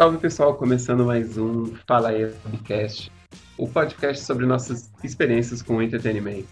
[0.00, 3.12] Salve pessoal, começando mais um Fala aí Podcast,
[3.58, 6.48] o podcast sobre nossas experiências com entretenimento.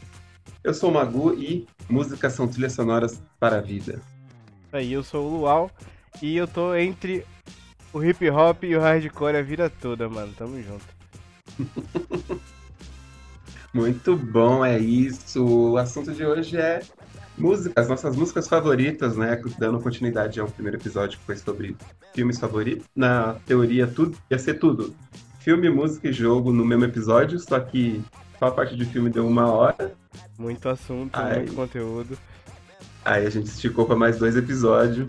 [0.62, 4.02] Eu sou o Magu e músicas são trilhas sonoras para a vida.
[4.70, 5.70] Aí, eu sou o Luau
[6.20, 7.24] e eu tô entre
[7.90, 10.34] o hip hop e o hardcore a vida toda, mano.
[10.36, 10.84] Tamo junto.
[13.72, 15.42] Muito bom, é isso.
[15.42, 16.82] O assunto de hoje é
[17.38, 19.40] músicas, nossas músicas favoritas, né?
[19.58, 21.76] Dando continuidade ao primeiro episódio que foi sobre
[22.14, 22.86] filmes favoritos.
[22.94, 24.94] Na teoria, tudo ia ser tudo.
[25.40, 28.02] Filme, música e jogo no mesmo episódio, só que
[28.38, 29.94] só a parte de filme deu uma hora.
[30.38, 31.38] Muito assunto, Ai.
[31.38, 32.18] muito conteúdo.
[33.04, 35.08] Aí a gente esticou para mais dois episódios.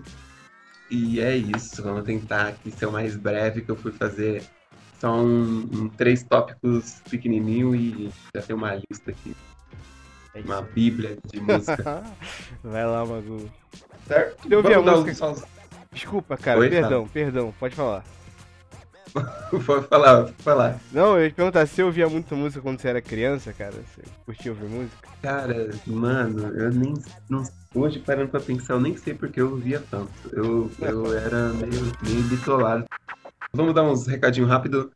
[0.90, 4.42] E é isso, vamos tentar aqui ser o mais breve que eu fui fazer.
[4.98, 9.34] São um, três tópicos pequenininho e já tem uma lista aqui,
[10.34, 12.02] É uma bíblia de música.
[12.62, 13.50] Vai lá, Magu.
[14.06, 14.50] certo?
[14.50, 15.34] Eu ouvi a Vamos música.
[15.92, 18.04] Desculpa, cara, Oi, perdão, perdão, pode falar.
[19.50, 20.78] Vou falar, vou falar.
[20.92, 23.72] Não, eu ia te perguntar, você ouvia muito música quando você era criança, cara?
[23.72, 25.08] Você curtia ouvir música?
[25.20, 26.94] Cara, mano, eu nem.
[27.28, 27.42] Não,
[27.74, 30.12] hoje, parando pra pensar, eu nem sei porque eu ouvia tanto.
[30.32, 32.84] Eu, eu era meio, meio bitolado.
[33.52, 34.92] Vamos dar uns recadinhos rápido.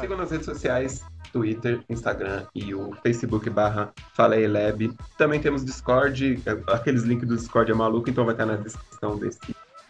[0.00, 4.96] Sigam nas redes sociais, Twitter, Instagram e o Facebook barra Fala aí Lab.
[5.18, 9.38] Também temos Discord, aqueles links do Discord é maluco, então vai estar na descrição desse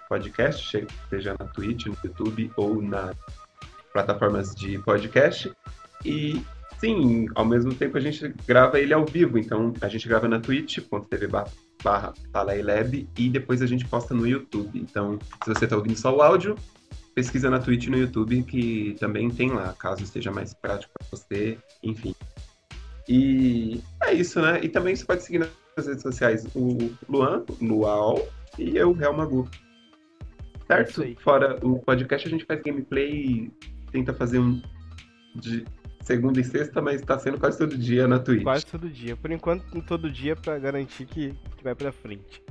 [0.08, 3.16] podcast, seja na Twitch, no YouTube ou nas
[3.92, 5.52] plataformas de podcast.
[6.04, 6.44] E
[6.78, 10.40] sim, ao mesmo tempo a gente grava ele ao vivo, então a gente grava na
[10.40, 11.28] twitch.tv
[11.82, 12.52] barra Fala
[13.16, 14.78] e depois a gente posta no YouTube.
[14.80, 16.56] Então, se você está ouvindo só o áudio,
[17.14, 21.08] pesquisa na Twitch e no YouTube que também tem lá, caso esteja mais prático para
[21.10, 22.14] você, enfim.
[23.08, 24.60] E é isso, né?
[24.62, 26.76] E também você pode seguir nas redes sociais o
[27.08, 29.48] Luan, Luau e eu, Real Magu.
[30.66, 31.02] Certo?
[31.02, 31.16] aí.
[31.16, 33.52] Fora o podcast, a gente faz gameplay e
[33.90, 34.62] tenta fazer um
[35.34, 35.64] de
[36.02, 38.44] segunda e sexta, mas tá sendo quase todo dia na Twitch.
[38.44, 39.16] Quase todo dia.
[39.16, 42.42] Por enquanto, todo dia pra garantir que, que vai pra frente.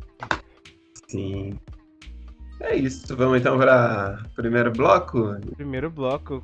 [1.07, 1.57] Sim.
[2.59, 3.15] É isso.
[3.15, 5.35] Vamos então para o primeiro bloco?
[5.55, 6.43] Primeiro bloco,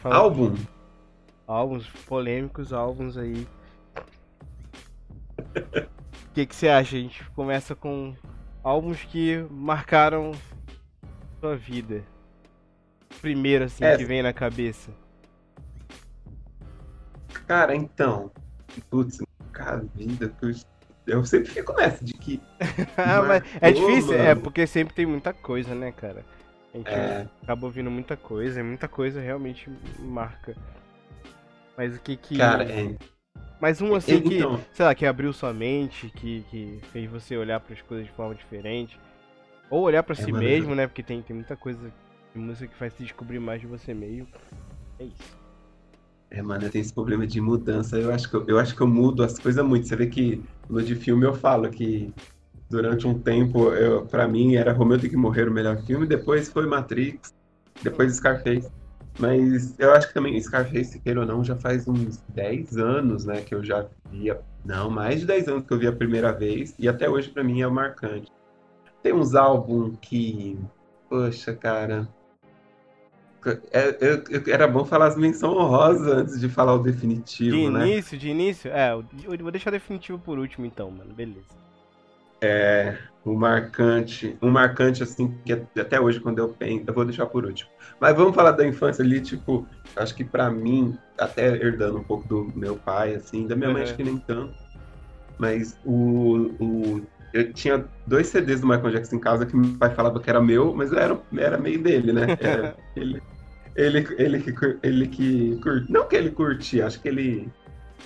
[0.00, 0.54] fala- Álbum.
[1.46, 3.46] álbuns polêmicos, álbuns aí.
[5.56, 6.96] O que, que você acha?
[6.96, 8.14] A gente começa com
[8.62, 10.32] álbuns que marcaram
[11.40, 12.02] sua vida.
[13.20, 13.96] Primeiro, assim, É.
[13.96, 14.90] que vem na cabeça.
[17.46, 18.30] Cara, então.
[18.90, 19.18] Putz,
[19.52, 20.32] cara, vida.
[21.06, 22.40] Eu sempre fico nessa de que.
[22.96, 24.40] Ah, mas é difícil, é, mano.
[24.42, 26.24] porque sempre tem muita coisa, né, cara?
[26.74, 27.26] A gente É.
[27.42, 30.54] acaba ouvindo muita coisa, e muita coisa realmente marca.
[31.76, 32.36] Mas o que que.
[32.36, 32.94] Cara, é.
[33.60, 37.36] Mas um assim que, Então, sei lá, que abriu sua mente, que, que fez você
[37.36, 39.00] olhar para as coisas de forma diferente.
[39.70, 40.86] Ou olhar pra É, si mesmo, né?
[40.86, 41.92] Porque tem, tem muita coisa
[42.34, 44.28] de música que faz se descobrir mais de você mesmo.
[44.98, 45.36] É isso.
[46.30, 47.98] é, mano, eu tenho esse problema de mudança.
[47.98, 49.86] Eu acho que eu, eu acho que eu mudo as coisas muito.
[49.86, 52.12] Você vê que no de filme eu falo que
[52.68, 56.48] durante um tempo, eu, pra mim, era Romeu tem que morrer o melhor filme, depois
[56.50, 57.32] foi Matrix,
[57.82, 58.70] depois Scarface.
[59.18, 63.40] Mas eu acho que também Scarface, queira ou não, já faz uns 10 anos, né,
[63.40, 64.40] que eu já via.
[64.64, 67.42] Não, mais de 10 anos que eu vi a primeira vez, e até hoje pra
[67.42, 68.30] mim é marcante.
[69.02, 70.58] Tem uns álbuns que.
[71.08, 72.08] Poxa, cara.
[73.72, 77.70] É, eu- eu- era bom falar as menções honrosas antes de falar o definitivo, De
[77.70, 77.86] né?
[77.86, 81.14] início, de início, é, eu eu vou deixar o definitivo por último então, mano.
[81.14, 81.56] Beleza.
[82.42, 87.26] É, o marcante, um marcante assim, que até hoje quando eu penso, eu vou deixar
[87.26, 87.70] por último.
[87.98, 89.66] Mas vamos falar da infância ali, tipo,
[89.96, 93.78] acho que pra mim, até herdando um pouco do meu pai, assim, da minha mãe
[93.82, 93.88] Uhum.
[93.88, 94.54] acho que nem tanto,
[95.38, 99.94] mas o, o- eu tinha dois CDs do Michael Jackson em casa que meu pai
[99.94, 102.36] falava que era meu, mas era, era meio dele, né?
[102.40, 103.22] Era- ele,
[103.76, 107.48] ele, ele, que, ele que curte, não que ele curtia, acho que ele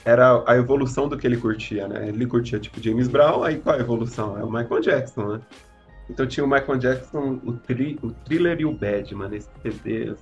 [0.04, 2.08] era a evolução do que ele curtia, né?
[2.08, 4.38] Ele curtia tipo James Brown, aí qual a evolução?
[4.38, 5.40] É o Michael Jackson, né?
[6.10, 10.14] Então tinha o Michael Jackson, o, tri, o Thriller e o Bad, mano, esse CD.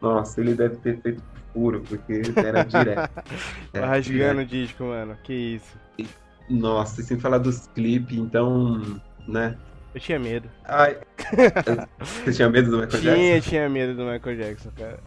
[0.00, 1.22] Nossa, ele deve ter feito
[1.52, 3.10] furo, porque era direto.
[3.72, 5.16] Era rasgando o disco, mano.
[5.24, 5.76] Que isso.
[5.96, 6.27] direto.
[6.48, 9.56] Nossa, e sem falar dos clipes, então, né?
[9.94, 10.48] Eu tinha medo.
[10.64, 10.96] Ai,
[12.00, 13.50] você tinha medo do Michael Tinha, Jackson?
[13.50, 14.98] tinha medo do Michael Jackson, cara.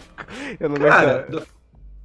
[0.58, 1.30] eu não Cara, gostava.
[1.42, 1.46] do-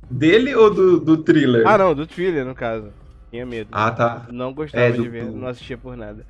[0.10, 1.68] dele ou do, do Thriller?
[1.68, 2.92] Ah, não, do thriller, no caso.
[3.32, 3.70] Tinha medo.
[3.72, 4.26] Ah, tá.
[4.32, 6.26] Não gostava É, do- de ver, não assistia por nada.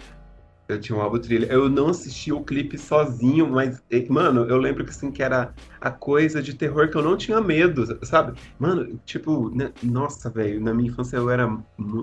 [0.68, 1.46] Eu tinha um álbum trilha.
[1.46, 5.92] Eu não assisti o clipe sozinho, mas, mano, eu lembro que assim, que era a
[5.92, 8.38] coisa de terror que eu não tinha medo, sabe?
[8.58, 9.72] Mano, tipo, né?
[9.84, 11.48] nossa, velho, na minha infância eu era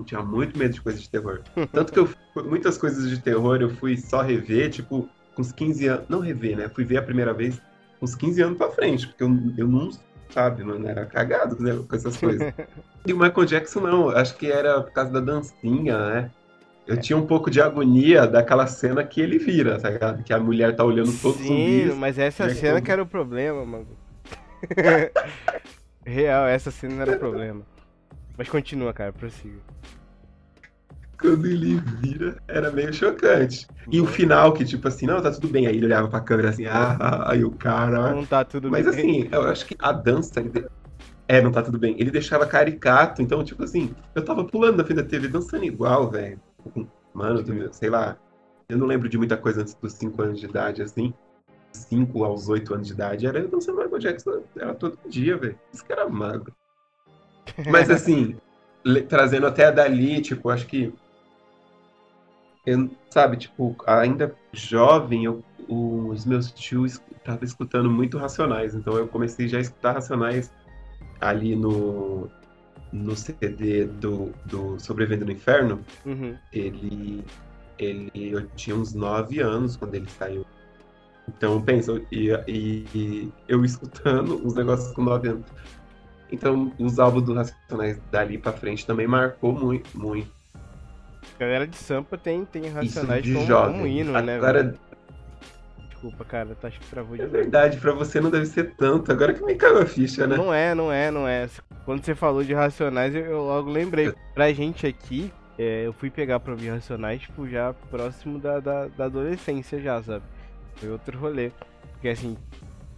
[0.05, 1.41] tinha muito medo de coisas de terror.
[1.73, 2.09] Tanto que eu
[2.45, 6.05] muitas coisas de terror eu fui só rever, tipo, com uns 15 anos.
[6.09, 6.69] Não rever, né?
[6.69, 7.61] Fui ver a primeira vez
[8.01, 9.89] uns 15 anos pra frente, porque eu, eu não,
[10.29, 12.53] sabe, não era cagado né, com essas coisas.
[13.05, 16.31] e o Michael Jackson não, acho que era por causa da dancinha, né?
[16.85, 20.23] Eu tinha um pouco de agonia daquela cena que ele vira, tá ligado?
[20.23, 21.91] Que a mulher tá olhando todos os zumbis.
[21.91, 23.87] Sim, mas essa é cena que era o problema, mano.
[26.05, 27.61] Real, essa cena não era o problema.
[28.37, 29.59] Mas continua, cara, prossiga.
[31.17, 33.65] Quando ele vira, era meio chocante.
[33.89, 35.67] E o final, que tipo assim, não, tá tudo bem.
[35.67, 38.13] Aí ele olhava pra câmera assim, ah, aí o cara.
[38.13, 38.93] Não tá tudo Mas, bem.
[38.93, 40.43] Mas assim, eu acho que a dança.
[41.29, 41.95] É, não tá tudo bem.
[41.97, 46.09] Ele deixava caricato, então, tipo assim, eu tava pulando na frente da TV dançando igual,
[46.09, 46.37] velho.
[47.13, 47.43] Mano,
[47.73, 48.17] sei lá.
[48.67, 51.13] Eu não lembro de muita coisa antes dos 5 anos de idade, assim.
[51.71, 55.59] 5 aos 8 anos de idade, era eu dançando Michael Jackson, era todo dia, velho.
[55.71, 56.53] Isso que era magro.
[57.69, 58.37] Mas assim,
[59.09, 60.93] trazendo até dali, tipo, acho que.
[62.65, 69.07] Eu, sabe, tipo, ainda jovem, eu, os meus tios estavam escutando muito Racionais, então eu
[69.07, 70.51] comecei já a escutar Racionais
[71.19, 72.29] ali no,
[72.93, 76.37] no CD do, do Sobrevivendo no Inferno, uhum.
[76.53, 77.23] ele,
[77.79, 80.45] ele eu tinha uns 9 anos quando ele saiu.
[81.27, 85.45] Então, pensa, e, e, eu escutando os negócios com 9 anos.
[86.31, 90.31] Então, os álbuns do Racionais dali pra frente também marcou muito, muito.
[91.35, 93.73] A galera de Sampa tem, tem Racionais como, jovem.
[93.73, 94.35] como hino, né?
[94.35, 94.75] Agora,
[96.03, 99.09] Desculpa, cara, tá, acho que travou de É verdade, pra você não deve ser tanto.
[99.09, 100.35] Agora que me caiu a ficha, né?
[100.35, 101.49] Não é, não é, não é.
[101.85, 104.13] Quando você falou de Racionais, eu, logo lembrei.
[104.33, 108.87] Pra gente aqui, é, eu fui pegar pra ouvir Racionais, tipo, já próximo da, da,
[108.87, 110.25] da, adolescência já, sabe?
[110.75, 111.51] Foi outro rolê.
[111.93, 112.35] Porque assim,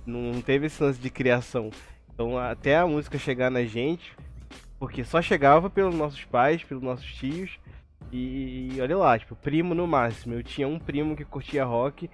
[0.03, 1.69] não teve esse lance de criação.
[2.11, 4.15] Então até a música chegar na gente,
[4.79, 7.59] porque só chegava pelos nossos pais, pelos nossos tios.
[8.11, 10.33] E, e olha lá, tipo, primo no máximo.
[10.33, 12.09] Eu tinha um primo que curtia rock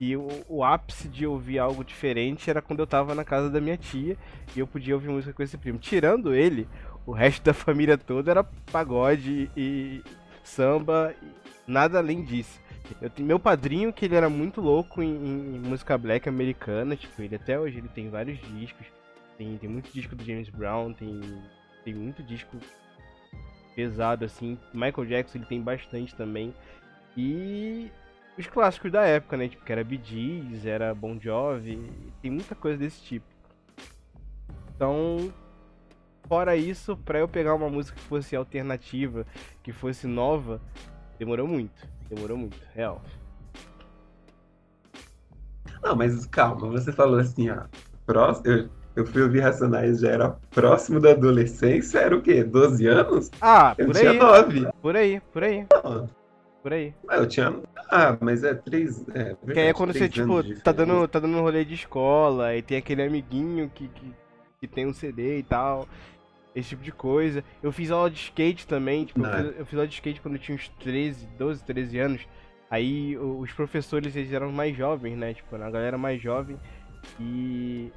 [0.00, 3.60] e o, o, ápice de ouvir algo diferente era quando eu tava na casa da
[3.60, 4.16] minha tia
[4.54, 5.78] e eu podia ouvir música com esse primo.
[5.78, 6.68] Tirando ele,
[7.06, 10.02] o resto da família toda era pagode e
[10.44, 11.14] samba,
[11.66, 12.60] nada além disso.
[13.00, 17.20] Eu tenho meu padrinho que ele era muito louco em, em, música black americana, tipo,
[17.20, 18.86] ele até hoje ele tem vários discos.
[19.36, 21.20] Tem, tem muito disco do James Brown, tem,
[21.84, 22.58] tem muito disco
[23.74, 24.58] pesado assim.
[24.72, 26.54] Michael Jackson ele tem bastante também.
[27.16, 27.90] E
[28.38, 29.48] os clássicos da época, né?
[29.48, 31.90] Tipo, que era Bee Gees, era Bon Jovi,
[32.20, 33.26] tem muita coisa desse tipo.
[34.74, 35.32] Então,
[36.28, 39.24] fora isso, pra eu pegar uma música que fosse alternativa,
[39.62, 40.60] que fosse nova,
[41.18, 41.88] demorou muito.
[42.08, 43.02] Demorou muito, real.
[45.82, 47.62] Não, mas calma, você falou assim, ó.
[48.04, 52.44] Próximo, eu, eu fui ouvir Racionais, já era próximo da adolescência, era o quê?
[52.44, 53.30] 12 anos?
[53.40, 54.18] Ah, eu por tinha aí.
[54.18, 54.68] 9.
[54.80, 55.66] Por aí, por aí.
[55.72, 56.08] Não,
[56.66, 56.92] por aí.
[57.06, 57.54] Ah, eu tinha.
[57.88, 59.00] Ah, mas é três.
[59.10, 61.74] É, verdade, que aí é quando você, tipo, tá dando, tá dando um rolê de
[61.74, 64.12] escola e tem aquele amiguinho que, que,
[64.60, 65.86] que, tem um CD e tal.
[66.56, 67.44] Esse tipo de coisa.
[67.62, 70.34] Eu fiz aula de skate também, tipo, eu fiz, eu fiz, aula de skate quando
[70.34, 72.28] eu tinha uns 13, 12, 13 anos.
[72.68, 75.34] Aí os professores, eles eram mais jovens, né?
[75.34, 76.58] Tipo, a galera mais jovem.
[77.20, 77.92] E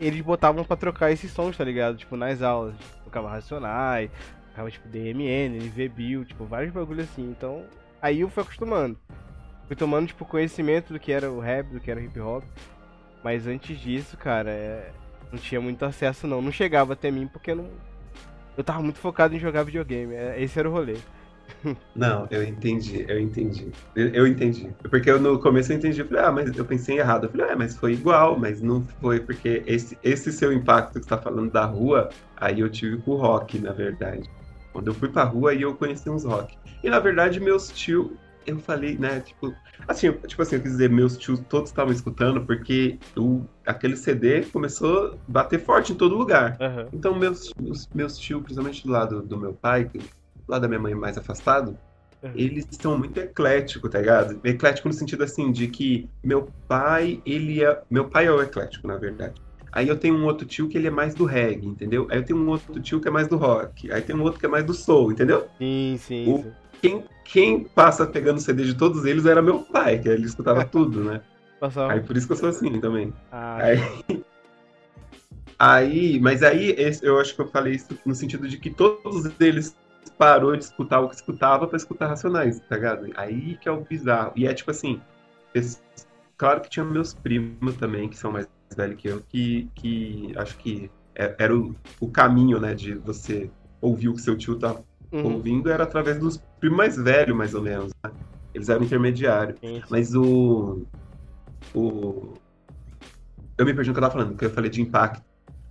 [0.00, 1.98] eles botavam pra trocar esses sons, tá ligado?
[1.98, 2.74] Tipo, nas aulas.
[3.04, 4.10] Tocava Racionais,
[4.48, 7.28] tocava, tipo, DMN, NV Bill, tipo, vários bagulhos assim.
[7.28, 7.62] Então,
[8.04, 8.98] Aí eu fui acostumando.
[9.66, 12.44] Fui tomando, tipo, conhecimento do que era o rap, do que era o hip hop.
[13.22, 14.92] Mas antes disso, cara, é...
[15.32, 16.42] não tinha muito acesso não.
[16.42, 17.66] Não chegava até mim porque não.
[18.58, 20.14] Eu tava muito focado em jogar videogame.
[20.14, 20.98] É, esse era o rolê.
[21.94, 23.70] Não, eu entendi, eu entendi.
[23.94, 24.70] Eu, eu, entendi.
[24.90, 27.24] Porque eu, no começo eu entendi, eu falei, ah, mas eu pensei errado.
[27.24, 31.04] Eu falei, ah, mas foi igual, mas não foi, porque esse, esse seu impacto que
[31.04, 34.28] você tá falando da rua, aí eu tive com o rock, na verdade.
[34.74, 36.58] Quando eu fui pra rua, aí eu conheci uns rock.
[36.82, 38.10] E na verdade, meus tios,
[38.44, 39.54] eu falei, né, tipo,
[39.86, 44.42] assim, tipo assim, eu quis dizer, meus tios todos estavam escutando, porque o, aquele CD
[44.46, 46.58] começou a bater forte em todo lugar.
[46.60, 46.88] Uhum.
[46.92, 50.02] Então, meus, os, meus tios, principalmente do lado do meu pai, do
[50.48, 51.78] lado da minha mãe mais afastado,
[52.20, 52.32] uhum.
[52.34, 54.40] eles são muito ecléticos, tá ligado?
[54.42, 57.80] Eclético no sentido assim, de que meu pai, ele é.
[57.88, 59.40] Meu pai é o eclético, na verdade.
[59.74, 62.06] Aí eu tenho um outro tio que ele é mais do reggae, entendeu?
[62.08, 63.90] Aí eu tenho um outro tio que é mais do rock.
[63.90, 65.48] Aí tem um outro que é mais do soul, entendeu?
[65.58, 66.32] Sim, sim.
[66.32, 70.62] O, quem, quem passa pegando CD de todos eles era meu pai, que ele escutava
[70.64, 71.20] tudo, né?
[71.58, 71.92] Passava.
[71.92, 73.12] Aí por isso que eu sou assim também.
[73.32, 73.78] Ah, aí,
[75.58, 79.76] aí, mas aí eu acho que eu falei isso no sentido de que todos eles
[80.16, 83.10] parou de escutar o que escutava pra escutar Racionais, tá ligado?
[83.16, 84.32] Aí que é o bizarro.
[84.36, 85.00] E é tipo assim,
[86.36, 90.56] claro que tinha meus primos também, que são mais velhos que eu, que, que acho
[90.58, 93.50] que é, era o, o caminho, né, de você
[93.80, 94.76] ouvir o que seu tio tá
[95.12, 95.34] uhum.
[95.34, 98.10] ouvindo, era através dos primos mais velhos, mais ou menos, né?
[98.54, 99.58] Eles eram intermediários.
[99.90, 100.86] Mas o.
[101.74, 102.34] O.
[103.58, 105.22] Eu me perdi no que eu tava falando, porque eu falei de impacto.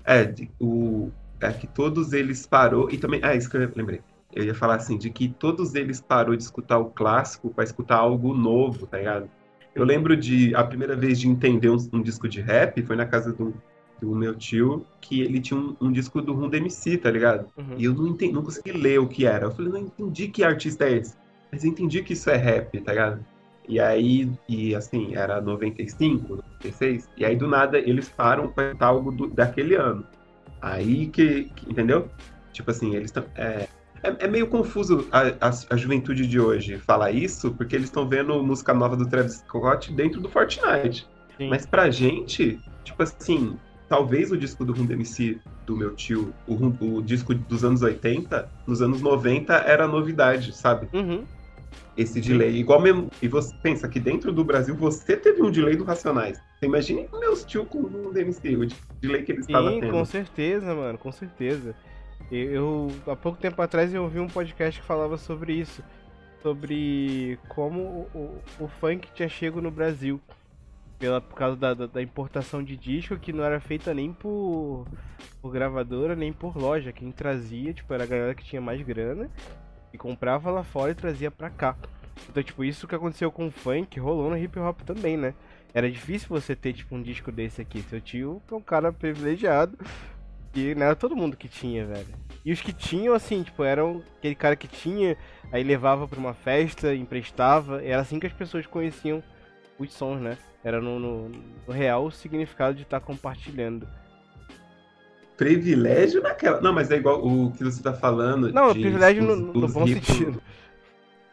[0.04, 2.92] É, de, o, é que todos eles parou.
[2.92, 3.22] E também.
[3.24, 4.02] Ah, isso que eu lembrei.
[4.34, 7.98] Eu ia falar assim, de que todos eles parou de escutar o clássico para escutar
[7.98, 9.30] algo novo, tá ligado?
[9.76, 13.06] Eu lembro de a primeira vez de entender um, um disco de rap foi na
[13.06, 13.54] casa do,
[14.00, 17.48] do meu tio, que ele tinha um, um disco do Rum MC, tá ligado?
[17.58, 17.76] Uhum.
[17.78, 19.46] E eu não, entendi, não consegui ler o que era.
[19.46, 21.16] Eu falei, não entendi que artista é esse.
[21.52, 23.26] Mas eu entendi que isso é rap, tá ligado?
[23.68, 29.12] E aí, e assim, era 95, 96, e aí do nada eles param pra algo
[29.12, 30.06] do, daquele ano.
[30.62, 32.10] Aí que, que, entendeu?
[32.52, 33.26] Tipo assim, eles estão.
[33.36, 33.68] É,
[34.04, 38.08] é, é, meio confuso a, a, a, juventude de hoje falar isso, porque eles estão
[38.08, 41.08] vendo música nova do Travis Scott dentro do Fortnite.
[41.38, 41.50] Sim.
[41.50, 43.58] Mas pra gente, tipo assim,
[43.90, 46.56] talvez o disco do Rum MC do meu tio, o,
[46.86, 50.88] o, disco dos anos 80, nos anos 90 era novidade, sabe?
[50.94, 51.24] Uhum
[51.96, 52.56] esse delay.
[52.58, 53.10] Igual mesmo.
[53.22, 56.40] E você pensa que dentro do Brasil você teve um delay do Racionais.
[56.60, 58.68] Você imagina meus tio com o DMC, o
[59.00, 59.92] delay que eles estavam tendo.
[59.92, 61.76] Com certeza, mano, com certeza.
[62.36, 65.84] Eu, há pouco tempo atrás, eu ouvi um podcast que falava sobre isso.
[66.42, 70.20] Sobre como o, o, o funk tinha chego no Brasil.
[70.98, 74.88] Pela, por causa da, da, da, importação de disco que não era feita nem por,
[75.42, 76.92] por gravadora, nem por loja.
[76.92, 79.30] Quem trazia, tipo, era a galera que tinha mais grana
[79.94, 81.76] e comprava lá fora e trazia pra cá.
[82.30, 85.36] Então, tipo, isso que aconteceu com o funk rolou no hip hop também, né?
[85.72, 87.84] Era difícil você ter, tipo, um disco desse aqui.
[87.84, 89.78] Seu tio é um cara privilegiado.
[90.56, 92.08] E não era todo mundo que tinha, velho.
[92.46, 95.18] E os que tinham, assim, tipo, eram aquele cara que tinha,
[95.52, 97.84] aí levava pra uma festa, emprestava.
[97.84, 99.24] Era assim que as pessoas conheciam
[99.80, 100.38] os sons, né?
[100.64, 103.88] Era no, no, no real significado de estar tá compartilhando
[105.38, 106.62] privilégio naquela.
[106.62, 108.52] Não, mas é igual o que você tá falando.
[108.52, 110.08] Não, privilégio os, no, no bom ricos...
[110.08, 110.42] sentido.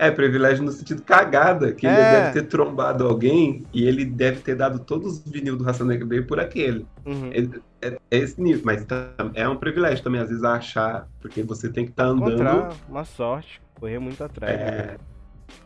[0.00, 1.90] É, privilégio no sentido cagada, que é.
[1.90, 5.84] ele deve ter trombado alguém e ele deve ter dado todos os vinil do Raça
[5.84, 6.86] Negra dele por aquele.
[7.04, 7.30] Uhum.
[7.30, 8.86] É, é, é, esse nível, mas
[9.34, 12.32] é um privilégio também, às vezes, achar, porque você tem que estar tá andando.
[12.32, 14.58] Encontrar uma sorte, correr muito atrás.
[14.58, 14.96] É, né?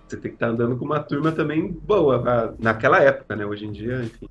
[0.08, 3.46] Você tem que estar tá andando com uma turma também boa, naquela época, né?
[3.46, 4.28] Hoje em dia, enfim.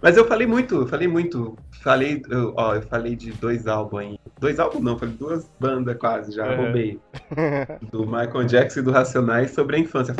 [0.00, 1.56] Mas eu falei muito, eu falei muito.
[1.82, 2.22] Falei,
[2.56, 4.18] ó, eu falei de dois álbuns aí.
[4.44, 6.64] Dois álbuns não, falei duas bandas quase, já uhum.
[6.64, 7.00] roubei.
[7.90, 10.14] Do Michael Jackson e do Racionais sobre a infância.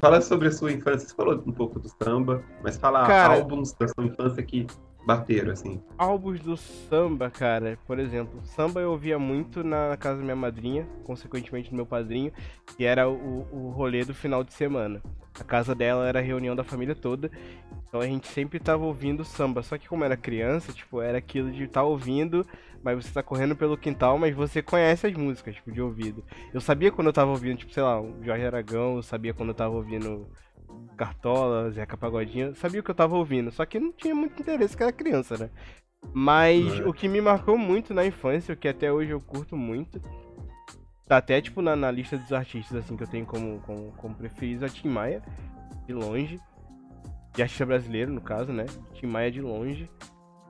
[0.00, 1.06] Fala sobre a sua infância.
[1.06, 4.66] Você falou um pouco do samba, mas fala cara, álbuns da sua infância que
[5.04, 5.82] bateram, assim.
[5.96, 10.86] Álbuns do samba, cara, por exemplo, samba eu ouvia muito na casa da minha madrinha,
[11.04, 12.32] consequentemente do meu padrinho,
[12.76, 15.02] que era o, o rolê do final de semana.
[15.38, 17.30] A casa dela era a reunião da família toda.
[17.88, 19.62] Então a gente sempre tava ouvindo samba.
[19.62, 22.46] Só que como era criança, tipo, era aquilo de estar tá ouvindo,
[22.82, 26.24] mas você tá correndo pelo quintal, mas você conhece as músicas, tipo, de ouvido.
[26.52, 29.50] Eu sabia quando eu tava ouvindo, tipo, sei lá, o Jorge Aragão, eu sabia quando
[29.50, 30.28] eu tava ouvindo
[30.96, 33.50] Cartola, Zeca Pagodinho, sabia o que eu tava ouvindo.
[33.50, 35.50] Só que não tinha muito interesse, que era criança, né?
[36.12, 36.86] Mas é.
[36.86, 40.00] o que me marcou muito na infância, o que até hoje eu curto muito,
[41.10, 44.14] Tá até, tipo, na, na lista dos artistas, assim, que eu tenho como, como, como
[44.14, 45.20] preferido, a Tim Maia,
[45.84, 46.38] de longe.
[47.34, 48.64] De artista brasileiro, no caso, né?
[48.94, 49.90] Tim Maia de longe.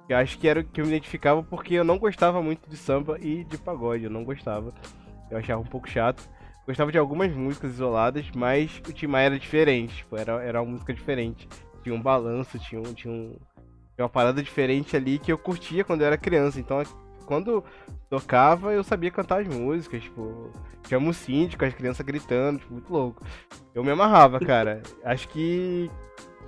[0.07, 2.77] Eu acho que era o que eu me identificava porque eu não gostava muito de
[2.77, 4.75] samba e de pagode, eu não gostava.
[5.31, 6.29] Eu achava um pouco chato.
[6.67, 10.73] Gostava de algumas músicas isoladas, mas o Tim Maia era diferente, tipo, era, era uma
[10.73, 11.49] música diferente.
[11.83, 13.37] Tinha um balanço, tinha, um, tinha, um,
[13.95, 16.61] tinha uma parada diferente ali que eu curtia quando eu era criança.
[16.61, 16.83] Então
[17.27, 17.65] quando
[18.09, 20.51] tocava, eu sabia cantar as músicas, tipo,
[20.89, 23.25] chama o síndico, as crianças gritando, tipo, muito louco.
[23.75, 24.83] Eu me amarrava, cara.
[25.05, 25.89] Acho que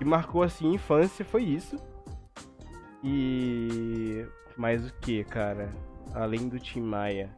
[0.03, 1.77] que marcou assim a infância foi isso.
[3.05, 4.27] E
[4.57, 5.71] mais o que, cara?
[6.13, 7.31] Além do Tim Maia.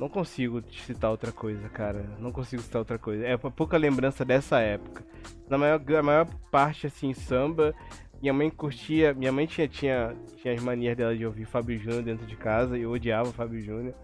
[0.00, 2.16] Não consigo citar outra coisa, cara.
[2.18, 3.24] Não consigo citar outra coisa.
[3.24, 5.04] É pouca lembrança dessa época.
[5.46, 7.74] Na maior, a maior parte, assim, samba
[8.20, 9.14] minha mãe curtia.
[9.14, 12.78] Minha mãe tinha, tinha, tinha as manias dela de ouvir Fábio Júnior dentro de casa
[12.78, 13.94] e eu odiava o Fábio Júnior.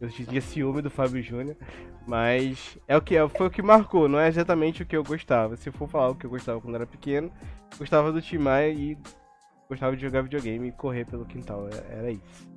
[0.00, 1.56] Eu tinha ciúme do Fábio Júnior.
[2.06, 5.56] Mas é o que foi o que marcou, não é exatamente o que eu gostava.
[5.56, 7.32] Se for falar o que eu gostava quando era pequeno,
[7.78, 8.98] gostava do Tim Maia e
[9.68, 11.66] gostava de jogar videogame e correr pelo quintal.
[11.68, 12.52] É, era isso.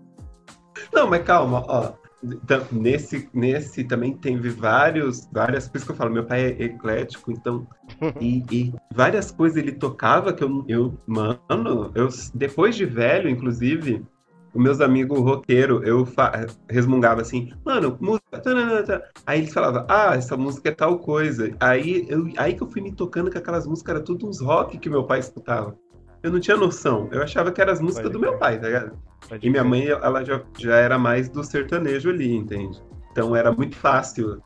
[0.92, 2.07] Não, mas calma, ó.
[2.24, 7.32] Então, nesse, nesse também teve vários, várias coisas que eu falo, meu pai é eclético,
[7.32, 7.68] então.
[8.20, 14.04] e, e, várias coisas ele tocava que eu, eu mano, eu, depois de velho, inclusive,
[14.54, 16.08] os meus amigos roqueiros, eu
[16.68, 18.40] resmungava assim, mano, música.
[18.42, 21.56] Tanana, aí eles falavam, ah, essa música é tal coisa.
[21.60, 24.78] Aí, eu, aí que eu fui me tocando que aquelas músicas eram tudo uns rock
[24.80, 25.78] que meu pai escutava.
[26.24, 27.08] Eu não tinha noção.
[27.12, 28.98] Eu achava que eram as músicas Pode do meu pai, tá ligado?
[29.42, 32.82] E minha mãe, ela já, já era mais do sertanejo ali, entende?
[33.12, 34.42] Então era muito fácil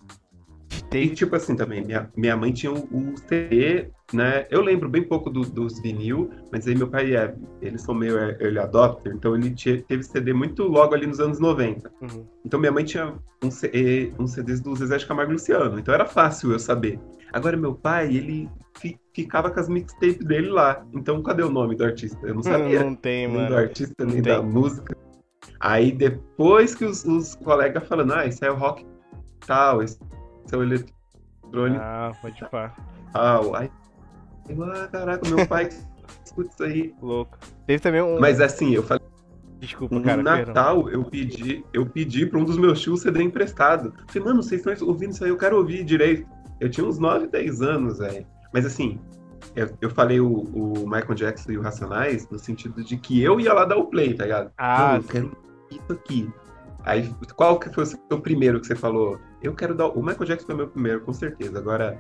[0.91, 1.05] tem...
[1.05, 4.45] E tipo assim também, minha, minha mãe tinha o, o CD, né?
[4.49, 8.17] Eu lembro bem pouco do, dos vinil, mas aí meu pai é, eles são meio
[8.17, 11.91] early adopter, então ele tinha, teve CD muito logo ali nos anos 90.
[12.01, 12.25] Uhum.
[12.45, 16.05] Então minha mãe tinha um, CD, um CDs do Zezé de Camargo Luciano, então era
[16.05, 16.99] fácil eu saber.
[17.33, 20.85] Agora meu pai, ele fi, ficava com as mixtapes dele lá.
[20.93, 22.19] Então cadê o nome do artista?
[22.27, 22.83] Eu não sabia.
[22.83, 23.50] Não tem, nem mano.
[23.50, 24.33] do artista, não nem tem.
[24.33, 24.95] da música.
[25.59, 28.85] Aí depois que os, os colegas falando, ah, isso é o rock
[29.45, 30.00] tal, esse
[30.45, 31.81] seu eletrônico.
[31.81, 32.75] Ah, pode pá.
[33.13, 33.71] Ah, aí.
[34.50, 35.69] Ah, caraca, meu pai
[36.25, 36.93] escuta isso aí.
[37.01, 37.38] Louco.
[37.65, 38.19] Teve também um.
[38.19, 39.05] Mas assim, eu falei.
[39.59, 40.17] Desculpa, cara.
[40.17, 43.93] No Natal, eu pedi, eu pedi pra um dos meus tios CD emprestado.
[44.07, 46.27] Falei, mano, vocês estão ouvindo isso aí, eu quero ouvir direito.
[46.61, 48.25] Eu tinha uns 9, 10 anos, velho.
[48.53, 48.99] Mas assim,
[49.55, 53.39] eu, eu falei o, o, Michael Jackson e o Racionais no sentido de que eu
[53.39, 54.51] ia lá dar o play, tá ligado?
[54.57, 55.37] Ah, eu quero
[55.71, 56.29] isso aqui.
[56.83, 59.19] Aí, qual que foi o seu primeiro que você falou?
[59.41, 59.87] Eu quero dar.
[59.87, 61.57] O Michael Jackson foi meu primeiro, com certeza.
[61.57, 61.99] Agora,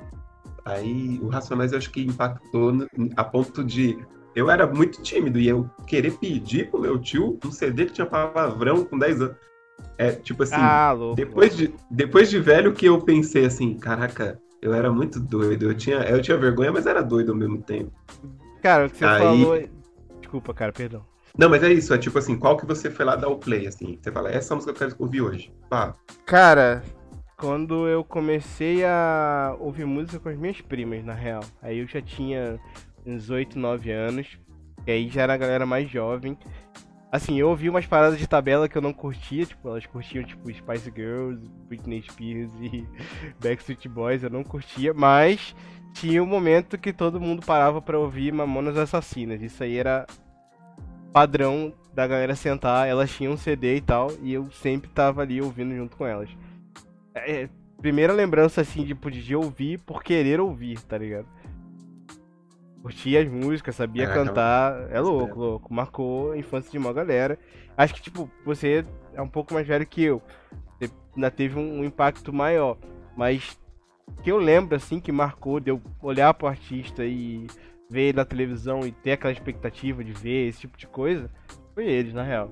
[0.63, 3.97] aí o Racionais eu acho que impactou a ponto de.
[4.35, 8.07] Eu era muito tímido e eu querer pedir pro meu tio um CD que tinha
[8.07, 9.35] palavrão com 10 anos.
[9.97, 14.73] É, tipo assim, ah, depois, De, depois de velho que eu pensei assim, caraca, eu
[14.73, 15.65] era muito doido.
[15.69, 17.91] Eu tinha, eu tinha vergonha, mas era doido ao mesmo tempo.
[18.61, 19.19] Cara, o que você aí...
[19.19, 19.69] falou.
[20.19, 21.03] Desculpa, cara, perdão.
[21.37, 23.65] Não, mas é isso, é tipo assim, qual que você foi lá dar o play,
[23.65, 23.97] assim?
[24.01, 25.53] Você fala, essa música eu quero ouvir hoje.
[25.69, 25.95] Pá.
[26.25, 26.83] Cara,
[27.37, 31.41] quando eu comecei a ouvir música com as minhas primas, na real.
[31.61, 32.59] Aí eu já tinha
[33.05, 34.37] uns 8, 9 anos.
[34.85, 36.37] E aí já era a galera mais jovem.
[37.11, 40.49] Assim, eu ouvi umas paradas de tabela que eu não curtia, tipo, elas curtiam, tipo,
[40.53, 42.87] Spice Girls, Britney Spears e
[43.43, 45.53] Backstreet Boys, eu não curtia, mas
[45.93, 49.41] tinha um momento que todo mundo parava para ouvir Mamonas Assassinas.
[49.41, 50.07] Isso aí era
[51.11, 55.41] padrão da galera sentar, elas tinham um CD e tal, e eu sempre tava ali
[55.41, 56.29] ouvindo junto com elas.
[57.13, 57.49] É,
[57.81, 61.27] primeira lembrança, assim, de, de ouvir por querer ouvir, tá ligado?
[62.81, 64.89] Curtia as músicas, sabia é, cantar.
[64.91, 65.73] É louco, louco.
[65.73, 67.37] Marcou a infância de uma galera.
[67.77, 70.21] Acho que, tipo, você é um pouco mais velho que eu.
[70.79, 72.77] Você ainda teve um, impacto maior.
[73.15, 73.57] Mas
[74.23, 77.45] que eu lembro, assim, que marcou de eu olhar pro artista e
[77.89, 81.29] ver ele na televisão e ter aquela expectativa de ver esse tipo de coisa,
[81.75, 82.49] foi eles, na real.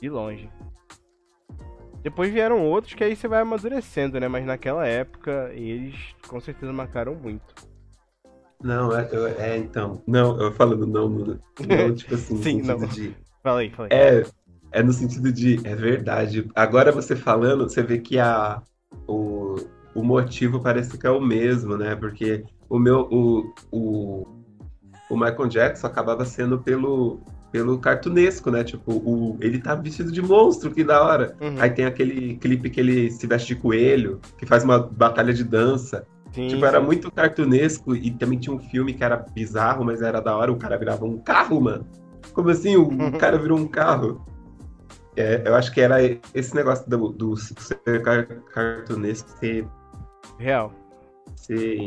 [0.00, 0.50] De longe.
[2.02, 4.28] Depois vieram outros que aí você vai amadurecendo, né?
[4.28, 7.54] Mas naquela época eles com certeza marcaram muito.
[8.62, 10.02] Não, é, é então.
[10.06, 11.38] Não, eu falando não, não,
[11.68, 12.86] não tipo assim, Sim, no não.
[12.88, 13.14] de.
[13.42, 13.72] Fala aí.
[13.90, 14.24] É,
[14.72, 15.60] é no sentido de.
[15.64, 16.48] É verdade.
[16.54, 18.62] Agora você falando, você vê que a,
[19.06, 19.56] o,
[19.94, 21.94] o motivo parece que é o mesmo, né?
[21.94, 23.08] Porque o meu.
[23.10, 24.26] O, o,
[25.08, 27.20] o Michael Jackson acabava sendo pelo,
[27.52, 28.64] pelo cartunesco, né?
[28.64, 31.36] Tipo, o, ele tá vestido de monstro, que da hora.
[31.40, 31.56] Uhum.
[31.58, 35.44] Aí tem aquele clipe que ele se veste de coelho, que faz uma batalha de
[35.44, 36.06] dança.
[36.36, 36.66] Sim, tipo, sim.
[36.66, 40.52] era muito cartunesco e também tinha um filme que era bizarro, mas era da hora,
[40.52, 41.86] o cara virava um carro, mano.
[42.34, 42.76] Como assim?
[42.76, 44.22] O, cara virou um carro?
[45.16, 45.96] É, eu acho que era
[46.34, 47.80] esse negócio do, do ser
[48.52, 49.66] cartunesco ser.
[50.38, 50.70] Real.
[51.34, 51.78] Ser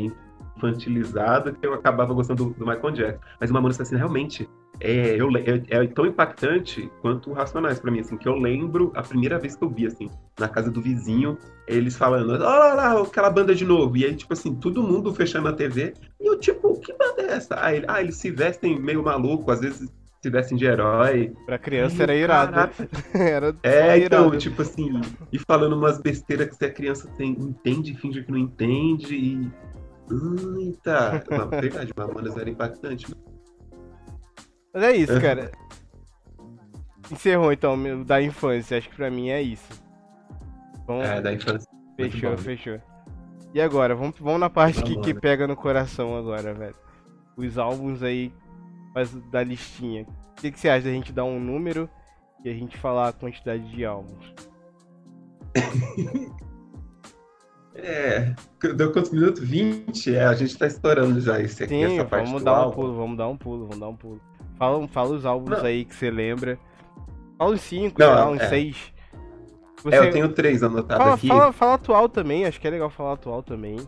[0.56, 3.20] infantilizado que eu acabava gostando do, do Michael Jackson.
[3.40, 7.90] Mas o Mamonas Assassina realmente é, eu, é, é, tão impactante quanto o Racionais para
[7.90, 10.80] mim, assim, que eu lembro a primeira vez que eu vi, assim, na casa do
[10.80, 13.96] vizinho, eles falando, olha lá, lá, aquela banda de novo.
[13.96, 15.92] E aí, tipo assim, todo mundo fechando a TV.
[16.20, 17.56] E eu, tipo, que banda é essa?
[17.60, 19.88] Ah, ele, ah eles se vestem meio maluco, às vezes
[20.22, 21.32] se vestem de herói.
[21.46, 22.70] Pra criança era irado.
[23.14, 24.38] era é, então, irado.
[24.38, 25.00] tipo assim,
[25.32, 29.50] e falando umas besteiras que a criança tem, entende, finge que não entende, e
[30.58, 31.24] Eita!
[31.30, 33.06] Na verdade, Mamonas era impactante.
[33.08, 33.29] Mas
[34.74, 35.50] é isso, cara.
[37.10, 38.78] Encerrou então da infância.
[38.78, 39.82] Acho que pra mim é isso.
[40.86, 41.04] Vamos...
[41.04, 41.68] É, da infância.
[41.96, 42.80] Fechou, fechou.
[43.52, 43.94] E agora?
[43.94, 46.76] Vamos, vamos na parte que, que pega no coração agora, velho.
[47.36, 48.32] Os álbuns aí
[49.30, 50.06] da listinha.
[50.38, 51.88] O que, que você acha da gente dar um número
[52.44, 54.34] e a gente falar a quantidade de álbuns?
[57.82, 58.34] É,
[58.76, 59.42] deu quantos minutos?
[59.42, 60.14] 20?
[60.14, 62.70] É, a gente tá estourando já esse aqui, Sim, essa parte vamos dar álbum.
[62.70, 64.20] um pulo, vamos dar um pulo, vamos dar um pulo.
[64.60, 65.64] Fala, fala os álbuns Não.
[65.64, 66.58] aí que você lembra.
[67.38, 68.92] Fala uns 5, Não, uns 6.
[69.86, 69.96] É.
[69.96, 71.28] é, eu tenho três anotados fala, aqui.
[71.28, 73.78] Fala, fala atual também, acho que é legal falar atual também.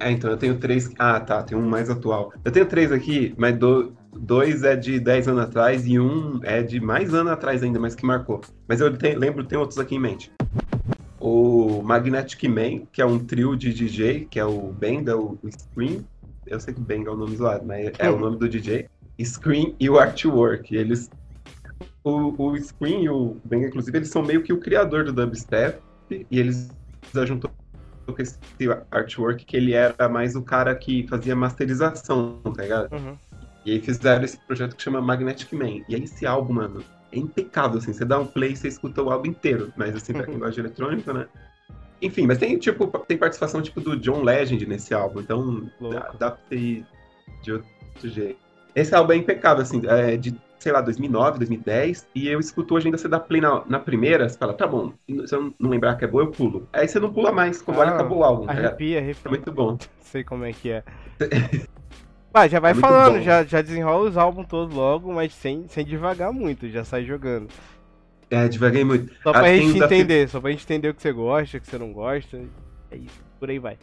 [0.00, 0.90] É, então eu tenho três.
[0.98, 2.32] Ah, tá, tem um mais atual.
[2.42, 3.92] Eu tenho três aqui, mas do...
[4.16, 7.94] dois é de 10 anos atrás e um é de mais anos atrás ainda, mas
[7.94, 8.40] que marcou.
[8.66, 9.18] Mas eu tenho...
[9.18, 10.32] lembro, tem outros aqui em mente.
[11.20, 16.02] O Magnetic Man, que é um trio de DJ, que é o Benga, o Scream.
[16.46, 18.88] Eu sei que Benga é o nome zoado, mas é o nome do DJ.
[19.24, 20.74] Scream e o Artwork.
[20.74, 21.10] Eles.
[22.04, 25.80] O, o Scream e o Benga, inclusive, eles são meio que o criador do dubstep
[26.10, 26.70] e eles
[27.26, 27.50] juntou
[28.06, 28.36] com esse
[28.90, 32.92] artwork que ele era mais o cara que fazia masterização, tá ligado?
[32.92, 33.16] Uhum.
[33.64, 35.84] E aí fizeram esse projeto que chama Magnetic Man.
[35.88, 37.92] E aí esse álbum, mano, é impecável, assim.
[37.92, 39.72] Você dá um play e você escuta o álbum inteiro.
[39.76, 41.28] Mas assim, pra quem gosta de eletrônica, né?
[42.00, 45.20] Enfim, mas tem, tipo, tem participação, tipo, do John Legend nesse álbum.
[45.20, 46.84] Então, dá, dá pra ir
[47.42, 47.68] de outro
[48.02, 48.41] jeito.
[48.74, 52.86] Esse álbum é impecável, assim, é de sei lá, 2009, 2010, e eu escuto hoje
[52.86, 54.92] ainda você dá play na, na primeira, você fala, tá bom,
[55.26, 56.68] se eu não lembrar que é boa, eu pulo.
[56.72, 58.48] Aí você não pula mais, quando ah, olha, acabou o álbum.
[58.48, 59.22] Arrepia, tá arrepia.
[59.24, 59.76] É muito bom.
[60.00, 60.84] Sei como é que é.
[62.34, 65.84] Ah, já vai é falando, já, já desenrola os álbuns todos logo, mas sem, sem
[65.84, 67.48] devagar muito, já sai jogando.
[68.30, 69.12] É, devaguei muito.
[69.22, 71.66] Só pra ah, gente entender, só pra gente entender o que você gosta, o que
[71.66, 72.40] você não gosta.
[72.90, 73.76] É isso, por aí vai.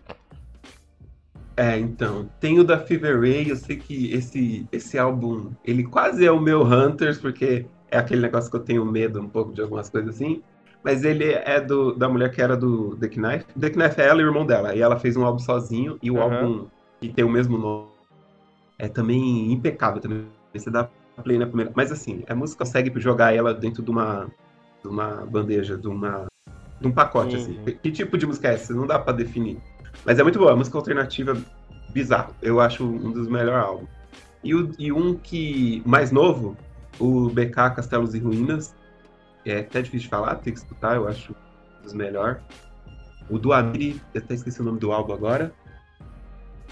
[1.60, 6.26] É, então, tem o da Fever Ray, eu sei que esse, esse álbum, ele quase
[6.26, 9.62] é o meu Hunters, porque é aquele negócio que eu tenho medo um pouco de
[9.62, 10.42] algumas coisas assim,
[10.82, 13.46] mas ele é do, da mulher que era do The Knife.
[13.60, 16.10] The Knife é ela e o irmão dela, e ela fez um álbum sozinho, e
[16.10, 16.22] o uhum.
[16.22, 16.68] álbum
[17.02, 17.90] que tem o mesmo nome
[18.78, 20.90] é também impecável, também você dá
[21.22, 24.32] play na primeira, mas assim, a música consegue jogar ela dentro de uma,
[24.82, 26.26] de uma bandeja, de uma
[26.80, 27.60] de um pacote, assim.
[27.84, 28.74] Que tipo de música é essa?
[28.74, 29.60] Não dá para definir.
[30.06, 31.38] Mas é muito boa, música alternativa
[31.92, 32.34] bizarro.
[32.42, 33.90] Eu acho um dos melhores álbuns.
[34.44, 36.56] E, o, e um que mais novo,
[37.00, 38.74] o BK Castelos e Ruínas,
[39.46, 42.42] é até difícil de falar, tem que escutar, eu acho um dos melhores.
[43.30, 45.54] O do Amiri, eu até esqueci o nome do álbum agora.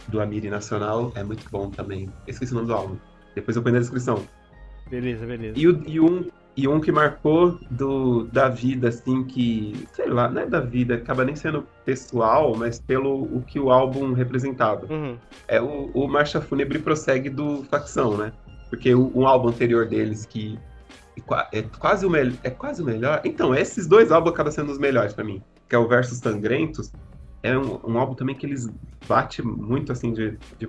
[0.08, 2.06] Do Amiri Nacional, é muito bom também.
[2.26, 2.98] Eu esqueci o nome do álbum.
[3.36, 4.26] Depois eu ponho na descrição.
[4.90, 5.60] Beleza, beleza.
[5.60, 10.28] E, o, e um e um que marcou do, da vida, assim, que, sei lá,
[10.28, 14.92] não é da vida, acaba nem sendo pessoal, mas pelo o que o álbum representava.
[14.92, 15.16] Uhum.
[15.48, 18.34] É o, o Marcha Fúnebre prossegue do Facção, né?
[18.72, 20.58] Porque o, um álbum anterior deles que
[21.52, 22.34] é quase o melhor.
[22.44, 23.22] É quase o melhor.
[23.24, 25.44] Então, esses dois álbuns acabam sendo os melhores para mim.
[25.70, 26.92] Que é o Versus Sangrentos.
[27.44, 28.68] É um, um, álbum também que eles
[29.08, 30.68] bate muito assim de, de,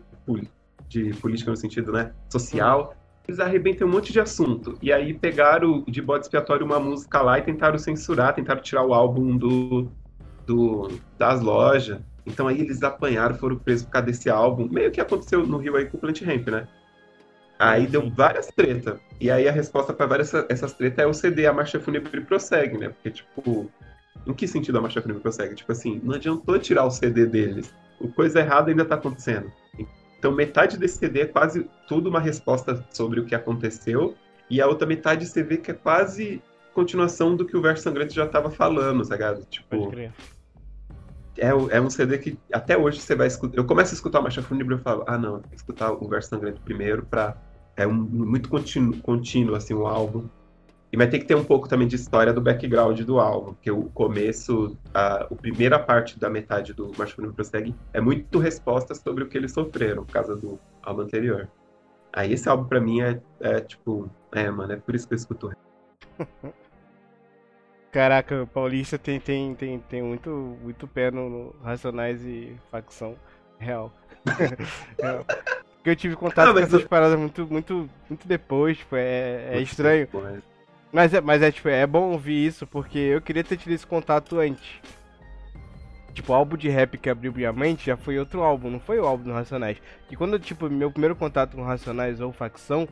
[0.87, 2.95] de política no sentido né, social.
[3.29, 4.79] Eles arrebentam um monte de assunto.
[4.81, 8.95] E aí pegaram de bode expiatório uma música lá e tentaram censurar, tentaram tirar o
[8.95, 9.91] álbum do,
[10.47, 12.01] do das lojas.
[12.25, 14.67] Então aí eles apanharam, foram presos por causa desse álbum.
[14.71, 16.67] Meio que aconteceu no Rio aí com o Plant Ramp, né?
[17.59, 18.99] Aí deu várias tretas.
[19.21, 22.79] E aí a resposta para várias essas tretas é o CD, a Marcha Fúnebre prossegue,
[22.79, 22.89] né?
[22.89, 23.71] Porque, tipo,
[24.27, 25.55] em que sentido a Marcha Fúnebre prossegue?
[25.55, 27.75] Tipo assim, não adiantou tirar o CD deles.
[28.01, 29.53] O coisa errada ainda tá acontecendo.
[30.19, 34.17] Então, metade desse CD é quase tudo uma resposta sobre o que aconteceu,
[34.51, 36.43] e a outra metade você vê que é quase
[36.75, 39.45] continuação do que o Verso Sangrante já estava falando, tá ligado?
[39.45, 39.93] Tipo,
[41.39, 43.57] é, é um CD que até hoje você vai escutar.
[43.57, 46.09] Eu começo a escutar o Marcha Fúnebre e falo, ah, não, tem que escutar o
[46.09, 47.37] Verso Sangrante primeiro pra.
[47.77, 50.29] É um, muito contínuo, contínuo, assim, o álbum.
[50.91, 53.71] E vai ter que ter um pouco também de história do background do álbum, porque
[53.71, 58.95] o começo, a, a primeira parte da metade do Marcha Fúnebre Prossegue é muito resposta
[58.95, 61.49] sobre o que eles sofreram por causa do álbum anterior.
[62.11, 65.17] Aí esse álbum pra mim é, é tipo, é, mano, é por isso que eu
[65.17, 65.53] escuto.
[67.93, 70.31] Caraca, o Paulista tem, tem, tem, tem muito,
[70.63, 73.15] muito pé no, no Racionais e facção
[73.59, 73.93] real.
[74.99, 75.25] real.
[75.77, 76.89] Porque eu tive contato com essas eu...
[76.89, 80.07] paradas muito, muito, muito depois, tipo, é, é estranho.
[80.07, 80.43] Depois.
[80.93, 83.87] Mas é, mas é, tipo, é bom ouvir isso, porque eu queria ter tido esse
[83.87, 84.67] contato antes.
[86.15, 88.99] Tipo, o álbum de rap que abriu minha mente já foi outro álbum, não foi
[88.99, 89.81] o álbum do Racionais.
[90.11, 92.89] E quando, tipo, meu primeiro contato com Racionais ou Facção,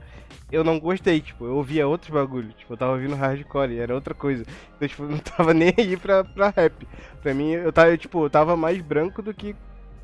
[0.53, 2.53] eu não gostei, tipo, eu ouvia outros bagulho.
[2.53, 4.45] Tipo, eu tava ouvindo hardcore, era outra coisa.
[4.77, 6.87] Então, tipo, eu não tava nem aí pra, pra rap.
[7.21, 9.57] Pra mim, eu tava, eu, tipo, eu tava mais branco do que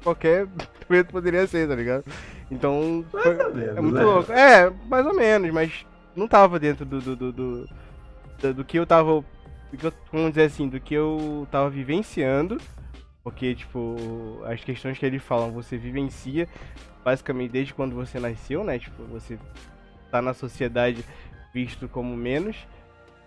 [0.02, 0.48] qualquer
[0.88, 2.04] preto poderia ser, tá ligado?
[2.50, 4.02] Então, foi, menos, é muito né?
[4.02, 4.32] louco.
[4.32, 7.68] É, mais ou menos, mas não tava dentro do, do, do, do
[8.50, 9.10] do, que eu tava.
[9.10, 12.60] Eu, vamos dizer assim, do que eu tava vivenciando.
[13.22, 16.48] Porque, tipo, as questões que eles falam, você vivencia
[17.04, 18.78] basicamente desde quando você nasceu, né?
[18.78, 19.38] Tipo, você
[20.10, 21.04] tá na sociedade
[21.54, 22.56] visto como menos.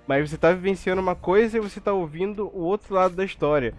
[0.07, 3.73] Mas você tá vivenciando uma coisa e você tá ouvindo o outro lado da história.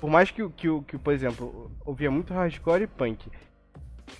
[0.00, 3.30] Por mais que, que, que por exemplo, ouvia muito hardcore e punk.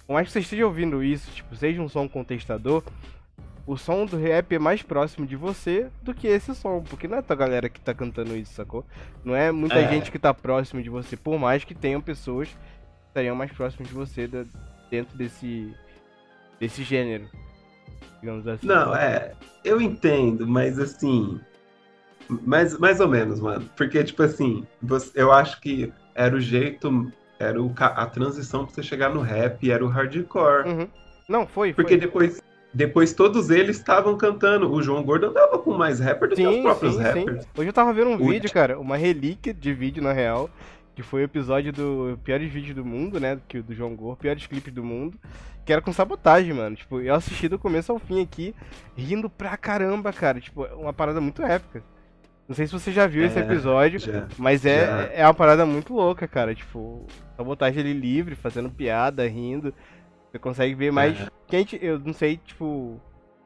[0.07, 2.83] Por mais que você esteja ouvindo isso, tipo, seja um som contestador,
[3.67, 7.19] o som do rap é mais próximo de você do que esse som, porque não
[7.19, 8.85] é tua galera que tá cantando isso, sacou?
[9.25, 9.89] Não é muita é.
[9.89, 12.49] gente que tá próximo de você, por mais que tenham pessoas
[13.15, 14.45] estariam mais próximos de você da,
[14.91, 15.73] dentro desse,
[16.59, 17.29] desse gênero.
[18.21, 18.67] Digamos assim.
[18.67, 19.35] Não, é.
[19.65, 21.41] Eu entendo, mas assim.
[22.29, 23.69] Mais, mais ou menos, mano.
[23.77, 27.13] Porque, tipo assim, você, eu acho que era o jeito.
[27.39, 30.69] Era o, a transição pra você chegar no rap, era o hardcore.
[30.69, 30.89] Uhum.
[31.29, 31.73] Não, foi.
[31.73, 32.01] Porque foi.
[32.01, 32.43] depois.
[32.75, 34.71] Depois todos eles estavam cantando.
[34.73, 37.43] O João Gordo andava com mais rapper do sim, que os próprios sim, rappers.
[37.43, 37.49] Sim.
[37.57, 40.51] Hoje eu tava vendo um O- vídeo, cara, uma relíquia de vídeo na real,
[40.95, 43.39] que foi o episódio do Piores Vídeos do Mundo, né?
[43.47, 45.17] Que o do João Gordo, Piores Clipes do Mundo,
[45.65, 46.75] que era com sabotagem, mano.
[46.75, 48.55] Tipo, eu assisti do começo ao fim aqui,
[48.97, 50.41] rindo pra caramba, cara.
[50.41, 51.83] Tipo, é uma parada muito épica.
[52.47, 54.27] Não sei se você já viu esse É, episódio, Já.
[54.37, 55.03] mas é, já.
[55.15, 56.55] é uma parada muito louca, cara.
[56.55, 57.07] Tipo,
[57.37, 59.73] sabotagem ele livre, fazendo piada, rindo.
[60.35, 61.17] Você consegue ver mais.
[61.21, 61.29] É.
[61.81, 63.01] Eu não sei, tipo.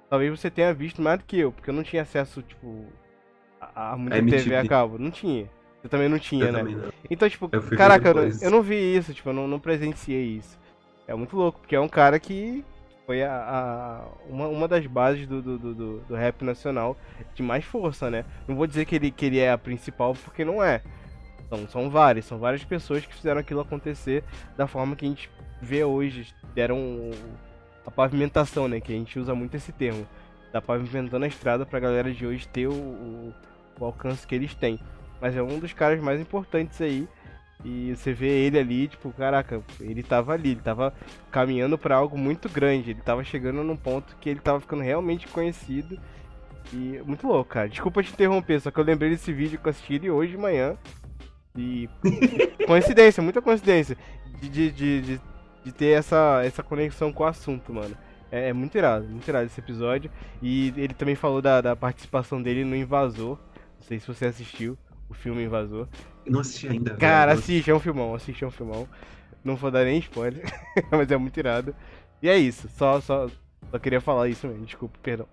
[0.09, 2.87] Talvez você tenha visto mais do que eu, porque eu não tinha acesso, tipo.
[3.61, 4.42] A, a muita A MTV.
[4.44, 4.96] TV a cabo.
[4.98, 5.51] Não tinha.
[5.85, 6.62] Eu também não tinha, Eu né?
[6.62, 6.90] não.
[7.11, 10.59] Então, tipo, Eu caraca, eu eu não vi isso, tipo, eu não, não presenciei isso.
[11.07, 12.64] É muito louco, porque é um cara que
[13.05, 16.96] foi a, a- uma, uma das bases do, do, do, do- do rap nacional
[17.35, 18.24] de mais força, né?
[18.46, 20.83] Não vou dizer que ele, que ele é a principal, porque não é.
[21.51, 24.24] São, são várias, são várias pessoas que fizeram aquilo acontecer
[24.57, 26.33] da forma que a gente vê hoje.
[26.55, 27.11] Deram
[27.87, 28.81] a pavimentação, né?
[28.81, 30.07] Que a gente usa muito esse termo.
[30.53, 33.35] Tá pavimentando a estrada pra galera de hoje ter o, o-
[33.85, 34.79] alcance que eles têm.
[35.21, 37.07] Mas é um dos caras mais importantes aí.
[37.64, 40.94] E você vê ele ali, tipo, caraca, ele tava ali, ele tava
[41.31, 42.90] caminhando pra algo muito grande.
[42.90, 45.99] Ele tava chegando num ponto que ele tava ficando realmente conhecido.
[46.73, 47.68] E muito louco, cara.
[47.68, 50.38] Desculpa te interromper, só que eu lembrei desse vídeo que eu assisti ele hoje de
[50.38, 50.77] manhã.
[51.57, 51.88] E.
[52.66, 53.97] coincidência, muita coincidência.
[54.40, 55.21] De, de, de, de,
[55.64, 57.97] de ter essa, essa conexão com o assunto, mano.
[58.31, 60.11] É, é muito irado, muito irado esse episódio.
[60.42, 63.38] E ele também falou da, da participação dele no Invasor.
[63.79, 64.77] Não sei se você assistiu
[65.09, 65.87] o filme Invasor.
[66.27, 66.90] Não assisti ainda.
[66.90, 67.01] velho.
[67.01, 68.88] Cara, Não assiste, é um filmão, assiste, é um filmão.
[69.44, 70.42] Não vou dar nem spoiler,
[70.90, 71.75] mas é muito irado.
[72.23, 73.29] E é isso, só, só,
[73.71, 75.27] só queria falar isso mesmo, desculpa, perdão.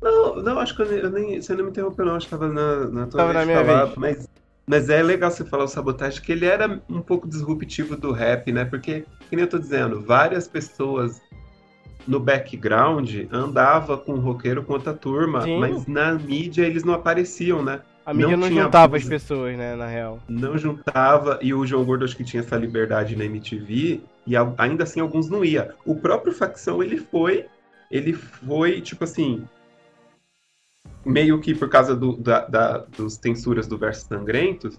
[0.00, 2.16] Não, não, acho que eu nem, eu nem- você não me interrompeu, não.
[2.16, 3.96] Acho que tava na, na tua Tava na minha falar, vez.
[3.96, 4.28] Mas,
[4.72, 8.50] mas é legal você falar o sabotagem, que ele era um pouco disruptivo do rap,
[8.50, 8.64] né?
[8.64, 11.20] Porque, que nem eu tô dizendo, várias pessoas
[12.08, 15.58] no background andava com o roqueiro com outra turma, Sim.
[15.58, 17.82] mas na mídia eles não apareciam, né?
[18.06, 19.10] A mídia não, tinha juntava as abuso.
[19.10, 20.18] pessoas, né, na real.
[20.26, 24.84] Não juntava, e o João Gordo acho que tinha essa liberdade na MTV, e ainda
[24.84, 25.74] assim alguns não ia.
[25.84, 27.44] O próprio Facção, ele foi,
[27.90, 29.44] ele foi, tipo assim,
[31.04, 34.78] meio que por causa do, da, da- dos censuras do Verso Sangrentos,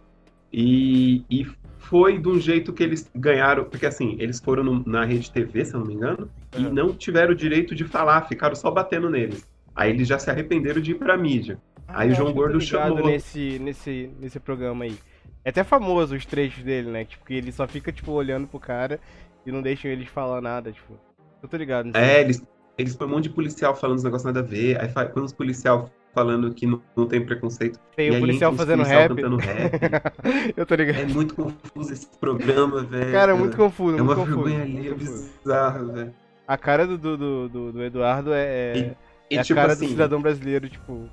[0.52, 1.46] e, e
[1.80, 5.66] foi de um jeito que eles ganharam, porque assim, eles foram no- na Rede TV,
[5.66, 6.74] se eu não me engano, e Uhum.
[6.74, 9.46] não tiveram o direito de falar, ficaram só batendo neles.
[9.76, 11.58] Aí eles já se arrependeram de ir pra mídia.
[11.88, 13.06] Aí o João Gordo chamou.
[13.06, 14.96] Nesse, nesse, nesse programa aí.
[15.44, 17.04] É até famoso os trechos dele, né?
[17.04, 19.00] Tipo, que ele só fica, tipo, olhando pro cara
[19.46, 20.94] e não deixam eles falar nada, tipo.
[21.42, 21.90] Eu tô ligado.
[21.96, 22.42] É, eles,
[22.78, 25.34] eles põem um monte de policial falando uns negócios nada a ver, aí põe uns
[25.34, 27.80] policial falando que não, não tem preconceito.
[27.96, 29.14] Tem e o policial fazendo rap.
[29.20, 30.14] rap.
[30.56, 31.00] eu tô ligado.
[31.02, 33.12] É muito confuso esse programa, velho.
[33.12, 34.44] Cara, muito confuso, É muito uma confuso.
[34.44, 35.30] vergonha alheia confuso.
[35.44, 36.14] bizarra, velho.
[36.48, 38.44] A cara do, do, do, do- do Eduardo é,
[38.78, 38.96] é,
[39.32, 41.10] E é a tipo cara assim, do cidadão brasileiro, tipo,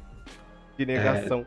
[0.77, 1.47] de negação.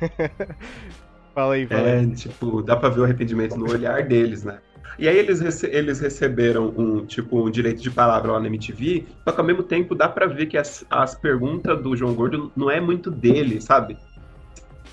[1.34, 2.04] fala aí, fala aí.
[2.04, 4.58] é, tipo, dá pra ver o arrependimento no olhar deles, né?
[4.98, 9.04] E aí eles, rece- eles receberam um, tipo, um direito de palavra lá na MTV,
[9.24, 12.52] só que ao mesmo tempo dá pra ver que as, as perguntas do João Gordo
[12.56, 13.96] não é muito dele, sabe?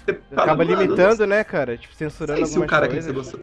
[0.06, 1.78] Você Acaba "Mano, limitando, né, cara?
[1.78, 3.06] Tipo, censurando sei se o cara que coisas.
[3.06, 3.40] você gostou.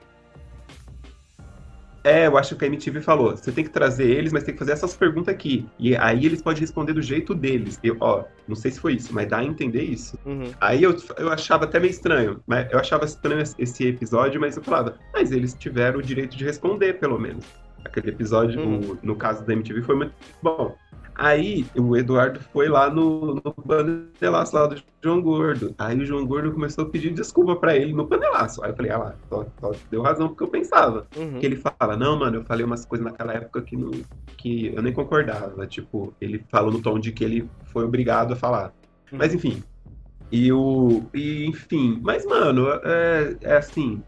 [2.05, 4.59] É, eu acho que a MTV falou, você tem que trazer eles, mas tem que
[4.59, 5.67] fazer essas perguntas aqui.
[5.79, 7.79] E aí eles podem responder do jeito deles.
[7.83, 10.17] Eu, ó, não sei se foi isso, mas dá a entender isso.
[10.25, 10.51] Uhum.
[10.61, 14.63] Aí eu, eu achava até meio estranho, mas eu achava estranho esse episódio, mas eu
[14.63, 17.45] falava, mas eles tiveram o direito de responder, pelo menos.
[17.85, 18.93] Aquele episódio, Uhum.
[18.93, 20.77] o- no caso da MTV, foi muito bom.
[21.19, 25.75] Aí o Eduardo foi lá no, no panelaço lá do João Gordo.
[25.77, 28.63] Aí o João Gordo começou a pedir desculpa pra ele no panelaço.
[28.63, 31.09] Aí eu falei, ah lá, só, só deu razão porque eu pensava.
[31.17, 31.41] Uhum.
[31.41, 33.91] Que ele fala, não, mano, eu falei umas coisas naquela época que, não,
[34.37, 35.67] que eu nem concordava.
[35.67, 38.73] Tipo, ele falou no tom de que ele foi obrigado a falar.
[39.11, 39.19] Uhum.
[39.19, 39.61] Mas enfim.
[40.31, 41.03] E o.
[41.13, 41.99] E, enfim.
[42.01, 44.01] Mas, mano, é, é assim.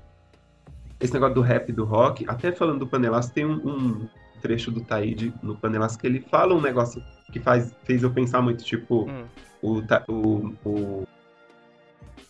[1.01, 4.09] Esse negócio do rap e do rock, até falando do Panelaço, tem um, um
[4.41, 8.41] trecho do Taíde no Panelaço que ele fala um negócio que faz, fez eu pensar
[8.43, 9.25] muito, tipo, Uhum.
[9.63, 9.83] o,
[10.65, 11.05] o,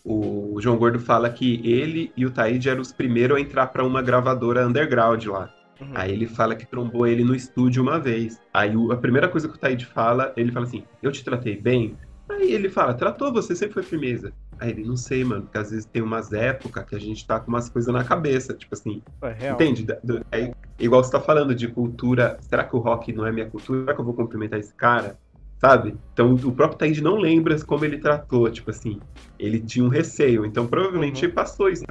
[0.05, 3.67] o, o João Gordo fala que ele e o Taíde eram os primeiros a entrar
[3.69, 5.51] pra uma gravadora underground lá.
[5.81, 5.93] Uhum.
[5.95, 8.41] Aí ele fala que trombou ele no estúdio uma vez.
[8.53, 11.57] Aí o- a primeira coisa que o Taíde fala, ele fala assim: Eu te tratei
[11.57, 11.97] bem?
[12.29, 14.33] Aí ele fala: Tratou, você sempre foi firmeza.
[14.61, 17.41] Aí ele, não sei, mano, porque às vezes tem umas épocas que a gente tá
[17.41, 19.03] com umas coisas na cabeça, tipo assim.
[19.23, 19.55] É real.
[19.55, 19.87] Entende?
[20.31, 22.37] É igual você tá falando de cultura.
[22.43, 23.81] Será que o rock não é minha cultura?
[23.81, 25.19] Será que eu vou cumprimentar esse cara?
[25.59, 25.97] Sabe?
[26.13, 29.01] Então o próprio Taíde não lembra como ele tratou, tipo assim.
[29.39, 31.33] Ele tinha um receio, então provavelmente Uhum.
[31.33, 31.85] passou isso.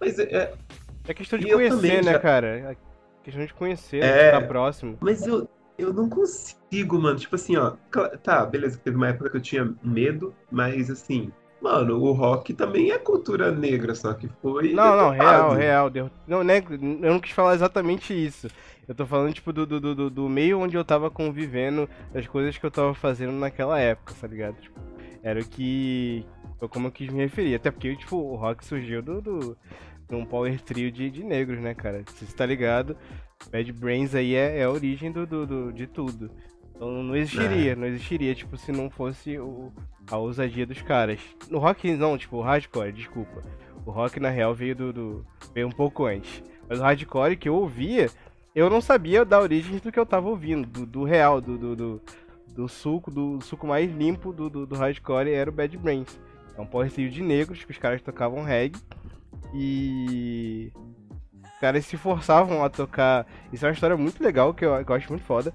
[0.00, 0.52] Mas é,
[1.06, 2.46] É questão de conhecer, né, já- cara?
[2.72, 2.76] É
[3.22, 4.26] questão de conhecer, É.
[4.26, 4.96] estar próximo.
[5.00, 7.18] Mas eu, eu não consigo, mano.
[7.18, 7.72] Tipo assim, ó.
[8.22, 11.30] Tá, beleza, teve uma época que eu tinha medo, mas assim.
[11.64, 14.74] Mano, o rock também é cultura negra, só que foi.
[14.74, 15.88] Não, não, real, real.
[15.90, 16.78] derro- Não, né, eu
[17.12, 18.48] não quis falar exatamente isso.
[18.86, 22.58] Eu tô falando, tipo, do, do, do- do, meio onde eu tava convivendo, das coisas
[22.58, 24.56] que eu tava fazendo naquela época, tá ligado?
[24.60, 24.78] Tipo,
[25.22, 26.26] era o que.
[26.58, 27.54] Foi como eu quis me referir.
[27.54, 29.22] Até porque, tipo, o rock surgiu do.
[29.22, 29.56] do
[30.06, 32.04] de um power trio de, de negros, né, cara?
[32.12, 32.94] Se você tá ligado,
[33.50, 36.30] Bad Brains aí é, é a origem do, do, do- de tudo.
[36.76, 39.72] Então não existiria, não existiria, tipo, se não fosse o,
[40.10, 41.20] a ousadia dos caras.
[41.50, 43.42] No rock não, tipo, o hardcore, desculpa.
[43.86, 46.42] O rock na real veio do, do- veio um pouco antes.
[46.68, 48.08] Mas o hardcore que eu ouvia,
[48.54, 51.76] eu não sabia da origem do que eu tava ouvindo, do, do real, do, do,
[51.76, 52.02] do,
[52.54, 56.18] do suco, do suco mais limpo do, do, do hardcore era o Bad Brains.
[56.56, 58.78] É um trio de negros que os caras tocavam reggae
[59.52, 60.72] e
[61.42, 63.26] os caras se forçavam a tocar.
[63.52, 65.52] Isso é uma história muito legal que eu, que eu acho muito foda.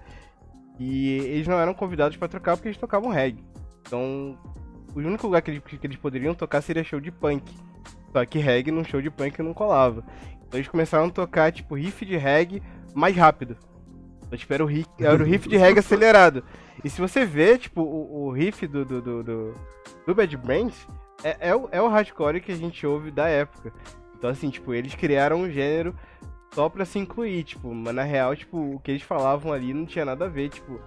[0.78, 3.44] E eles não eram convidados pra tocar porque eles tocavam reggae.
[3.89, 4.38] Então,
[4.95, 7.52] o único lugar que eles, que eles poderiam tocar seria show de punk.
[8.13, 10.04] Só que reggae num show de punk não colava.
[10.47, 12.62] Então eles começaram a tocar, tipo, riff de reggae
[12.93, 13.58] mais rápido.
[14.28, 16.43] Então, tipo, era o, ri- era o riff de reggae acelerado.
[16.84, 19.54] E se você vê, tipo, o, o riff do, do, do, do,
[20.06, 20.88] do Bad Brains,
[21.23, 23.73] é, é, o, é o hardcore que a gente ouve da época.
[24.17, 25.95] Então, assim, tipo, eles criaram um gênero
[26.54, 29.86] só pra se incluir, tipo, mas na real, tipo, o que eles falavam ali não
[29.86, 30.80] tinha nada a ver, tipo,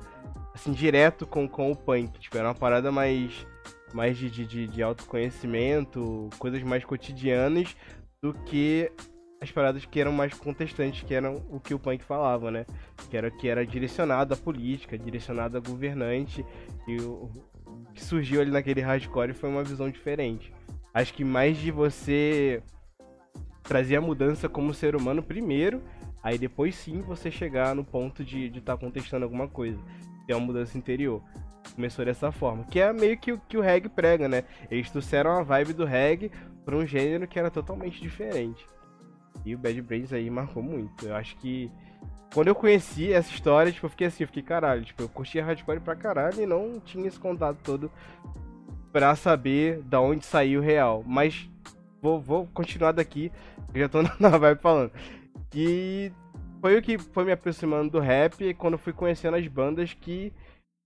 [0.54, 2.18] assim, direto com, com o punk.
[2.18, 3.46] Tipo, era uma parada mais,
[3.92, 7.76] mais de, de, de, autoconhecimento, coisas mais cotidianas
[8.22, 8.90] do que
[9.40, 12.64] as paradas que eram mais contestantes, que eram o que o punk falava, né?
[13.10, 16.46] Que era que era direcionado à política, direcionado a governante,
[16.86, 17.28] e o
[17.72, 20.52] o que surgiu ali naquele hardcore foi uma visão diferente.
[20.92, 22.62] Acho que mais de você
[23.62, 25.82] trazer a mudança como ser humano primeiro,
[26.22, 29.78] aí depois sim você chegar no ponto de estar de tá contestando alguma coisa.
[30.26, 31.22] Ter uma mudança interior.
[31.74, 32.64] Começou dessa forma.
[32.64, 34.44] Que é meio que o que o reggae prega, né?
[34.70, 36.30] Eles trouxeram a vibe do reggae
[36.64, 38.66] para um gênero que era totalmente diferente.
[39.44, 41.06] E o Bad Brains aí marcou muito.
[41.06, 41.70] Eu acho que
[42.32, 45.44] quando eu conheci essa história, tipo, eu fiquei assim, eu fiquei caralho, tipo, eu curtia
[45.44, 47.90] hardcore pra caralho e não tinha esse contato todo
[48.92, 51.02] pra saber da onde saiu o real.
[51.06, 51.48] Mas
[52.00, 53.30] vou, vou continuar daqui,
[53.74, 54.92] eu já tô na vibe falando.
[55.54, 56.10] E
[56.62, 60.32] foi o que foi me aproximando do rap quando fui conhecendo as bandas que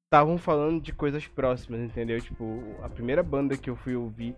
[0.07, 2.19] estavam falando de coisas próximas, entendeu?
[2.19, 4.35] Tipo, a primeira banda que eu fui ouvir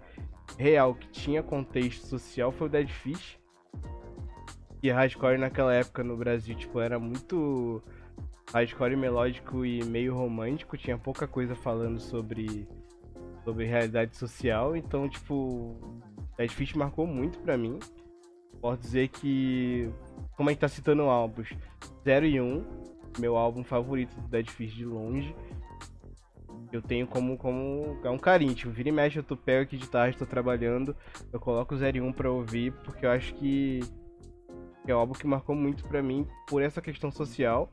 [0.58, 3.38] real que tinha contexto social foi o Dead Fish.
[4.82, 7.80] E hardcore naquela época no Brasil, tipo, era muito
[8.52, 12.66] hardcore melódico e meio romântico, tinha pouca coisa falando sobre
[13.44, 15.76] sobre realidade social, então, tipo,
[16.36, 17.78] Dead Fish marcou muito pra mim.
[18.60, 19.88] Posso dizer que,
[20.36, 21.48] como a gente tá citando álbuns,
[22.04, 22.64] 0 e 1,
[23.18, 25.34] meu álbum favorito do Dead Fish de longe.
[26.70, 29.76] Eu tenho como, como é um carinho, tipo, vira e mexe, eu tô pego aqui
[29.76, 30.94] de tarde, tô trabalhando,
[31.32, 33.80] eu coloco o 0 e 1 pra ouvir, porque eu acho que
[34.86, 37.70] é um álbum que marcou muito pra mim por essa questão social.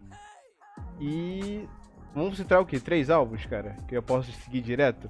[0.99, 1.67] E
[2.13, 2.79] vamos citar o quê?
[2.79, 3.75] Três álbuns, cara?
[3.87, 5.09] Que eu posso seguir direto?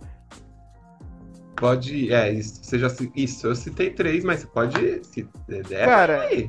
[1.55, 2.13] Pode.
[2.13, 5.05] É, isso, você já, isso, eu citei três, mas você pode.
[5.05, 6.47] Se, é, Cara, aí.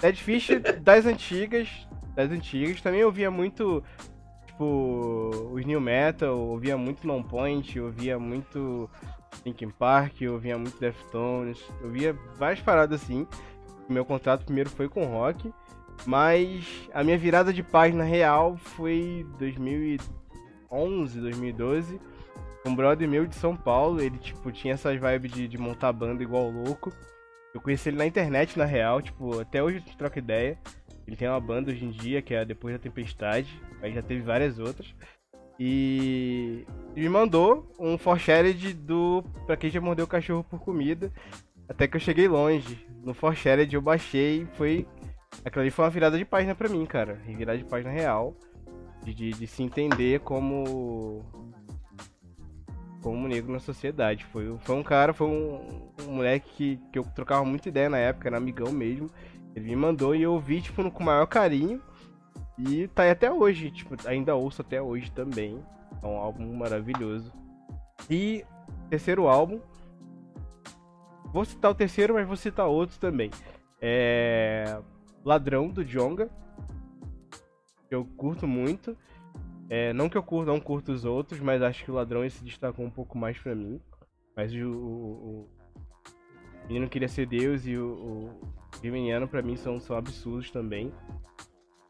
[0.00, 0.48] Dead Fish
[0.82, 1.68] das antigas,
[2.14, 3.82] das antigas, também eu ouvia muito,
[4.46, 8.88] tipo, os New Metal, eu ouvia muito Non Point, eu ouvia muito
[9.44, 13.26] Linkin Park, eu ouvia muito Deftones, eu ouvia várias paradas assim.
[13.88, 15.52] Meu contrato primeiro foi com rock,
[16.04, 22.00] mas a minha virada de página real foi 2011, 2012.
[22.66, 26.22] Um brother meu de São Paulo, ele tipo tinha essas vibes de, de montar banda
[26.22, 26.92] igual louco.
[27.54, 30.58] Eu conheci ele na internet, na real, tipo, até hoje a gente troca ideia.
[31.06, 33.48] Ele tem uma banda hoje em dia, que é Depois da Tempestade,
[33.80, 34.92] mas já teve várias outras.
[35.58, 41.10] E me mandou um forshared do Pra Quem Já Mordeu o Cachorro por Comida.
[41.68, 42.86] Até que eu cheguei longe.
[43.02, 44.86] No forshared eu baixei, foi...
[45.44, 47.14] Aquilo ali foi uma virada de página pra mim, cara.
[47.26, 48.36] Virada de página real.
[49.02, 51.24] De, de, de se entender como...
[53.06, 54.24] Como negro na sociedade.
[54.24, 57.98] Foi, foi um cara, foi um, um moleque que, que eu trocava muita ideia na
[57.98, 59.08] época, era amigão mesmo.
[59.54, 61.80] Ele me mandou e eu ouvi, tipo, com o maior carinho.
[62.58, 65.62] E tá aí até hoje, tipo, ainda ouço até hoje também.
[66.02, 67.32] É um álbum maravilhoso.
[68.10, 68.44] E
[68.90, 69.60] terceiro álbum,
[71.32, 73.30] Vou citar o terceiro, mas vou citar outros também.
[73.80, 74.80] É.
[75.24, 76.28] Ladrão do Jonga.
[77.88, 78.96] Que eu curto muito.
[79.68, 82.44] É, não que eu curto, não curto os outros, mas acho que o Ladrão se
[82.44, 83.80] destacou um pouco mais pra mim.
[84.36, 85.48] Mas o, o, o
[86.68, 88.40] Menino Queria Ser Deus e o, o
[88.82, 90.92] Geminiano pra mim são, são absurdos também.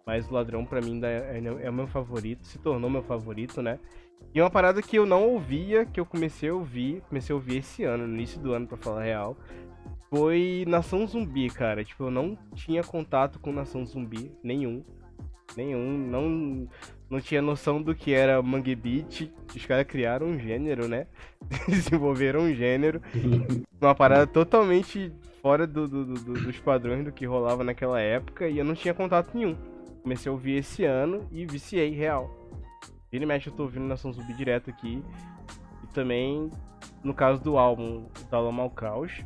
[0.06, 3.78] Mas o Ladrão pra mim é, é o meu favorito, se tornou meu favorito, né?
[4.32, 7.58] E uma parada que eu não ouvia, que eu comecei a ouvir, comecei a ouvir
[7.58, 9.36] esse ano, no início do ano, pra falar a real,
[10.10, 11.84] foi Nação Zumbi, cara.
[11.84, 14.84] Tipo, eu não tinha contato com Nação Zumbi, nenhum.
[15.56, 16.68] Nenhum, não,
[17.08, 19.30] não tinha noção do que era Mangue Beat.
[19.54, 21.06] Os caras criaram um gênero, né?
[21.68, 23.00] Desenvolveram um gênero.
[23.80, 28.58] Uma parada totalmente fora do, do, do, dos padrões do que rolava naquela época e
[28.58, 29.56] eu não tinha contato nenhum.
[30.02, 32.30] Comecei a ouvir esse ano e viciei, real.
[33.10, 35.02] Vira e mexe eu tô ouvindo Nação Zumbi direto aqui.
[35.84, 36.50] E também,
[37.04, 39.24] no caso do álbum, da Lama ao Caos.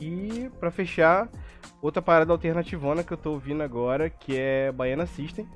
[0.00, 1.28] E para fechar,
[1.82, 5.48] outra parada alternativona que eu tô ouvindo agora, que é Baiana System,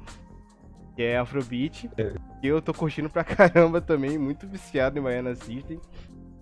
[0.98, 1.88] que é Afrobeat.
[1.96, 2.12] É.
[2.42, 5.80] E eu tô curtindo pra caramba também, muito viciado em Baiana System.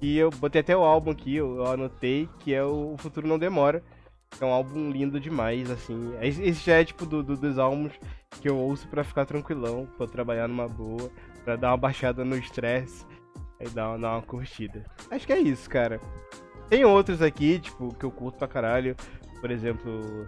[0.00, 3.82] E eu botei até o álbum aqui, eu anotei, que é o Futuro Não Demora.
[4.40, 6.14] É um álbum lindo demais, assim.
[6.22, 7.92] Esse já é tipo do, do, dos álbuns
[8.40, 11.10] que eu ouço para ficar tranquilão, pra trabalhar numa boa,
[11.44, 13.04] pra dar uma baixada no estresse,
[13.60, 14.84] e dar uma, dar uma curtida.
[15.10, 16.00] Acho que é isso, cara.
[16.70, 18.96] Tem outros aqui, tipo, que eu curto pra caralho.
[19.38, 20.26] Por exemplo,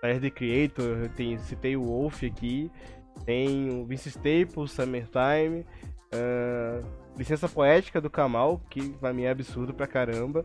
[0.00, 2.68] Tyler The Creator, tem, citei o Wolf aqui.
[3.24, 5.64] Tem o Vince Staples, Summertime.
[6.12, 10.44] Uh, Licença Poética do Kamal, que pra mim é absurdo pra caramba.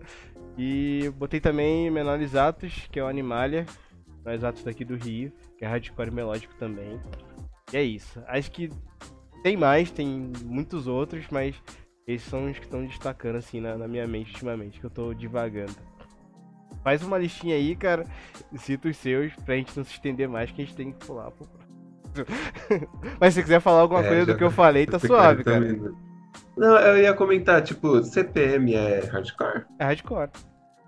[0.58, 3.66] E botei também Menores Atos, que é o Animalia,
[4.24, 7.00] Menores Atos daqui do Rio, que é hardcore melódico também.
[7.72, 8.22] E é isso.
[8.28, 8.70] Acho que
[9.44, 11.56] tem mais, tem muitos outros, mas
[12.08, 15.14] esses são os que estão destacando assim na, na, minha mente ultimamente, que eu tô
[15.14, 15.76] divagando.
[16.84, 18.06] Faz uma listinha aí, cara,
[18.58, 21.32] cita os seus, pra gente não se estender mais, que a gente tem que pular
[21.32, 21.48] pro
[23.20, 25.60] Mas se quiser falar alguma é, coisa do que eu falei, tá suave, cara.
[25.60, 25.94] Também?
[26.58, 29.66] Não, eu ia comentar, tipo, CPM é hardcore?
[29.80, 30.30] É hardcore.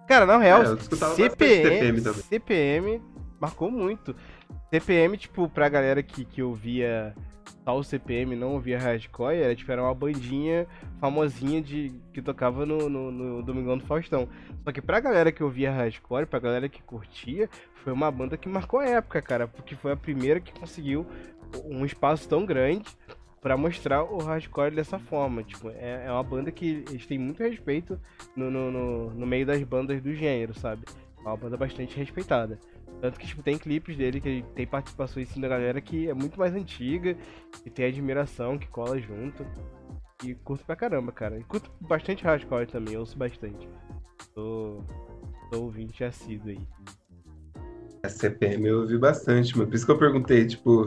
[0.08, 3.02] Cara, na real, é, CPM, CPM, CPM
[3.40, 4.16] marcou muito.
[4.72, 7.14] CPM, tipo, pra galera que, que ouvia
[7.64, 10.68] tal CPM, não ouvia hardcore, era, tipo, era uma bandinha
[11.00, 14.28] famosinha de, que tocava no, no, no Domingão do Faustão.
[14.64, 17.50] Só que pra galera que ouvia hardcore, pra galera que curtia,
[17.84, 21.06] foi uma banda que marcou a época, cara, porque foi a primeira que conseguiu
[21.66, 22.86] um espaço tão grande
[23.42, 25.44] para mostrar o hardcore dessa forma.
[25.44, 28.00] Tipo, é, é uma banda que eles têm muito respeito
[28.36, 30.84] no, no, no, no, meio das bandas do gênero, sabe?
[31.18, 32.60] É uma banda bastante respeitada.
[33.02, 36.40] Tanto que tipo, tem clipes dele que tem participações assim, da galera que é muito
[36.40, 37.16] mais antiga,
[37.66, 39.46] e tem admiração, que cola junto.
[40.24, 41.38] E curto pra caramba, cara.
[41.38, 43.70] E curto bastante hardcore também, ouço bastante.
[44.34, 44.84] Tô,
[45.52, 46.68] tô ouvinte assíduo aí.
[48.04, 50.86] A CPM eu ouvi bastante, mas por isso que eu perguntei, tipo,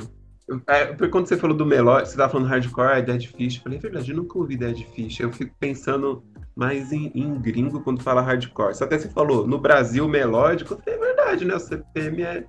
[0.67, 3.57] é, quando você falou do melódico, você tava falando hardcore, é Dead Fish.
[3.57, 5.21] Eu falei, é verdade, eu nunca ouvi Dead Fish.
[5.21, 6.25] Eu fico pensando
[6.57, 8.75] mais em, em gringo quando fala hardcore.
[8.75, 10.75] Só até você falou, no Brasil, melódico.
[10.75, 11.55] Eu falei, é verdade, né?
[11.55, 12.45] O CPM é,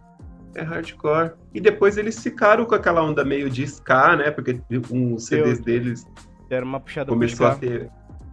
[0.56, 1.34] é hardcore.
[1.54, 4.32] E depois eles ficaram com aquela onda meio de ska, né?
[4.32, 4.60] Porque
[4.92, 6.08] um CDs eu, deles.
[6.50, 7.90] Era uma puxada Começou a ter.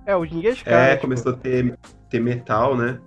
[0.06, 0.70] É, hoje ninguém é ska.
[0.70, 1.02] É, tipo...
[1.02, 1.78] começou a ter,
[2.10, 2.98] ter metal, né?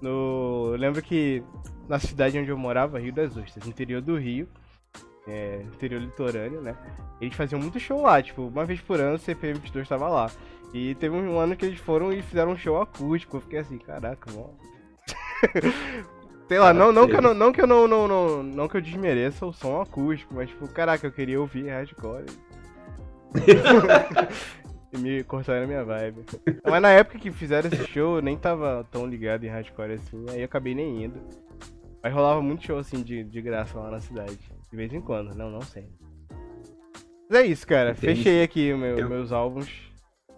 [0.00, 0.70] No...
[0.72, 1.42] Eu lembro que
[1.88, 4.48] na cidade onde eu morava, Rio das Ostras, interior do Rio
[5.26, 6.76] é, interior litorâneo, né?
[7.20, 10.30] Eles faziam muito show lá, tipo, uma vez por ano o CP22 tava lá.
[10.74, 13.36] E teve um ano que eles foram e fizeram um show acústico.
[13.36, 14.56] Eu fiquei assim, caraca, mano.
[16.48, 18.76] Sei lá, não, não, que eu, não, não que eu não, não, não, não que
[18.76, 22.26] eu desmereça o som acústico, mas tipo, caraca, eu queria ouvir hardcore.
[24.92, 26.24] e me cortaram a minha vibe.
[26.64, 30.26] Mas na época que fizeram esse show, eu nem tava tão ligado em hardcore assim,
[30.30, 31.20] aí eu acabei nem indo.
[32.02, 34.38] Mas rolava muito show assim de, de graça lá na cidade.
[34.70, 35.88] De vez em quando, não, não sei.
[37.30, 37.92] Mas é isso, cara.
[37.92, 38.16] Entendi.
[38.16, 39.08] Fechei aqui meu, eu...
[39.08, 39.91] meus álbuns.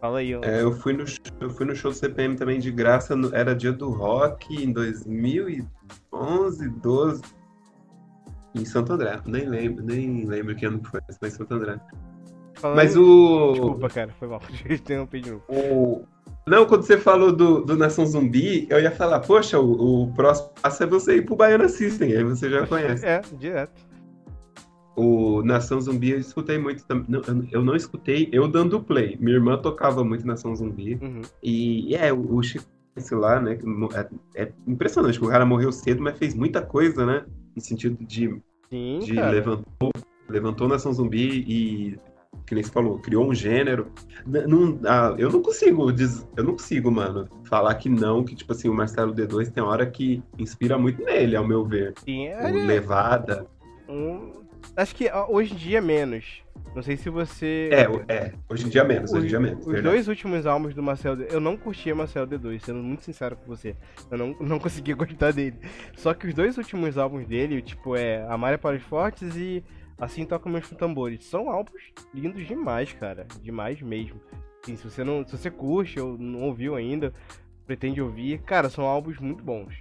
[0.05, 0.34] Fala aí.
[0.34, 1.02] É, eu, fui no,
[1.40, 3.16] eu fui no show do CPM também de graça.
[3.16, 7.22] No, era dia do rock em 2011, 12.
[8.55, 9.18] Em Santo André.
[9.24, 11.80] Nem lembro, nem lembro que ano foi, mas em Santo André.
[12.52, 12.76] Falando...
[12.76, 13.52] Mas o.
[13.52, 14.42] Desculpa, cara, foi mal.
[14.68, 15.44] Interrompi de novo.
[15.48, 16.05] O...
[16.46, 20.50] Não, quando você falou do, do Nação Zumbi, eu ia falar, poxa, o, o próximo
[20.61, 23.07] passo é você ir pro Baiana System, aí você já conhece.
[23.07, 23.80] É, direto.
[24.97, 27.20] O Nação Zumbi eu escutei muito também.
[27.51, 29.16] Eu não escutei, eu dando play.
[29.20, 30.99] Minha irmã tocava muito Nação Zumbi.
[31.03, 31.22] Uhum.
[31.42, 32.66] E, é, o, Chico
[33.12, 33.59] lá, né?
[34.34, 35.22] É, é, impressionante.
[35.22, 37.24] O cara morreu cedo, mas fez muita coisa, né?
[37.55, 38.40] No sentido de.
[38.70, 39.90] Sim, de levantou,
[40.28, 41.99] levantou Nação Zumbi e
[42.47, 43.90] que nem você falou, criou um gênero.
[44.26, 45.90] Não, ah, eu não consigo,
[46.36, 49.86] eu não consigo, mano, falar que não, que tipo assim, o Marcelo D2 tem hora
[49.86, 51.95] que inspira muito nele, ao meu ver.
[52.05, 53.47] Sim, o Levada.
[53.88, 54.43] Um,
[54.76, 56.42] acho que hoje em dia menos.
[56.74, 57.70] Não sei se você.
[57.72, 58.32] É, é.
[58.48, 59.60] Hoje em dia menos, hoje em dia menos.
[59.60, 59.88] Os verdade.
[59.94, 61.28] dois últimos álbuns do Marcel D...
[61.30, 63.76] Eu não curtia Marcel D2, sendo muito sincero com você.
[64.10, 65.56] Eu não, não conseguia gostar dele.
[65.96, 69.62] Só que os dois últimos álbuns dele, tipo, é Amália para os Fortes e
[69.98, 71.24] Assim Toca Meus Tambores.
[71.24, 73.26] São álbuns lindos demais, cara.
[73.40, 74.20] Demais mesmo.
[74.62, 75.24] Assim, se você não.
[75.26, 77.12] Se você curte ou não ouviu ainda,
[77.66, 79.74] pretende ouvir, cara, são álbuns muito bons.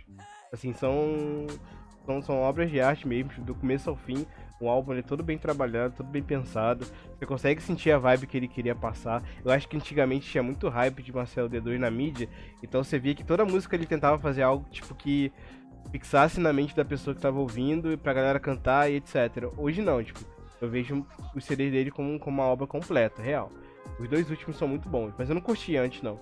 [0.51, 1.47] Assim, são.
[2.05, 4.25] São, são obras de arte mesmo, do começo ao fim.
[4.63, 6.85] O álbum é todo bem trabalhado, todo bem pensado.
[7.19, 9.21] Você consegue sentir a vibe que ele queria passar.
[9.43, 12.29] Eu acho que antigamente tinha muito hype de Marcelo D2 na mídia.
[12.63, 15.33] Então você via que toda música ele tentava fazer algo tipo que
[15.91, 19.51] fixasse na mente da pessoa que tava ouvindo e pra galera cantar e etc.
[19.57, 20.21] Hoje não, tipo,
[20.61, 21.05] eu vejo
[21.35, 23.51] os CDs dele como, como uma obra completa, real.
[23.99, 26.17] Os dois últimos são muito bons, mas eu não curtia antes não.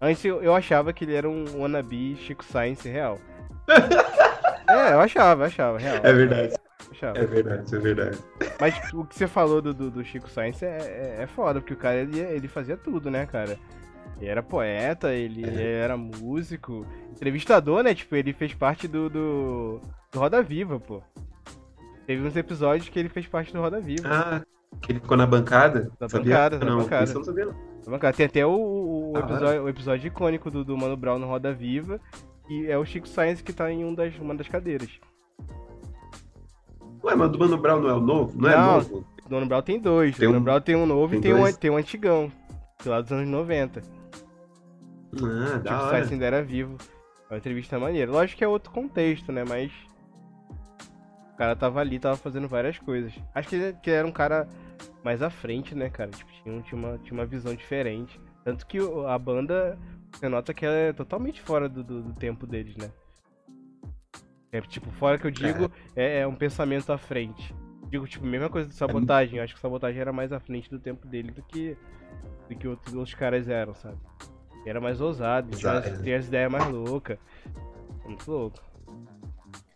[0.00, 3.20] Antes eu, eu achava que ele era um wannabe Chico Science real.
[4.68, 6.00] é, eu achava, eu achava, real.
[6.02, 6.54] É verdade.
[7.02, 8.18] É verdade, é verdade.
[8.60, 11.74] Mas o que você falou do, do, do Chico Science é, é, é, foda, porque
[11.74, 13.58] o cara ele, ele fazia tudo, né, cara?
[14.20, 15.80] Ele era poeta, ele é.
[15.80, 17.94] era músico, entrevistador, né?
[17.94, 19.80] Tipo, ele fez parte do, do,
[20.12, 21.02] do Roda Viva, pô.
[22.06, 24.08] Teve uns episódios que ele fez parte do Roda Viva.
[24.08, 24.42] Ah,
[24.80, 25.90] que ele ficou na bancada?
[25.98, 26.34] Na sabia?
[26.34, 27.04] bancada, não, na bancada.
[27.04, 27.54] Isso eu não sabia, não.
[27.84, 28.16] Na bancada.
[28.16, 31.52] Tem até o, o, ah, episódio, o episódio icônico do, do Mano Brown no Roda
[31.52, 32.00] Viva,
[32.48, 34.90] e é o Chico Science que tá em um das, uma das cadeiras.
[37.04, 38.32] Ué, mas o do Mano Brown não é o novo?
[38.34, 39.04] Não, não é novo?
[39.28, 40.16] O Mano Brown tem dois.
[40.16, 40.44] Tem o Mano um...
[40.44, 42.32] Brown tem um novo tem e tem um, tem um antigão.
[42.86, 43.82] Lá dos anos 90.
[43.82, 46.76] Ah, tipo, o Science ainda era vivo.
[47.28, 48.10] É uma entrevista maneira.
[48.10, 49.44] Lógico que é outro contexto, né?
[49.46, 49.70] Mas.
[51.34, 53.12] O cara tava ali, tava fazendo várias coisas.
[53.34, 54.48] Acho que ele, que era um cara
[55.02, 56.10] mais à frente, né, cara?
[56.10, 58.18] Tipo, tinha, tinha, uma, tinha uma visão diferente.
[58.44, 59.78] Tanto que a banda,
[60.12, 62.90] você nota que ela é totalmente fora do, do, do tempo deles, né?
[64.54, 67.52] É, tipo, fora que eu digo, é, é um pensamento à frente.
[67.90, 69.38] Digo, tipo, mesma coisa do sabotagem.
[69.38, 71.76] Eu acho que o sabotagem era mais à frente do tempo dele do que,
[72.48, 73.96] do que outros, outros caras eram, sabe?
[74.64, 77.18] Era mais ousado, tinha, tinha as ideias mais loucas.
[78.04, 78.62] Muito louco.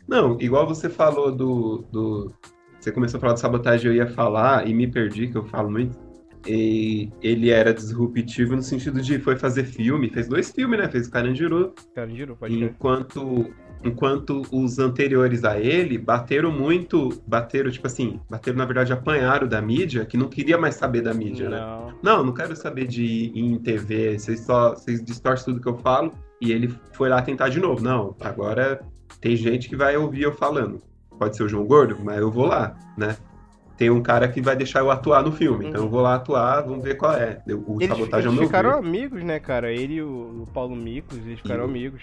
[0.06, 2.32] Não, igual você falou do, do.
[2.78, 5.72] Você começou a falar de sabotagem, eu ia falar e me perdi, que eu falo
[5.72, 5.98] muito.
[6.46, 10.88] E ele era disruptivo no sentido de foi fazer filme, fez dois filmes, né?
[10.88, 11.74] Fez Carandiru.
[11.96, 13.52] Carandiru, pode Enquanto,
[13.84, 19.60] enquanto os anteriores a ele bateram muito, bateram, tipo assim, bateram, na verdade, apanharam da
[19.60, 21.58] mídia, que não queria mais saber da mídia, né?
[21.58, 21.86] não.
[21.86, 21.94] né?
[22.02, 25.76] Não, não quero saber de ir em TV, vocês só, vocês distorcem tudo que eu
[25.78, 27.82] falo, e ele foi lá tentar de novo.
[27.82, 28.80] Não, agora
[29.20, 30.80] tem gente que vai ouvir eu falando.
[31.18, 33.16] Pode ser o João Gordo, mas eu vou lá, né?
[33.78, 35.64] tem um cara que vai deixar eu atuar no filme.
[35.64, 35.70] Uhum.
[35.70, 37.40] Então eu vou lá atuar, vamos ver qual é.
[37.46, 39.72] O eles, sabotagem eles é o meu ficaram amigos, né, cara?
[39.72, 41.68] Ele e o, o Paulo Micos, eles ficaram e...
[41.68, 42.02] amigos.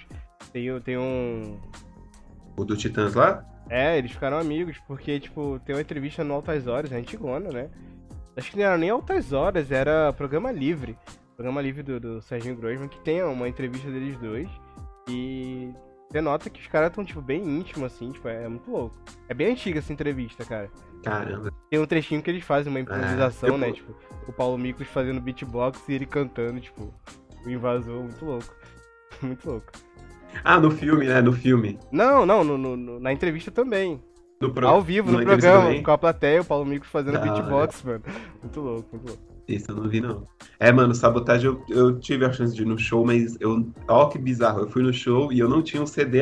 [0.52, 1.60] Tem, tem um.
[2.58, 3.43] O do Titãs lá?
[3.70, 7.70] É, eles ficaram amigos, porque, tipo, tem uma entrevista no Altas Horas, é antigona, né?
[8.38, 10.98] Acho que não era nem Altas Horas, era Programa Livre.
[11.36, 14.50] Programa Livre do, do Serginho Grossman, que tem uma entrevista deles dois.
[15.10, 15.74] E
[16.10, 18.96] você nota que os caras estão, tipo, bem íntimos, assim, tipo, é, é, muito louco.
[19.28, 20.70] É bem antiga essa entrevista, cara.
[21.04, 21.52] Caramba.
[21.70, 23.72] Tem um trechinho que eles fazem uma improvisação, é, né?
[23.72, 23.96] Tipo,
[24.28, 26.93] o Paulo Micos fazendo beatbox e ele cantando, tipo,
[27.46, 28.56] o invasor, muito louco.
[29.22, 29.72] muito louco.
[30.43, 31.21] Ah, no filme, né?
[31.21, 31.79] No filme.
[31.91, 34.01] Não, não, no, no na entrevista também.
[34.39, 34.67] Pro...
[34.67, 35.81] Ao vivo, no programa, também.
[35.81, 38.03] com a plateia, o Paulo Micos fazendo beatbox, mano.
[38.43, 39.23] Muito louco, muito louco.
[39.47, 40.27] Isso eu não vi, não.
[40.59, 43.65] É, mano, sabotagem eu, eu tive a chance de ir no show, mas eu.
[43.88, 44.61] Ó, que bizarro.
[44.61, 46.21] Eu fui no show e eu não tinha um CD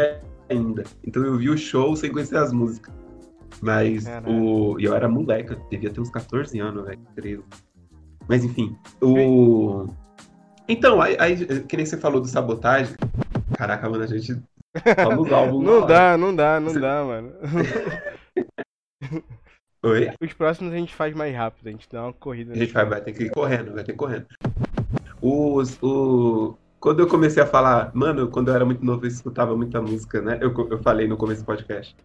[0.50, 0.84] ainda.
[1.06, 2.94] Então eu vi o show sem conhecer as músicas.
[3.62, 4.78] Mas o.
[4.80, 7.00] E eu era moleque, eu devia ter uns 14 anos, velho.
[7.16, 7.44] 13.
[8.28, 8.76] Mas enfim.
[9.02, 9.88] O.
[10.68, 12.96] Então, aí, aí, que nem você falou do sabotagem.
[13.58, 14.42] Caraca, mano, a gente.
[15.32, 16.80] Álbum não dá, não dá, não você...
[16.80, 17.32] dá, mano.
[19.84, 20.12] Oi?
[20.22, 22.54] Os próximos a gente faz mais rápido, a gente dá uma corrida.
[22.54, 24.26] A gente vai, vai ter que ir correndo, vai ter que ir correndo.
[25.22, 26.58] Os, o...
[26.80, 30.22] Quando eu comecei a falar, mano, quando eu era muito novo, eu escutava muita música,
[30.22, 30.40] né?
[30.42, 31.96] Eu, eu falei no começo do podcast.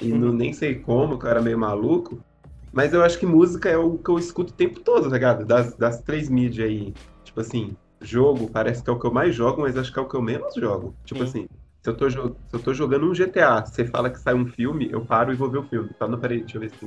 [0.00, 0.18] E uhum.
[0.18, 2.18] não, nem sei como, que eu era meio maluco.
[2.72, 5.46] Mas eu acho que música é o que eu escuto o tempo todo, tá ligado?
[5.46, 6.94] Das, das três mídias aí.
[7.24, 10.02] Tipo assim, jogo parece que é o que eu mais jogo, mas acho que é
[10.02, 10.94] o que eu menos jogo.
[11.04, 11.26] Tipo Sim.
[11.26, 11.48] assim,
[11.82, 14.88] se eu, tô, se eu tô jogando um GTA, você fala que sai um filme,
[14.90, 15.88] eu paro e vou ver o filme.
[15.98, 16.86] Tá, não, peraí, deixa eu ver se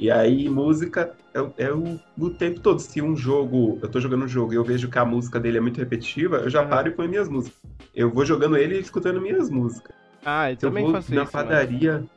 [0.00, 2.78] e aí, música é, é o, o, tempo todo.
[2.80, 5.58] Se um jogo, eu tô jogando um jogo e eu vejo que a música dele
[5.58, 7.60] é muito repetitiva, eu já paro e ponho minhas músicas.
[7.94, 9.94] Eu vou jogando ele e escutando minhas músicas.
[10.24, 12.08] Ah, eu se também eu vou faço na isso, padaria, mas...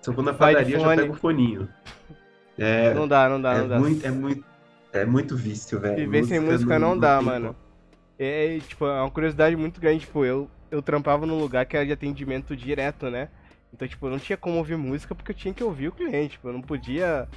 [0.00, 1.68] se eu vou na padaria, já pego o foninho.
[2.62, 3.78] É, não dá, não dá, é não dá.
[3.78, 4.44] Muito, é muito,
[4.92, 5.96] É muito vício, velho.
[5.96, 7.56] Viver sem música não, não dá, não mano.
[8.18, 11.86] É, tipo, é uma curiosidade muito grande, tipo, eu, eu trampava num lugar que era
[11.86, 13.28] de atendimento direto, né?
[13.72, 16.32] Então, tipo, eu não tinha como ouvir música porque eu tinha que ouvir o cliente,
[16.32, 17.28] tipo, eu não podia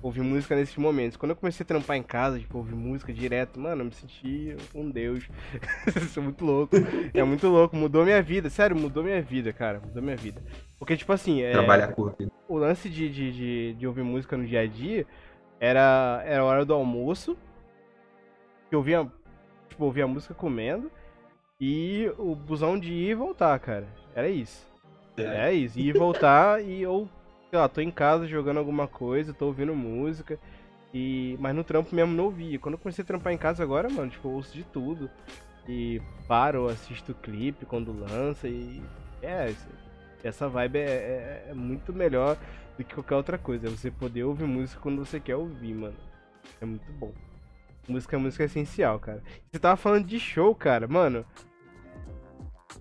[0.00, 1.16] ouvir música nesses momentos.
[1.16, 4.54] Quando eu comecei a trampar em casa, tipo, ouvir música direto, mano, eu me senti
[4.74, 5.26] um deus.
[5.96, 6.76] Isso é muito louco.
[7.12, 10.42] É muito louco, mudou minha vida, sério, mudou minha vida, cara, mudou minha vida.
[10.78, 12.12] Porque, tipo assim, é, Trabalhar com
[12.48, 15.06] o lance de, de, de, de, ouvir música no dia a dia
[15.60, 17.36] era, era a hora do almoço,
[18.68, 19.10] que eu ouvia,
[19.68, 20.90] tipo, ouvia música comendo,
[21.60, 23.86] e o busão de ir e voltar, cara.
[24.14, 24.66] Era isso.
[25.16, 25.78] É, é isso.
[25.78, 27.08] Ir e voltar e eu
[27.54, 30.38] sei lá, tô em casa jogando alguma coisa, tô ouvindo música.
[30.92, 31.36] E...
[31.38, 32.58] Mas no trampo mesmo não ouvia.
[32.58, 35.08] Quando eu comecei a trampar em casa agora, mano, tipo, eu ouço de tudo.
[35.68, 38.82] E paro, assisto o clipe quando lança e.
[39.22, 39.54] É,
[40.22, 42.36] essa vibe é, é, é, muito melhor
[42.76, 43.66] do que qualquer outra coisa.
[43.66, 45.96] É você poder ouvir música quando você quer ouvir, mano.
[46.60, 47.12] É muito bom.
[47.88, 49.22] Música, música é essencial, cara.
[49.50, 51.24] Você tava falando de show, cara, mano.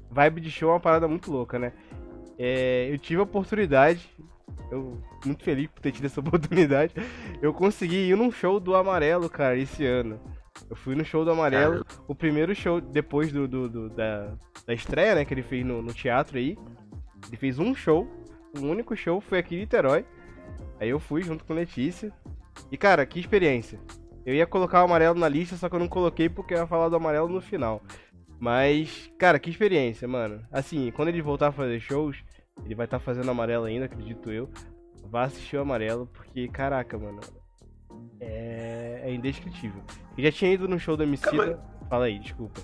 [0.09, 1.73] Vibe de show é uma parada muito louca, né?
[2.37, 4.09] É, eu tive a oportunidade
[4.73, 6.93] eu muito feliz por ter tido essa oportunidade.
[7.41, 10.19] Eu consegui ir num show do Amarelo, cara, esse ano.
[10.69, 14.33] Eu fui no show do Amarelo, o primeiro show depois do, do, do da,
[14.65, 16.57] da estreia, né, que ele fez no, no, teatro aí.
[17.27, 18.07] Ele fez um show,
[18.57, 20.05] um único show, foi aqui em Niterói.
[20.79, 22.11] Aí eu fui junto com Letícia.
[22.71, 23.79] E cara, que experiência.
[24.25, 26.67] Eu ia colocar o amarelo na lista, só que eu não coloquei porque eu ia
[26.67, 27.81] falar do amarelo no final.
[28.39, 30.41] Mas, cara, que experiência, mano.
[30.51, 32.23] Assim, quando ele voltar a fazer shows,
[32.65, 34.49] ele vai estar tá fazendo amarelo ainda, acredito eu.
[35.05, 37.19] Vá assistir o amarelo, porque, caraca, mano.
[38.19, 39.81] É, é indescritível.
[40.17, 41.23] Eu já tinha ido no show do MC.
[41.23, 41.59] Calma.
[41.89, 42.61] Fala aí, desculpa.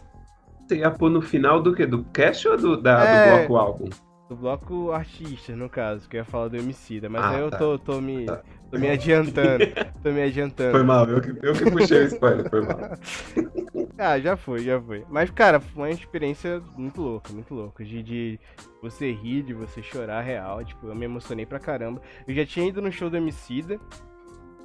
[0.68, 1.86] Você ia pôr no final do que?
[1.86, 3.32] Do cast ou do, da, é...
[3.32, 3.90] do bloco álbum?
[4.30, 7.50] Do bloco artista, no caso, que eu ia falar do Emicida, mas ah, aí eu
[7.50, 7.58] tá.
[7.58, 8.44] tô, tô, me, tá.
[8.70, 9.66] tô me adiantando.
[10.04, 10.72] tô me adiantando.
[10.72, 12.78] Foi mal, eu que, eu que puxei o spoiler, foi mal.
[13.98, 15.04] ah, já foi, já foi.
[15.10, 17.84] Mas, cara, foi uma experiência muito louca, muito louca.
[17.84, 18.40] De, de
[18.84, 20.64] você rir, de você chorar real.
[20.64, 22.00] Tipo, eu me emocionei pra caramba.
[22.28, 23.80] Eu já tinha ido no show do Emicida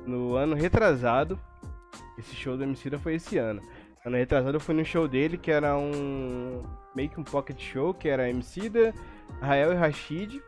[0.06, 1.40] no ano retrasado.
[2.18, 3.62] Esse show do Emicida foi esse ano.
[4.04, 6.62] Ano retrasado eu fui no show dele, que era um.
[6.94, 8.92] meio que um pocket show, que era Emicida
[9.40, 10.42] Rael e Rashid.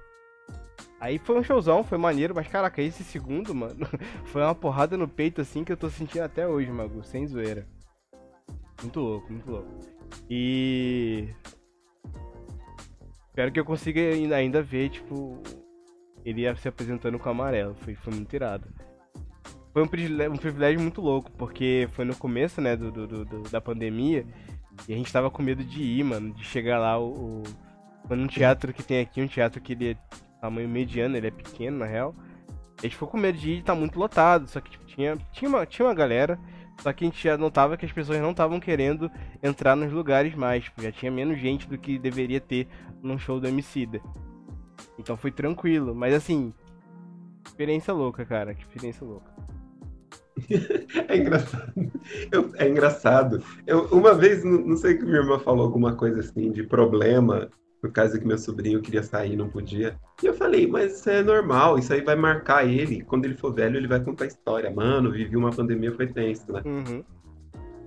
[0.99, 3.87] Aí foi um showzão, foi maneiro, mas caraca, esse segundo, mano,
[4.27, 7.67] foi uma porrada no peito assim que eu tô sentindo até hoje, Mago, sem zoeira.
[8.83, 9.69] Muito louco, muito louco.
[10.31, 11.29] E.
[13.29, 15.43] Espero que eu consiga ainda, ainda ver, tipo,
[16.25, 17.75] ele se apresentando com o amarelo.
[17.75, 18.67] Foi, foi muito irado.
[19.73, 23.43] Foi um privilégio, um privilégio muito louco, porque foi no começo, né, do, do, do,
[23.43, 24.27] da pandemia,
[24.89, 27.43] e a gente tava com medo de ir, mano, de chegar lá, o, o
[28.15, 29.97] num teatro que tem aqui, um teatro que ele é
[30.41, 32.15] tamanho mediano, ele é pequeno na real.
[32.79, 35.49] A gente ficou com medo de ir, tá muito lotado, só que tipo, tinha, tinha,
[35.49, 36.39] uma, tinha uma galera,
[36.83, 39.11] só que a gente já notava que as pessoas não estavam querendo
[39.43, 42.69] entrar nos lugares mais, tipo, já tinha menos gente do que deveria ter
[43.03, 44.01] num show do Emicida.
[44.99, 46.53] Então foi tranquilo, mas assim,
[47.47, 49.35] experiência louca, cara, que experiência louca.
[51.09, 51.73] É engraçado.
[52.31, 53.43] Eu, é engraçado.
[53.67, 57.51] Eu, uma vez, não sei que minha irmã falou alguma coisa assim de problema
[57.87, 59.97] por causa que meu sobrinho queria sair e não podia.
[60.23, 63.03] E eu falei, mas isso é normal, isso aí vai marcar ele.
[63.03, 64.71] Quando ele for velho, ele vai contar história.
[64.71, 66.63] Mano, vivi uma pandemia, foi tenso, né?
[66.65, 67.05] Uhum.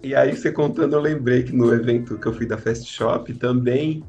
[0.02, 3.34] E aí, você contando, eu lembrei que no evento que eu fui da Fast Shop,
[3.34, 4.04] também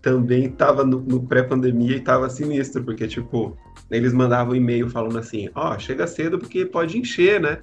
[0.00, 3.56] também tava no, no pré-pandemia e tava sinistro, porque, tipo,
[3.90, 7.60] eles mandavam e-mail falando assim, ó, oh, chega cedo porque pode encher, né?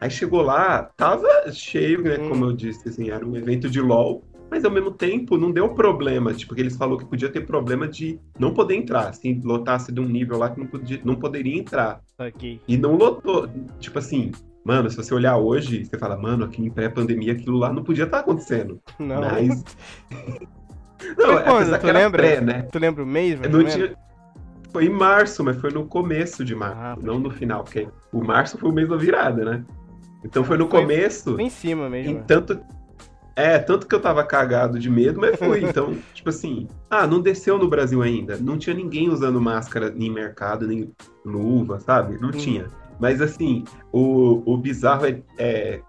[0.00, 2.18] Aí chegou lá, tava cheio, né?
[2.18, 2.30] Hum.
[2.30, 5.68] Como eu disse, assim, era um evento de LOL mas ao mesmo tempo não deu
[5.70, 9.92] problema, tipo, que eles falou que podia ter problema de não poder entrar, assim, lotasse
[9.92, 12.00] de um nível lá que não, podia, não poderia entrar.
[12.18, 12.60] Okay.
[12.68, 13.48] E não lotou,
[13.80, 14.30] tipo assim,
[14.64, 18.04] mano, se você olhar hoje, você fala, mano, aqui em pré-pandemia aquilo lá não podia
[18.04, 18.80] estar tá acontecendo.
[18.98, 19.20] Não.
[19.20, 19.64] Mas...
[21.18, 21.78] não, foi quando?
[21.78, 22.22] Tu lembra?
[22.22, 22.62] Pré, né?
[22.70, 23.38] Tu lembra o mês?
[24.72, 28.24] Foi em março, mas foi no começo de março, ah, não no final, porque o
[28.24, 29.64] março foi o mês da virada, né?
[30.24, 31.34] Então foi no foi, começo.
[31.34, 32.10] Foi em cima mesmo.
[32.10, 32.58] Em tanto,
[33.36, 35.64] é, tanto que eu tava cagado de medo, mas fui.
[35.74, 38.36] Então, tipo assim, ah, não desceu no Brasil ainda.
[38.36, 40.92] Não tinha ninguém usando máscara em mercado, nem
[41.24, 42.18] luva, sabe?
[42.20, 42.32] Não hum.
[42.32, 42.66] tinha.
[43.00, 45.80] Mas assim, o, o bizarro é, é,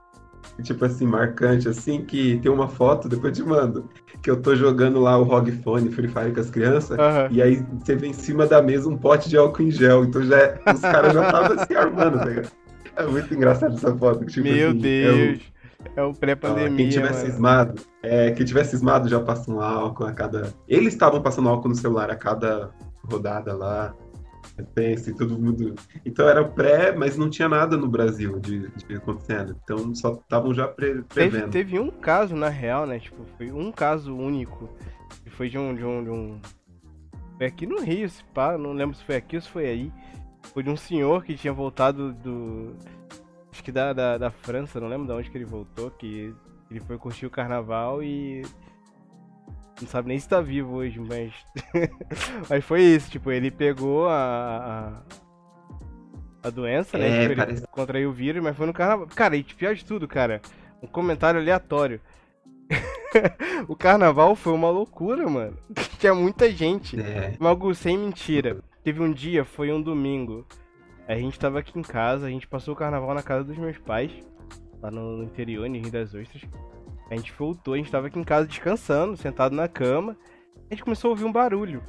[0.63, 3.89] tipo assim, marcante, assim, que tem uma foto, depois eu te mando,
[4.23, 7.27] que eu tô jogando lá o ROG Phone Free Fire com as crianças, uhum.
[7.29, 10.23] e aí você vê em cima da mesa um pote de álcool em gel, então
[10.23, 12.51] já, os caras já estavam se armando, tá ligado?
[12.95, 14.25] É muito engraçado essa foto.
[14.25, 15.41] Tipo, Meu assim, Deus!
[15.51, 15.54] É
[15.95, 16.73] é o pré-pandemia.
[16.73, 17.25] Ah, quem tiver mano.
[17.25, 20.53] cismado, é, quem tiver cismado já passa um álcool a cada.
[20.67, 22.71] Eles estavam passando álcool no celular a cada
[23.03, 23.93] rodada lá.
[24.73, 25.75] Pense, todo mundo.
[26.05, 29.57] Então era pré, mas não tinha nada no Brasil de, de acontecendo.
[29.63, 31.49] Então só estavam já pre, prevendo.
[31.49, 32.99] Teve, teve, um caso, na real, né?
[32.99, 34.69] Tipo, foi um caso único.
[35.23, 36.39] Que foi de um, de um, de um.
[37.37, 39.91] Foi aqui no Rio, se pá, não lembro se foi aqui ou se foi aí.
[40.53, 42.75] Foi de um senhor que tinha voltado do.
[43.55, 46.35] Acho que da, da, da França, não lembro de onde que ele voltou, que
[46.69, 48.41] ele foi curtir o carnaval e
[49.81, 51.33] não sabe nem se tá vivo hoje, mas.
[52.49, 55.01] mas foi isso, tipo, ele pegou a.
[56.43, 57.07] a, a doença, né?
[57.07, 57.59] É, tipo, parece...
[57.61, 59.07] Ele contraiu o vírus, mas foi no carnaval.
[59.07, 60.41] Cara, e pior de tudo, cara,
[60.83, 62.01] um comentário aleatório.
[63.69, 65.57] o carnaval foi uma loucura, mano.
[65.97, 66.99] Tinha muita gente.
[66.99, 67.37] É.
[67.39, 68.57] Algo sem mentira.
[68.83, 70.45] Teve um dia, foi um domingo.
[71.07, 73.77] A gente tava aqui em casa, a gente passou o carnaval na casa dos meus
[73.77, 74.11] pais,
[74.81, 76.41] lá no interior, em Rio das Ostras.
[77.09, 80.17] A gente voltou, a gente tava aqui em casa descansando, sentado na cama.
[80.69, 81.83] A gente começou a ouvir um barulho.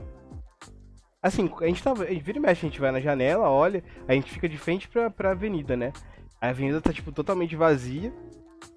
[1.22, 2.04] Assim, a gente tava.
[2.04, 5.10] Vira e mexe, a gente vai na janela, olha, a gente fica de frente pra,
[5.10, 5.92] pra avenida, né?
[6.40, 8.12] A avenida tá, tipo, totalmente vazia.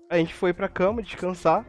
[0.10, 1.66] A gente foi pra cama descansar.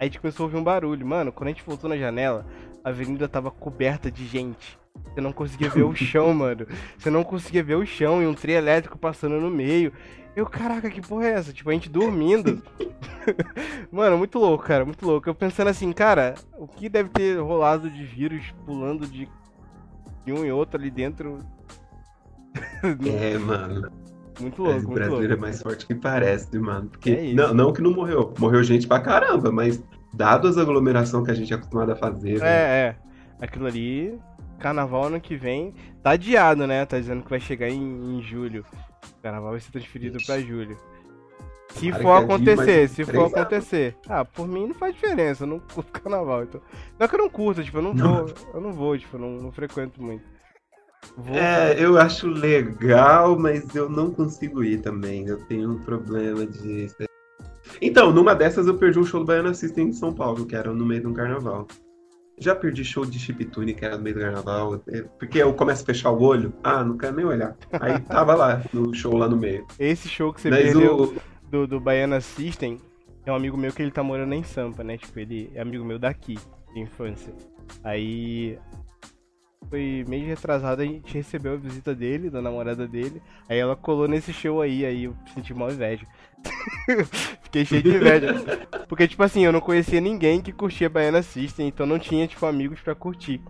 [0.00, 1.06] A gente começou a ouvir um barulho.
[1.06, 2.46] Mano, quando a gente voltou na janela,
[2.82, 4.78] a avenida tava coberta de gente.
[5.02, 6.66] Você não conseguia ver o chão, mano.
[6.98, 9.92] Você não conseguia ver o chão e um trio elétrico passando no meio.
[10.34, 11.52] Eu, caraca, que porra é essa?
[11.52, 12.60] Tipo, a gente dormindo.
[13.92, 15.28] Mano, muito louco, cara, muito louco.
[15.28, 19.28] Eu pensando assim, cara, o que deve ter rolado de vírus pulando de,
[20.26, 21.38] de um e outro ali dentro?
[23.20, 23.90] É, mano.
[24.40, 25.32] Muito louco, o muito Brasil louco.
[25.32, 26.88] é mais forte que parece, mano.
[26.88, 27.36] Porque, É isso.
[27.36, 28.34] não, não que não morreu.
[28.38, 29.82] Morreu gente pra caramba, mas
[30.12, 32.46] dado as aglomerações que a gente é acostumado a fazer, né?
[32.48, 32.96] É, é.
[33.40, 34.18] Aquilo ali,
[34.64, 36.86] carnaval ano que vem, tá adiado, né?
[36.86, 38.64] Tá dizendo que vai chegar em, em julho.
[39.18, 40.78] O carnaval vai ser transferido pra julho.
[41.68, 43.96] Se Tomara for adie acontecer, se for acontecer.
[44.08, 46.44] Ah, por mim não faz diferença, eu não curto carnaval.
[46.44, 46.62] Então...
[46.98, 48.26] Não é que eu não curto, tipo, eu não, Não.
[48.26, 48.34] vou.
[48.54, 50.24] Eu não vou, tipo, eu não, não frequento muito.
[51.14, 51.36] Vou.
[51.36, 55.26] É, eu acho legal, mas eu não consigo ir também.
[55.26, 56.86] Eu tenho um problema de.
[57.82, 60.72] Então, numa dessas eu perdi um show do Baiana System em São Paulo, que era
[60.72, 61.66] no meio de um carnaval.
[62.38, 65.82] Já perdi show de chiptune, que era no meio do carnaval, é, porque eu começo
[65.82, 66.52] a fechar o olho.
[66.62, 67.56] Ah, não quero nem olhar.
[67.72, 69.66] Aí tava lá, no show lá no meio.
[69.78, 71.16] Esse show que você Mas perdeu o.
[71.48, 72.80] do, do Baiana System
[73.24, 74.98] é um amigo meu que ele tá morando em Sampa, né?
[74.98, 76.36] Tipo, ele é amigo meu daqui,
[76.74, 77.32] de infância.
[77.82, 78.58] Aí.
[79.70, 83.22] Foi meio retrasado, a gente recebeu a visita dele, da namorada dele.
[83.48, 86.06] Aí ela colou nesse show aí, aí eu senti mal inveja.
[87.54, 88.34] Fiquei cheio de inveja.
[88.88, 92.44] Porque, tipo assim, eu não conhecia ninguém que curtia Baiana System, então não tinha, tipo,
[92.46, 93.40] amigos pra curtir.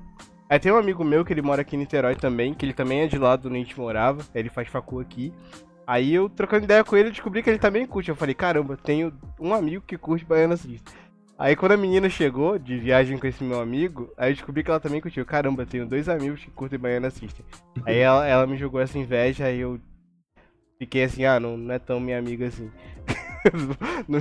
[0.46, 3.00] Aí tem um amigo meu que ele mora aqui em Niterói também, que ele também
[3.00, 5.32] é de lá do onde a gente morava, ele faz facu aqui.
[5.86, 8.10] Aí eu, trocando ideia com ele, eu descobri que ele também curte.
[8.10, 10.94] Eu falei, caramba, tenho um amigo que curte Baiana System.
[11.38, 14.70] Aí quando a menina chegou de viagem com esse meu amigo, aí eu descobri que
[14.70, 15.24] ela também curtiu.
[15.24, 17.44] Caramba, tenho dois amigos que curtem Baiana System.
[17.86, 19.80] Aí ela, ela me jogou essa inveja, aí eu
[20.78, 22.70] fiquei assim, ah, não, não é tão minha amiga assim.
[24.08, 24.18] não.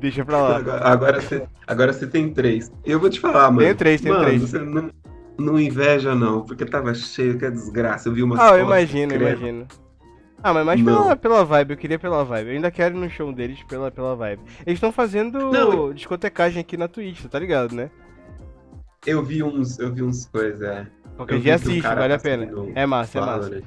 [0.00, 0.56] Deixa pra lá.
[0.56, 2.72] Agora, agora você, agora você tem três.
[2.84, 3.60] Eu vou te falar, mano.
[3.60, 4.42] Tenho três, tenho mano, três.
[4.42, 4.90] Você não,
[5.38, 8.08] não inveja, não, porque tava cheio, que é desgraça.
[8.08, 9.66] Eu vi umas Ah, eu imagino, eu imagino.
[10.42, 11.02] Ah, mas mais Não.
[11.02, 12.48] pela, pela vibe, eu queria pela vibe.
[12.48, 14.42] Eu ainda quero ir no show deles pela, pela vibe.
[14.66, 17.90] Eles estão fazendo Não, discotecagem aqui na Twitch, tá ligado, né?
[19.06, 20.86] Eu vi uns, eu vi uns coisas, é.
[21.16, 22.44] Qualquer dia assiste, vale a tá pena.
[22.46, 23.62] sendo É massa, é massa.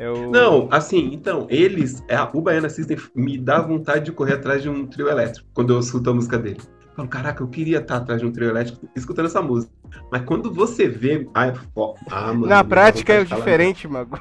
[0.00, 0.30] Eu...
[0.30, 4.68] Não, assim, então, eles, é, o Baiana System me dá vontade de correr atrás de
[4.70, 6.58] um trio elétrico quando eu escuto a música dele.
[6.58, 9.70] Eu falo, caraca, eu queria estar atrás de um trio elétrico escutando essa música.
[10.10, 11.28] Mas quando você vê.
[11.34, 14.18] Ai, pô, ah, mano, me Na prática é diferente, Mago.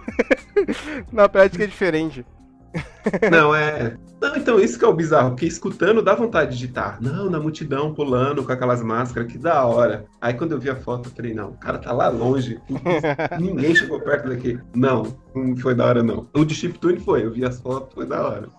[1.14, 2.26] na prática é diferente.
[3.32, 3.98] Não, é.
[4.22, 7.02] Não, então, isso que é o bizarro, porque escutando dá vontade de estar.
[7.02, 10.06] Não, na multidão, pulando com aquelas máscaras, que da hora.
[10.20, 12.60] Aí quando eu vi a foto, eu falei, não, o cara tá lá longe,
[13.40, 14.60] ninguém chegou perto daqui.
[14.76, 16.28] Não, não foi da hora, não.
[16.34, 18.50] O de Chiptune foi, eu vi as fotos, foi da hora.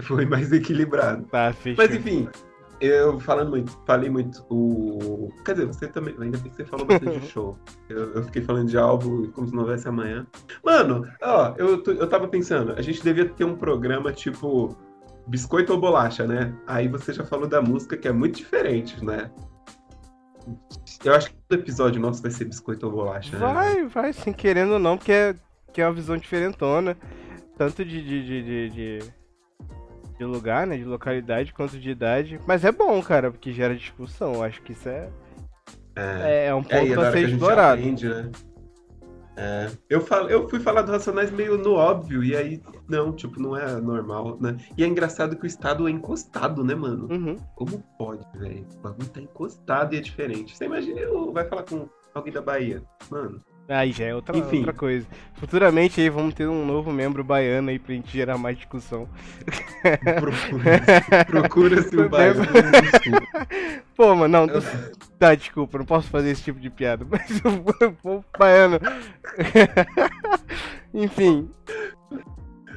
[0.00, 1.24] Foi mais equilibrado.
[1.30, 1.54] Tá.
[1.76, 2.28] Mas enfim,
[2.86, 4.44] eu falando muito, falei muito.
[4.50, 5.28] O...
[5.44, 7.56] Quer dizer, você também, ainda bem que você falou bastante de show.
[7.88, 10.26] Eu, eu fiquei falando de algo como se não houvesse amanhã.
[10.64, 14.76] Mano, ó, eu, eu tava pensando, a gente devia ter um programa tipo
[15.26, 16.52] Biscoito ou Bolacha, né?
[16.66, 19.30] Aí você já falou da música que é muito diferente, né?
[21.04, 23.52] Eu acho que todo episódio nosso vai ser Biscoito ou Bolacha, né?
[23.54, 25.34] Vai, vai, sem querendo ou não, porque é,
[25.72, 26.96] que é uma visão diferentona.
[27.56, 28.98] Tanto de, de, de, de,
[30.18, 30.76] de- lugar, né?
[30.76, 32.38] De localidade, quanto de idade.
[32.46, 34.34] Mas é bom, cara, porque gera discussão.
[34.34, 35.08] Eu Acho que isso é,
[35.96, 36.20] É.
[36.22, 37.80] é, é um É, ponto ser que a gente explorado.
[37.80, 38.30] aprende, né?
[39.34, 39.70] É.
[39.88, 43.56] Eu, falo, eu fui falar do Racionais meio no óbvio, e aí, não, tipo, não
[43.56, 44.58] é normal, né?
[44.76, 47.08] E é engraçado que o Estado é encostado, né, mano?
[47.10, 47.36] Uhum.
[47.54, 48.66] Como pode, velho?
[48.76, 50.54] O bagulho tá encostado e é diferente.
[50.54, 52.82] Você imagina, eu- vai falar com alguém da Bahia.
[53.10, 54.58] Mano, Aí já é outra, Enfim.
[54.58, 55.06] outra coisa.
[55.34, 59.08] Futuramente aí vamos ter um novo membro baiano aí pra gente gerar mais discussão.
[61.26, 62.42] Procura-se Procura o baiano.
[63.96, 64.62] Pô, mano, não.
[65.18, 67.06] Tá, desculpa, não posso fazer esse tipo de piada.
[67.08, 68.78] Mas o povo baiano.
[70.92, 71.48] Enfim.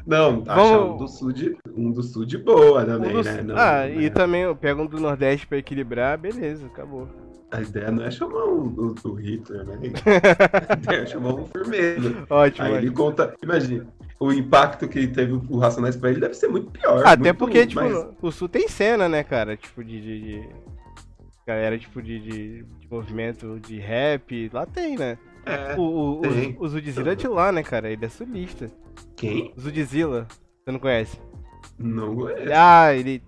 [0.06, 0.94] Não, Vamos...
[0.94, 3.42] um do sul de, um do sul de boa também, um né?
[3.42, 4.10] Não, ah, e é.
[4.10, 7.08] também eu pego um do Nordeste pra equilibrar, beleza, acabou.
[7.52, 9.78] A ideia não é chamar o, o, o Hitler, né?
[10.70, 12.26] A ideia é chamar o Firmeza.
[12.30, 12.68] Ótimo.
[12.68, 13.88] Aí ele conta, imagina,
[14.20, 17.06] o impacto que teve o Racionais pra ele deve ser muito pior.
[17.06, 18.08] Até muito, porque, tipo, mas...
[18.22, 19.56] o Sul tem cena, né, cara?
[19.56, 20.02] Tipo, de.
[20.02, 20.50] de, de...
[21.48, 25.18] Galera, tipo, de, de, de, movimento de rap, lá tem, né?
[25.46, 26.58] É, o, o, tem.
[26.60, 27.90] o, o Zudzilla é de lá, né, cara?
[27.90, 28.72] Ele é sulista.
[29.16, 29.54] Quem?
[29.60, 30.28] Zudzilla.
[30.64, 31.20] Você não conhece?
[31.78, 32.52] Não conheço.
[32.54, 33.22] Ah, ele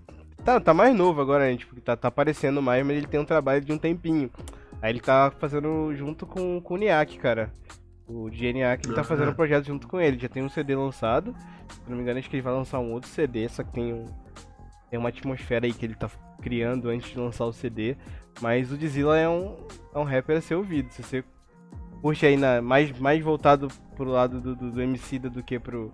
[0.44, 1.56] Tá, tá mais novo agora, né?
[1.56, 4.30] Tipo, tá, tá aparecendo mais, mas ele tem um trabalho de um tempinho.
[4.80, 7.52] Aí ele tá fazendo junto com, com o Niak, cara.
[8.06, 10.18] O GNA que ele tá fazendo um projeto junto com ele.
[10.18, 11.34] Já tem um CD lançado.
[11.68, 13.92] Se não me engano, acho que ele vai lançar um outro CD, só que tem
[13.92, 14.06] um.
[14.88, 16.10] Tem uma atmosfera aí que ele tá
[16.40, 17.94] criando antes de lançar o CD.
[18.40, 19.54] Mas o Dizilla é um,
[19.94, 20.90] é um rapper a ser ouvido.
[20.90, 21.22] Se você
[22.00, 25.92] curte aí na, mais, mais voltado pro lado do, do, do MC do que pro,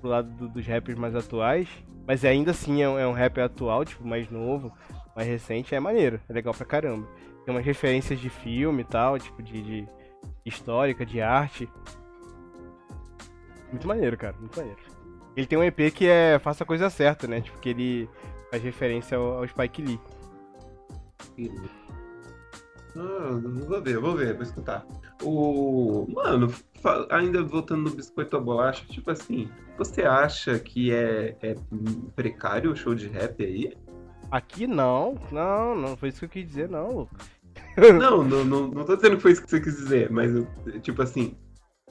[0.00, 1.68] pro lado do, dos rappers mais atuais,
[2.06, 4.72] mas ainda assim é um, é um rap atual, tipo, mais novo,
[5.14, 7.06] mais recente, é maneiro, é legal pra caramba.
[7.44, 9.88] Tem umas referências de filme e tal, tipo, de, de
[10.44, 11.68] histórica, de arte.
[13.70, 14.80] Muito maneiro, cara, muito maneiro.
[15.36, 17.40] Ele tem um EP que é Faça a Coisa Certa, né?
[17.40, 18.10] Tipo, que ele
[18.50, 20.00] faz referência ao, ao Spike Lee.
[22.98, 24.84] Ah, vou ver, vou ver, vou escutar.
[25.22, 26.06] O.
[26.12, 26.52] Mano,
[27.10, 31.54] ainda voltando no biscoito à bolacha, tipo assim, você acha que é, é
[32.16, 33.72] precário o show de rap aí?
[34.30, 37.08] Aqui não, não, não foi isso que eu quis dizer, não.
[37.76, 40.32] não, não, não, não tô dizendo que foi isso que você quis dizer, mas
[40.82, 41.36] tipo assim,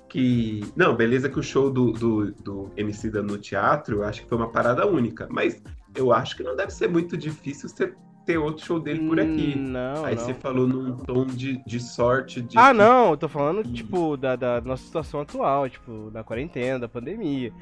[0.10, 0.62] que.
[0.76, 4.38] Não, beleza que o show do, do, do MC da no teatro, acho que foi
[4.38, 5.62] uma parada única, mas
[5.96, 7.94] eu acho que não deve ser muito difícil você
[8.28, 9.56] ter outro show dele por aqui.
[9.58, 10.06] Hum, não.
[10.06, 10.22] Aí não.
[10.22, 12.42] você falou num tom de, de sorte.
[12.42, 12.78] De ah, que...
[12.78, 13.74] não, eu tô falando, hum.
[13.74, 17.54] tipo, da, da nossa situação atual, tipo, da quarentena, da pandemia.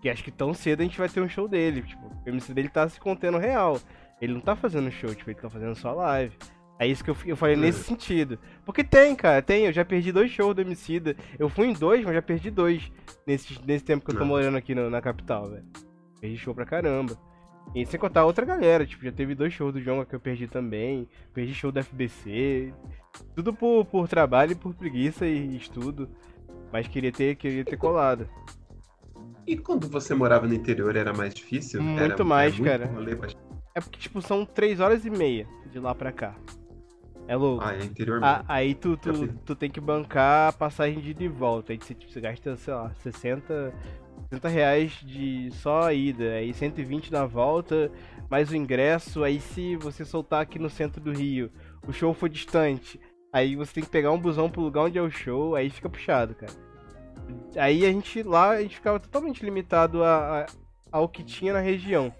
[0.00, 1.82] Que acho que tão cedo a gente vai ter um show dele.
[1.82, 3.80] Tipo, o MC dele tá se contendo real.
[4.20, 6.36] Ele não tá fazendo show, tipo, ele tá fazendo só live.
[6.78, 7.58] É isso que eu, eu falei é.
[7.58, 8.38] nesse sentido.
[8.64, 9.66] Porque tem, cara, tem.
[9.66, 11.16] Eu já perdi dois shows do Emicida.
[11.36, 12.92] Eu fui em dois, mas já perdi dois
[13.26, 15.64] nesse, nesse tempo que eu tô morando aqui no, na capital, velho.
[16.20, 17.18] Perdi show pra caramba.
[17.76, 20.48] E sem contar outra galera, tipo, já teve dois shows do Jonga que eu perdi
[20.48, 22.72] também, perdi show da FBC,
[23.34, 26.08] tudo por, por trabalho e por preguiça e estudo,
[26.72, 28.26] mas queria ter, queria ter colado.
[29.46, 31.82] E quando você morava no interior era mais difícil?
[31.82, 33.34] Muito era, mais, era muito cara.
[33.74, 36.34] É porque, tipo, são três horas e meia de lá pra cá.
[37.28, 37.62] É louco.
[37.62, 38.44] Ah, é interior mesmo.
[38.48, 41.74] aí tu, tu, tu, tem que bancar a passagem de ida e volta.
[41.74, 43.74] Aí você, tipo, você gasta, sei lá, 60,
[44.28, 47.90] 60 reais de só a ida, aí 120 na volta,
[48.28, 51.50] mais o ingresso, aí se você soltar aqui no centro do Rio,
[51.86, 53.00] o show for distante,
[53.32, 55.88] aí você tem que pegar um busão pro lugar onde é o show, aí fica
[55.88, 56.52] puxado, cara.
[57.56, 60.46] Aí a gente lá, a gente ficava totalmente limitado a, a,
[60.90, 62.12] ao que tinha na região.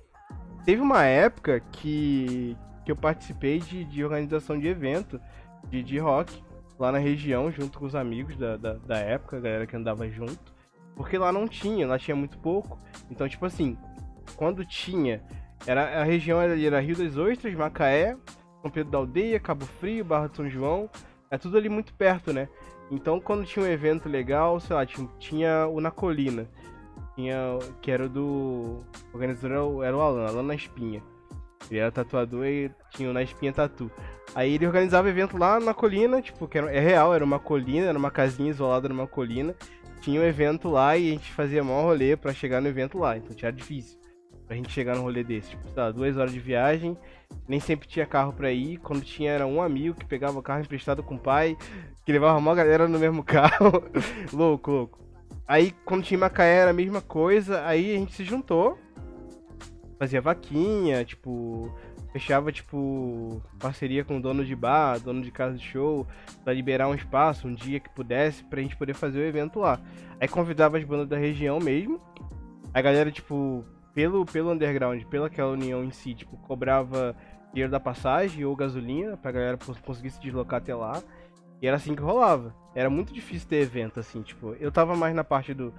[0.64, 5.20] Teve uma época que, que eu participei de, de organização de evento
[5.68, 6.42] de, de rock
[6.78, 10.08] lá na região, junto com os amigos da, da, da época, a galera que andava
[10.08, 10.55] junto.
[10.96, 12.80] Porque lá não tinha, lá tinha muito pouco.
[13.10, 13.76] Então, tipo assim,
[14.34, 15.22] quando tinha,
[15.66, 18.16] era a região era, era Rio das Ostras, Macaé,
[18.62, 20.88] São Pedro da Aldeia, Cabo Frio, Barra de São João,
[21.30, 22.48] é tudo ali muito perto, né?
[22.90, 26.48] Então, quando tinha um evento legal, sei lá, tinha, tinha o Na Colina,
[27.14, 28.82] tinha, que era do.
[29.12, 31.02] O organizador era o Alan, Alan na Espinha.
[31.70, 33.90] Ele era tatuador e tinha o Na Espinha Tatu.
[34.34, 37.86] Aí ele organizava evento lá na colina, tipo, que era, é real, era uma colina,
[37.86, 39.54] era uma casinha isolada numa colina
[40.00, 43.16] tinha um evento lá e a gente fazia maior rolê para chegar no evento lá.
[43.16, 43.98] Então tinha difícil
[44.46, 45.50] pra gente chegar no rolê desse.
[45.50, 46.96] Tipo, sei lá, duas horas de viagem,
[47.48, 48.78] nem sempre tinha carro pra ir.
[48.78, 51.56] Quando tinha era um amigo que pegava o carro emprestado com o pai,
[52.04, 53.82] que levava uma galera no mesmo carro.
[54.32, 55.06] louco, louco.
[55.46, 58.78] Aí quando tinha Macaé era a mesma coisa, aí a gente se juntou,
[59.98, 61.72] fazia vaquinha, tipo,
[62.16, 66.06] fechava, tipo, parceria com dono de bar, dono de casa de show,
[66.42, 69.78] para liberar um espaço, um dia que pudesse, pra gente poder fazer o evento lá.
[70.18, 72.00] Aí convidava as bandas da região mesmo.
[72.72, 73.62] A galera, tipo,
[73.92, 77.14] pelo, pelo underground, pela aquela união em si, tipo, cobrava
[77.52, 81.02] dinheiro da passagem ou gasolina pra galera conseguir se deslocar até lá.
[81.60, 82.54] E era assim que rolava.
[82.74, 85.72] Era muito difícil ter evento, assim, tipo, eu tava mais na parte do,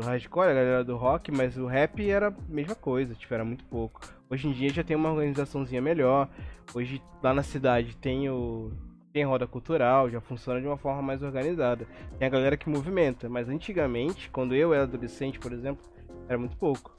[0.00, 3.44] do hardcore, a galera do rock, mas o rap era a mesma coisa, tipo, era
[3.44, 4.00] muito pouco.
[4.30, 6.28] Hoje em dia já tem uma organizaçãozinha melhor.
[6.74, 8.72] Hoje lá na cidade tem o
[9.12, 11.86] tem roda cultural, já funciona de uma forma mais organizada.
[12.16, 15.84] Tem a galera que movimenta, mas antigamente, quando eu era adolescente, por exemplo,
[16.28, 16.96] era muito pouco.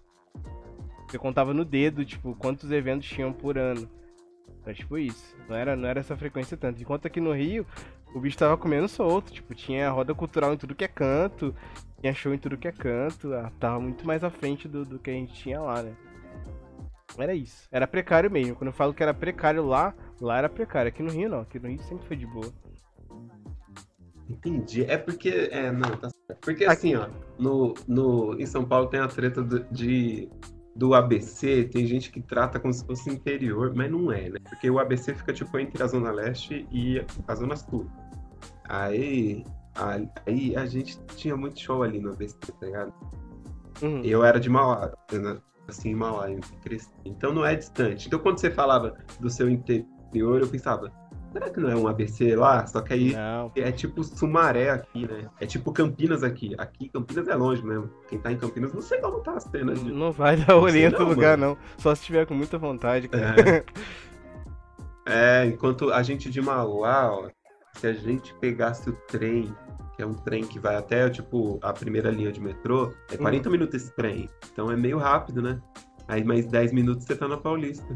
[1.08, 3.90] Você contava no dedo, tipo, quantos eventos tinham por ano.
[4.66, 5.36] Era tipo isso.
[5.48, 6.82] Não era, não era essa frequência tanto.
[6.82, 7.66] Enquanto aqui no Rio,
[8.14, 9.32] o bicho tava comendo solto.
[9.32, 11.56] Tipo, tinha roda cultural em tudo que é canto,
[12.00, 13.34] tinha show em tudo que é canto.
[13.34, 15.96] Ah, tava muito mais à frente do, do que a gente tinha lá, né?
[17.18, 17.68] Era isso.
[17.72, 18.56] Era precário mesmo.
[18.56, 20.90] Quando eu falo que era precário lá, lá era precário.
[20.90, 21.42] Aqui no Rio não.
[21.42, 22.52] Aqui no Rio sempre foi de boa.
[24.30, 24.84] Entendi.
[24.86, 25.50] É porque.
[25.52, 26.40] É, não, tá certo.
[26.40, 30.30] Porque assim, ó, no, no, em São Paulo tem a treta de,
[30.76, 34.40] do ABC, tem gente que trata como se fosse interior, mas não é, né?
[34.48, 37.90] Porque o ABC fica tipo entre a Zona Leste e a Zona Sul.
[38.70, 39.44] Aí,
[40.26, 42.94] aí a gente tinha muito show ali no ABC, tá ligado?
[43.82, 44.02] Uhum.
[44.04, 44.94] Eu era de Mauá,
[45.68, 46.90] assim, em Mauá, eu cresci.
[47.04, 48.08] Então não é distante.
[48.08, 50.92] Então quando você falava do seu interior, eu pensava,
[51.32, 52.66] será que não é um ABC lá?
[52.68, 53.52] Só que aí não.
[53.56, 55.30] é tipo Sumaré aqui, né?
[55.40, 56.54] É tipo Campinas aqui.
[56.58, 57.90] Aqui, Campinas é longe mesmo.
[58.08, 59.84] Quem tá em Campinas não sei como tá as cenas.
[59.84, 59.92] De...
[59.92, 61.58] Não vai dar olhinho no lugar, mano.
[61.58, 61.58] não.
[61.78, 63.10] Só se tiver com muita vontade.
[65.06, 67.30] É, é enquanto a gente de Mauá, ó,
[67.74, 69.54] se a gente pegasse o trem,
[69.96, 73.48] que é um trem que vai até, tipo, a primeira linha de metrô, é 40
[73.48, 73.52] hum.
[73.52, 74.30] minutos esse trem.
[74.52, 75.62] Então é meio rápido, né?
[76.08, 77.88] Aí mais 10 minutos você tá na Paulista.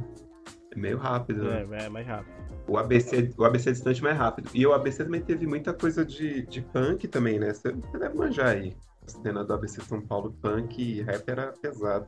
[0.76, 1.66] É meio rápido, né?
[1.72, 2.34] É, é mais rápido.
[2.68, 4.50] O ABC, o ABC é distante mais rápido.
[4.54, 7.54] E o ABC também teve muita coisa de, de punk também, né?
[7.54, 8.76] Você, você deve manjar aí.
[9.06, 12.08] A cena do ABC São Paulo, punk e rap era pesado.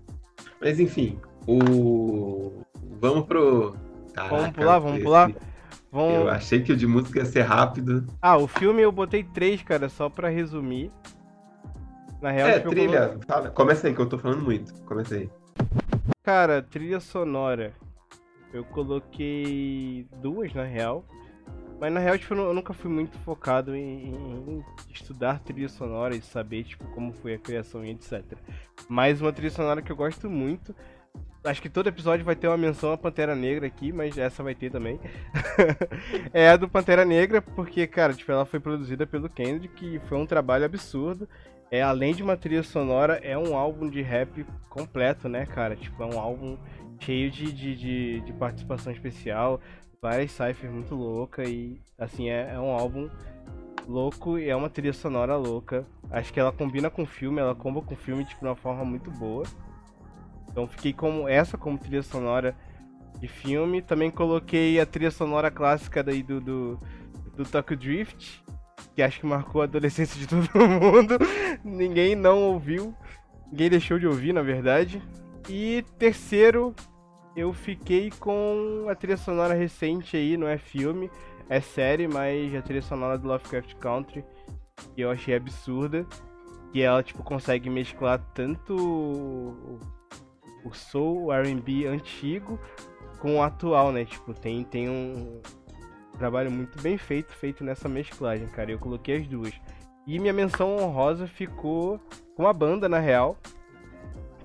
[0.60, 2.62] Mas enfim, o.
[3.00, 3.76] Vamos pro.
[4.14, 5.04] Caraca, vamos pular, vamos esse...
[5.04, 5.32] pular.
[5.92, 6.14] Vamos...
[6.16, 8.06] Eu achei que o de música ia ser rápido.
[8.22, 10.92] Ah, o filme eu botei três, cara, só pra resumir.
[12.20, 13.18] Na real, é, trilha.
[13.28, 14.74] Fala, começa aí, que eu tô falando muito.
[14.84, 15.30] Começa aí.
[16.24, 17.74] Cara, trilha sonora.
[18.58, 21.06] Eu coloquei duas na real.
[21.80, 26.22] Mas na real, tipo, eu nunca fui muito focado em, em, estudar trilha sonora e
[26.22, 28.24] saber, tipo, como foi a criação e etc.
[28.90, 30.76] Mas uma trilha sonora que eu gosto muito.
[31.44, 34.56] Acho que todo episódio vai ter uma menção a Pantera Negra aqui, mas essa vai
[34.56, 35.00] ter também.
[36.34, 40.18] é a do Pantera Negra, porque, cara, tipo, ela foi produzida pelo Kendrick, que foi
[40.18, 41.30] um trabalho absurdo.
[41.70, 45.76] É, além de uma trilha sonora, é um álbum de rap completo, né, cara?
[45.76, 46.58] Tipo, é um álbum
[47.00, 49.60] cheio de, de, de, de participação especial,
[50.02, 53.10] várias cyphers muito louca e assim é, é, um álbum
[53.88, 55.86] louco e é uma trilha sonora louca.
[56.10, 58.56] Acho que ela combina com o filme, ela comba com o filme tipo, de uma
[58.56, 59.46] forma muito boa.
[60.50, 62.56] Então fiquei com essa como trilha sonora
[63.20, 63.82] de filme.
[63.82, 66.80] Também coloquei a trilha sonora clássica daí do, do,
[67.36, 68.44] do Tokyo Drift,
[68.96, 71.18] que acho que marcou a adolescência de todo mundo.
[71.64, 72.94] Ninguém não ouviu,
[73.52, 75.02] ninguém deixou de ouvir, na verdade.
[75.50, 76.76] E terceiro,
[77.36, 81.10] eu fiquei com a trilha sonora recente aí, não é filme,
[81.50, 84.26] é série, mas a trilha sonora do Lovecraft Country,
[84.94, 86.06] que eu achei absurda.
[86.74, 88.76] Que ela, tipo, consegue mesclar tanto
[90.66, 92.60] o soul, o R&B antigo
[93.20, 94.06] com o atual, né?
[94.06, 95.42] Tipo, tem, tem um
[96.18, 98.72] trabalho muito bem feito, feito nessa mesclagem, cara.
[98.72, 99.54] Eu coloquei as duas.
[100.06, 102.00] E minha menção honrosa ficou
[102.36, 103.38] com a banda, na real,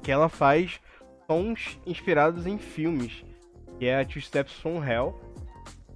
[0.03, 0.81] que ela faz
[1.27, 3.25] sons inspirados em filmes,
[3.79, 5.19] que é a Two Steps from Hell,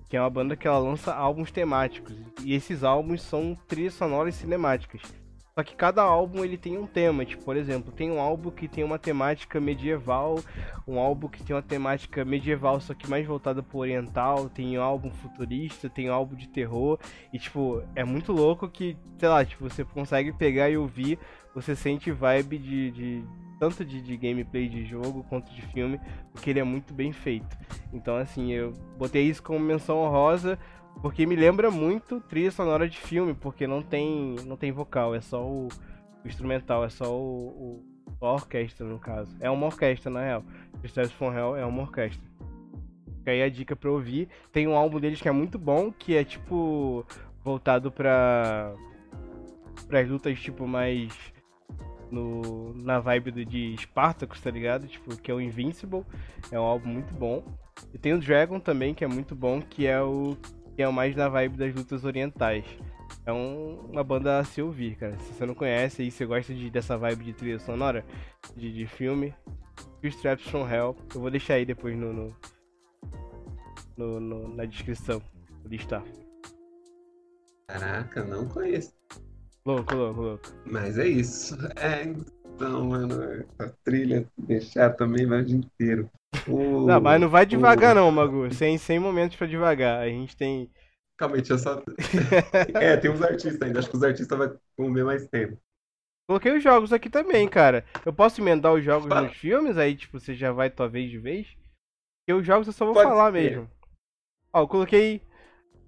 [0.09, 2.15] que é uma banda que ela lança álbuns temáticos.
[2.45, 5.03] E esses álbuns são trilhas sonoras cinemáticas.
[5.59, 8.69] Só que cada álbum ele tem um tema, tipo, por exemplo, tem um álbum que
[8.69, 10.39] tem uma temática medieval,
[10.87, 14.83] um álbum que tem uma temática medieval só que mais voltada pro oriental, tem um
[14.83, 16.99] álbum futurista, tem um álbum de terror,
[17.33, 21.19] e tipo, é muito louco que, sei lá, tipo, você consegue pegar e ouvir,
[21.55, 23.25] você sente vibe de, de
[23.59, 26.01] tanto de, de, gameplay de jogo quanto de filme,
[26.33, 27.57] porque ele é muito bem feito.
[27.93, 30.59] Então, assim, eu botei isso como menção honrosa,
[31.01, 35.21] porque me lembra muito trilha sonora de filme, porque não tem, não tem vocal, é
[35.21, 35.69] só o,
[36.25, 37.83] o instrumental, é só o,
[38.21, 39.37] o, a orquestra, no caso.
[39.41, 40.45] É uma orquestra, na real.
[40.87, 42.25] Steps from Hell é uma orquestra.
[43.19, 44.29] Fica aí a dica pra ouvir.
[44.53, 47.05] Tem um álbum deles que é muito bom, que é tipo
[47.43, 48.75] voltado pra,
[49.89, 51.13] pra as lutas tipo mais
[52.11, 54.87] no, na vibe do, de Spartacus, tá ligado?
[54.87, 56.05] Tipo, que é o Invincible.
[56.51, 57.45] É um álbum muito bom.
[57.93, 60.37] E tem o Dragon também, que é muito bom, que é o
[60.75, 62.65] que é o mais na vibe das lutas orientais.
[63.25, 65.19] É um, uma banda a se ouvir, cara.
[65.21, 68.05] Se você não conhece e você gosta de, dessa vibe de trilha sonora,
[68.55, 69.35] de, de filme,
[70.03, 72.37] Straps from Hell, eu vou deixar aí depois no, no,
[73.97, 75.21] no, no na descrição.
[75.63, 76.05] Vou listar.
[77.69, 78.93] Caraca, não conheço.
[79.67, 80.53] Louco, louco, louco.
[80.65, 81.57] Mas é isso.
[81.77, 86.09] É, então, mano, a trilha deixar também vai o dia inteiro.
[86.47, 88.55] Não, mas não vai devagar não, Magu.
[88.55, 90.01] Sem, sem momentos pra devagar.
[90.01, 90.71] A gente tem
[91.17, 91.83] Calma aí, deixa eu só.
[92.81, 93.79] é, tem uns artistas ainda.
[93.79, 95.59] Acho que os artistas vão comer mais tempo.
[96.29, 97.85] Coloquei os jogos aqui também, cara.
[98.05, 99.23] Eu posso emendar os jogos Fala.
[99.23, 101.47] nos filmes, aí, tipo, você já vai tua vez de vez?
[102.21, 103.51] Porque os jogos eu só vou Pode falar ser.
[103.51, 103.71] mesmo.
[104.53, 105.23] Ó, eu coloquei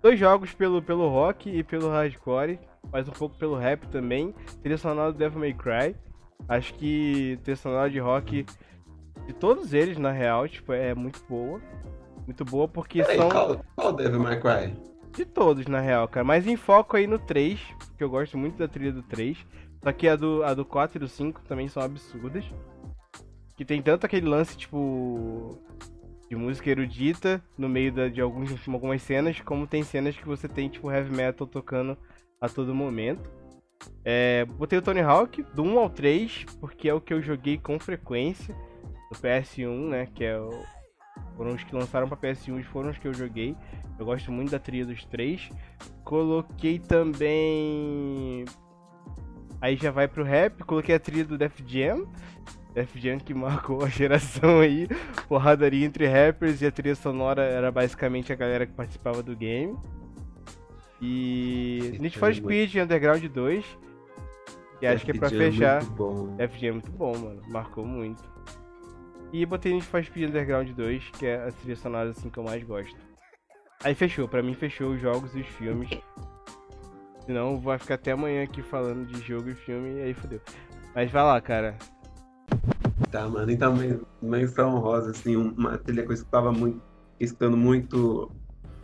[0.03, 2.59] dois jogos pelo, pelo rock e pelo hardcore,
[2.93, 4.35] mas um pouco pelo rap também.
[4.63, 5.97] Trilha sonora do Devil May Cry.
[6.49, 8.47] Acho que trilha sonora de rock
[9.27, 11.61] de todos eles, na real, tipo, é muito boa.
[12.25, 13.29] Muito boa porque Peraí, são.
[13.29, 14.75] Qual, qual Devil May Cry?
[15.13, 16.25] De todos, na real, cara.
[16.25, 19.37] Mas em foco aí no 3, porque eu gosto muito da trilha do 3.
[19.83, 22.45] Só que a do, a do 4 e do 5 também são absurdas.
[23.57, 25.59] Que tem tanto aquele lance, tipo.
[26.29, 30.47] De música erudita no meio da, de alguns, algumas cenas, como tem cenas que você
[30.47, 31.97] tem, tipo, heavy metal tocando
[32.41, 33.31] a todo momento.
[34.05, 37.57] É, botei o Tony Hawk do 1 ao 3, porque é o que eu joguei
[37.57, 38.55] com frequência
[39.11, 40.07] do PS1, né?
[40.14, 40.51] Que é o,
[41.37, 43.57] foram os que lançaram para PS1 e foram os que eu joguei.
[43.99, 45.49] Eu gosto muito da trilha dos três.
[46.05, 48.45] Coloquei também
[49.61, 52.07] Aí já vai pro rap, coloquei a trilha do Def Jam.
[52.79, 54.87] Def Jam que marcou a geração aí.
[55.29, 59.76] Porradaria entre rappers e a trilha sonora era basicamente a galera que participava do game.
[61.03, 63.79] E Need for Speed Underground 2.
[64.81, 65.83] E acho que é pra fechar.
[66.37, 67.43] Def Jam é muito bom, mano.
[67.49, 68.22] Marcou muito.
[69.33, 72.45] E botei Need for Speed Underground 2, que é a trilha sonora assim que eu
[72.45, 72.97] mais gosto.
[73.83, 75.91] Aí fechou, pra mim fechou os jogos e os filmes.
[77.26, 80.41] Senão vai ficar até amanhã aqui falando de jogo e filme e aí fodeu.
[80.95, 81.76] Mas vai lá, cara.
[83.11, 83.51] Tá, mano.
[83.51, 83.77] Então,
[84.21, 86.81] menção rosa, assim, uma trilha que eu escutava muito,
[87.19, 88.31] escutando muito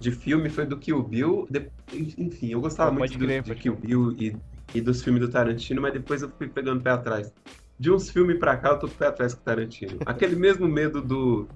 [0.00, 1.46] de filme foi do Kill Bill.
[1.50, 1.70] De...
[1.92, 4.36] Enfim, eu gostava Não, muito do, crer, de Kill Bill e,
[4.74, 7.32] e dos filmes do Tarantino, mas depois eu fui pegando pé atrás.
[7.78, 9.98] De uns filmes pra cá, eu tô com pé atrás com o Tarantino.
[10.06, 11.48] Aquele mesmo medo do,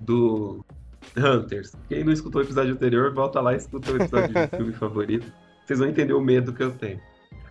[0.00, 0.64] do
[1.16, 1.72] Hunters.
[1.88, 5.32] Quem não escutou o episódio anterior, volta lá e escuta o episódio de filme favorito.
[5.64, 7.00] Vocês vão entender o medo que eu tenho.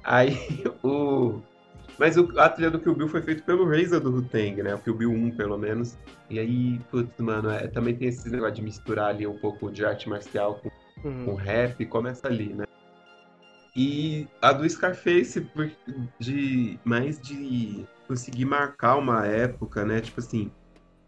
[0.04, 0.38] Aí
[0.84, 1.42] o.
[2.02, 4.74] Mas o, a trilha do Kill Bill foi feito pelo Razor do Wu-Tang, né?
[4.74, 5.96] O Kill Bill 1, pelo menos.
[6.32, 9.86] E aí, putz, mano, é, também tem esse negócio de misturar ali um pouco de
[9.86, 11.26] arte marcial com, uhum.
[11.26, 12.66] com rap, começa ali, né?
[13.76, 15.48] E a do Scarface,
[16.20, 20.02] de mais de conseguir marcar uma época, né?
[20.02, 20.50] Tipo assim,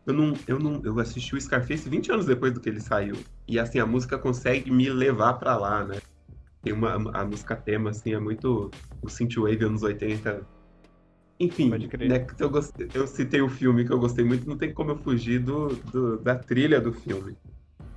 [0.05, 3.15] eu não, eu não, eu assisti o Scarface 20 anos depois do que ele saiu.
[3.47, 5.99] E assim, a música consegue me levar para lá, né?
[6.61, 8.69] Tem uma a música tema assim, é muito
[9.01, 10.52] o synthwave anos 80.
[11.39, 14.91] Enfim, né, eu, gostei, eu citei o filme que eu gostei muito, não tem como
[14.91, 17.35] eu fugir do, do da trilha do filme.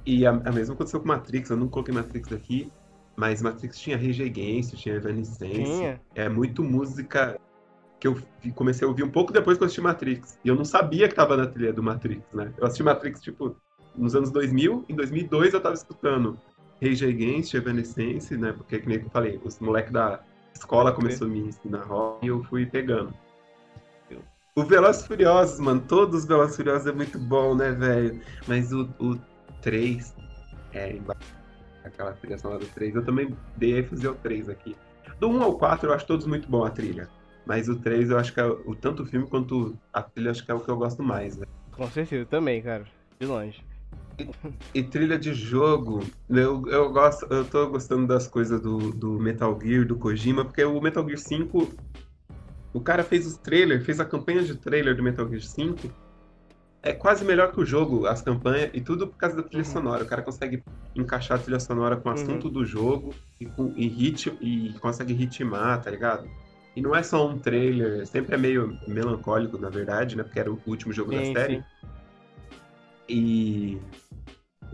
[0.05, 2.73] E a, a mesma aconteceu com Matrix, eu não coloquei Matrix aqui,
[3.17, 5.99] mas Matrix tinha Rage Against, tinha Evanescence.
[6.15, 7.39] É muito música
[7.99, 8.17] que eu
[8.55, 10.39] comecei a ouvir um pouco depois que eu assisti Matrix.
[10.45, 12.53] E eu não sabia que tava na trilha do Matrix, né?
[12.59, 13.57] Eu assisti Matrix, tipo,
[13.97, 14.85] nos anos 2000.
[14.89, 16.39] Em 2002 eu tava escutando
[16.81, 18.53] Rage Against, Evanescence, né?
[18.53, 20.21] Porque, que nem eu falei, os moleques da
[20.55, 23.15] escola começou a me ensinar rock e eu fui pegando.
[24.59, 28.19] O Velozes Furiosos, mano, todos os Velozes Furiosos é muito bom, né, velho?
[28.49, 29.15] Mas o, o
[29.61, 30.17] 3
[30.73, 30.99] é
[31.85, 32.95] aquela trilha sonora do 3.
[32.95, 34.75] Eu também dei fazer o 3 aqui.
[35.21, 37.07] Do 1 ao 4 eu acho todos muito bom a trilha.
[37.45, 40.43] Mas o 3 eu acho que é o tanto o filme quanto a trilha acho
[40.43, 41.45] que é o que eu gosto mais, né?
[41.73, 42.87] Com certeza, também, cara.
[43.21, 43.63] De longe.
[44.19, 44.31] E,
[44.73, 49.59] e trilha de jogo, eu, eu gosto, eu tô gostando das coisas do, do Metal
[49.63, 51.75] Gear, do Kojima, porque o Metal Gear 5,
[52.77, 55.91] o cara fez os trailers, fez a campanha de trailer do Metal Gear 5,
[56.83, 59.73] é quase melhor que o jogo, as campanhas, e tudo por causa da trilha uhum.
[59.73, 60.05] sonora.
[60.05, 60.63] O cara consegue
[60.95, 62.53] encaixar a trilha sonora com o assunto uhum.
[62.53, 66.29] do jogo e, com, e, rit, e consegue ritmar, tá ligado?
[66.77, 70.23] E não é só um trailer, sempre é meio melancólico, na verdade, né?
[70.23, 71.57] Porque era o último jogo sim, da série.
[71.57, 71.65] Sim.
[73.09, 73.79] E,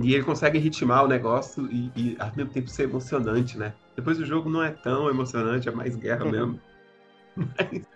[0.01, 3.73] e ele consegue ritmar o negócio e, e, ao mesmo tempo ser emocionante, né?
[3.95, 6.31] Depois o jogo não é tão emocionante, é mais guerra uhum.
[6.33, 6.72] mesmo.
[7.37, 7.87] Mas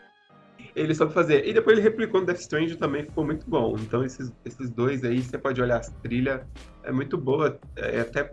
[0.74, 1.46] ele soube fazer.
[1.46, 3.76] E depois ele replicou no Death Strange também, ficou muito bom.
[3.78, 6.42] Então esses, esses dois aí, você pode olhar as trilhas,
[6.82, 7.58] é muito boa.
[7.76, 8.30] É até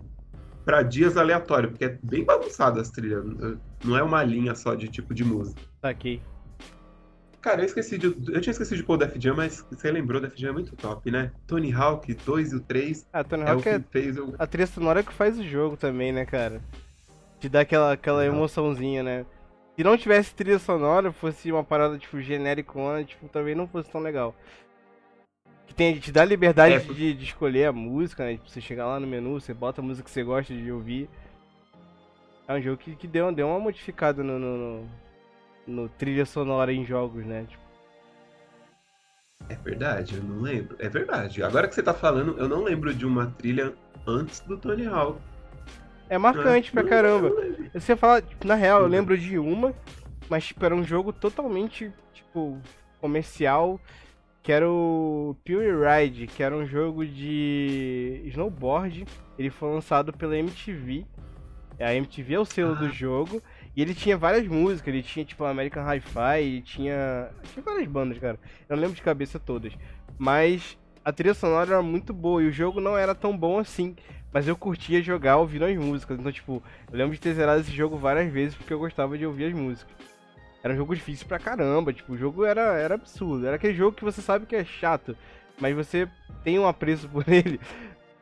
[0.65, 3.23] para dias aleatórios, porque é bem bagunçado as trilhas.
[3.83, 5.61] Não é uma linha só de tipo de música.
[5.81, 6.21] Tá aqui.
[7.41, 8.07] Cara, eu esqueci de.
[8.07, 10.75] Eu tinha esquecido de pôr o Def Jam, mas você lembrou, Def Jam é muito
[10.77, 11.31] top, né?
[11.45, 13.05] Tony Hawk 2 e o 3.
[13.11, 14.33] Ah, Tony é Hawk é fez o...
[14.39, 16.61] a trilha sonora que faz o jogo também, né, cara?
[17.41, 19.25] Te dá aquela, aquela emoçãozinha, né?
[19.75, 24.01] Se não tivesse trilha sonora, fosse uma parada, tipo, genéricona, tipo, também não fosse tão
[24.01, 24.35] legal.
[25.65, 28.33] Que tem, te dá liberdade é, de, de, escolher a música, né?
[28.33, 31.09] Tipo, você chegar lá no menu, você bota a música que você gosta de ouvir.
[32.47, 34.89] É um jogo que, que deu, deu uma modificada no, no, no,
[35.65, 37.45] no trilha sonora em jogos, né?
[37.49, 37.63] Tipo...
[39.49, 40.75] É verdade, eu não lembro.
[40.77, 41.41] É verdade.
[41.41, 43.73] Agora que você tá falando, eu não lembro de uma trilha
[44.05, 45.19] antes do Tony Hawk.
[46.13, 47.31] É marcante pra caramba.
[47.73, 49.73] Você fala, tipo, na real, eu lembro de uma,
[50.29, 52.59] mas tipo, era um jogo totalmente, tipo,
[53.01, 53.79] comercial,
[54.41, 59.05] que era o Pure Ride, que era um jogo de snowboard.
[59.39, 61.05] Ele foi lançado pela MTV.
[61.79, 63.41] A MTV é o selo do jogo.
[63.75, 67.31] E ele tinha várias músicas, ele tinha tipo American Hi-Fi, tinha.
[67.51, 68.39] Tinha várias bandas, cara.
[68.69, 69.73] Eu não lembro de cabeça todas.
[70.17, 73.95] Mas a trilha sonora era muito boa e o jogo não era tão bom assim.
[74.33, 76.19] Mas eu curtia jogar ouvindo as músicas.
[76.19, 79.25] Então, tipo, eu lembro de ter zerado esse jogo várias vezes porque eu gostava de
[79.25, 79.93] ouvir as músicas.
[80.63, 83.45] Era um jogo difícil pra caramba, tipo, o jogo era, era absurdo.
[83.45, 85.15] Era aquele jogo que você sabe que é chato,
[85.59, 86.07] mas você
[86.43, 87.59] tem um apreço por ele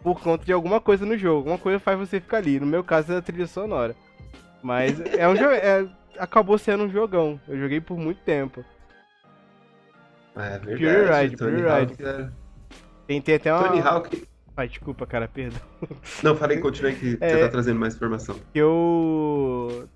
[0.03, 1.37] por conta de alguma coisa no jogo.
[1.37, 2.59] Alguma coisa faz você ficar ali.
[2.59, 3.95] No meu caso é a trilha sonora.
[4.61, 5.51] Mas é um jogo.
[5.51, 7.39] É, acabou sendo um jogão.
[7.47, 8.65] Eu joguei por muito tempo.
[10.35, 10.77] É verdade.
[10.77, 12.03] Pure Ride, Pure Hawk Ride.
[12.03, 12.33] era-
[13.07, 13.67] Tem, tem até uma.
[13.67, 14.27] Tony Hawk.
[14.61, 15.59] Ai, desculpa, cara, perdão.
[16.21, 17.29] Não, falei, continue que É.
[17.29, 18.35] você tá trazendo mais informação.
[18.53, 19.87] Eu.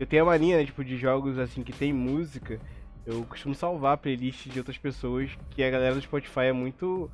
[0.00, 2.58] Eu tenho a mania, né, tipo, de jogos assim que tem música.
[3.06, 7.10] Eu costumo salvar playlists de outras pessoas, que a galera do Spotify é muito.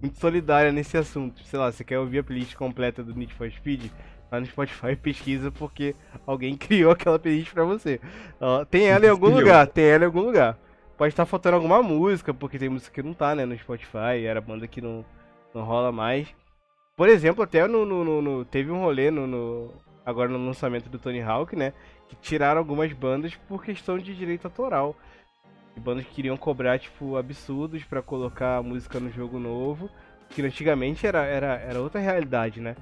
[0.00, 1.42] Muito solidária nesse assunto.
[1.44, 3.90] Sei lá, você quer ouvir a playlist completa do Need for Speed?
[4.30, 5.94] Lá no Spotify pesquisa porque
[6.26, 8.00] alguém criou aquela playlist pra você.
[8.70, 9.40] Tem ela em algum Criou.
[9.40, 10.58] lugar, tem ela em algum lugar.
[10.98, 14.40] Pode estar faltando alguma música, porque tem música que não tá, né, no Spotify, era
[14.40, 15.04] banda que não,
[15.56, 16.28] não rola mais.
[16.96, 19.72] Por exemplo, até no, no- no- teve um rolê no,
[20.04, 21.72] agora no lançamento do Tony Hawk, né,
[22.08, 24.94] que tiraram algumas bandas por questão de direito autoral.
[25.78, 29.90] Bandas que queriam cobrar, tipo, absurdos pra colocar música no jogo novo.
[30.30, 32.74] Que antigamente era, era, era outra realidade, né?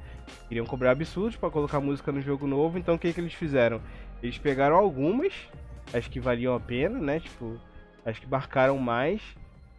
[0.49, 3.83] Queriam cobrar absurdos pra colocar música no jogo novo, então o que, que eles fizeram?
[4.23, 5.35] Eles pegaram algumas,
[5.93, 7.21] as que valiam a pena, né?
[7.21, 7.61] Tipo,
[8.07, 9.21] as que marcaram mais.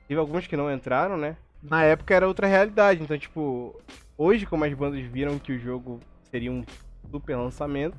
[0.08, 1.38] Teve algumas que não entraram, né?
[1.70, 3.80] Na época era outra realidade, então, tipo,
[4.18, 6.64] hoje, como as bandas viram que o jogo seria um
[7.10, 7.98] super lançamento,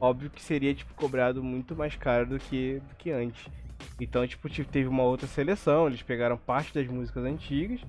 [0.00, 3.44] óbvio que seria, tipo, cobrado muito mais caro do que, do que antes.
[3.98, 7.80] Então, tipo, teve uma outra seleção, eles pegaram parte das músicas antigas,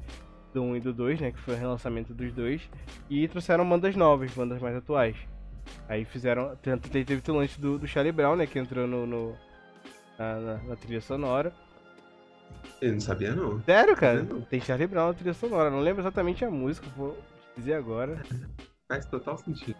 [0.51, 2.67] do 1 e do 2, né, que foi o relançamento dos dois,
[3.07, 5.15] e trouxeram bandas novas, bandas mais atuais.
[5.87, 9.35] Aí fizeram, tanto teve o lance do, do Charlie Brown, né, que entrou no, no-
[10.17, 11.53] na, na- na trilha sonora.
[12.81, 13.61] Eu não sabia, não.
[13.63, 14.41] Sério, cara, Não.
[14.41, 17.17] tem Charlie Brown na trilha sonora, não lembro exatamente a música, vou
[17.57, 18.21] dizer agora.
[18.87, 19.75] Faz total sentido.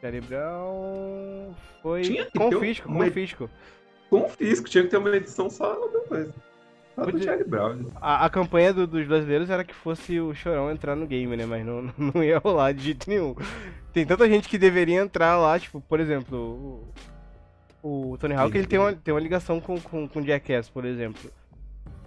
[0.00, 3.50] Charlie Brown foi Tinha que ter Confisco, uma- Confisco.
[4.08, 6.34] Confisco, tinha que ter uma edição só da coisa.
[6.94, 7.86] Só do Charlie Brown.
[8.00, 11.46] A, a campanha do- dos brasileiros era que fosse o Chorão entrar no game, né?
[11.46, 13.34] Mas não, não ia rolar de jeito nenhum.
[13.92, 16.88] Tem tanta gente que deveria entrar lá, tipo, por exemplo, o,
[17.82, 21.30] o Tony Hawk ele tem uma, tem uma ligação com, com, com Jackass, por exemplo.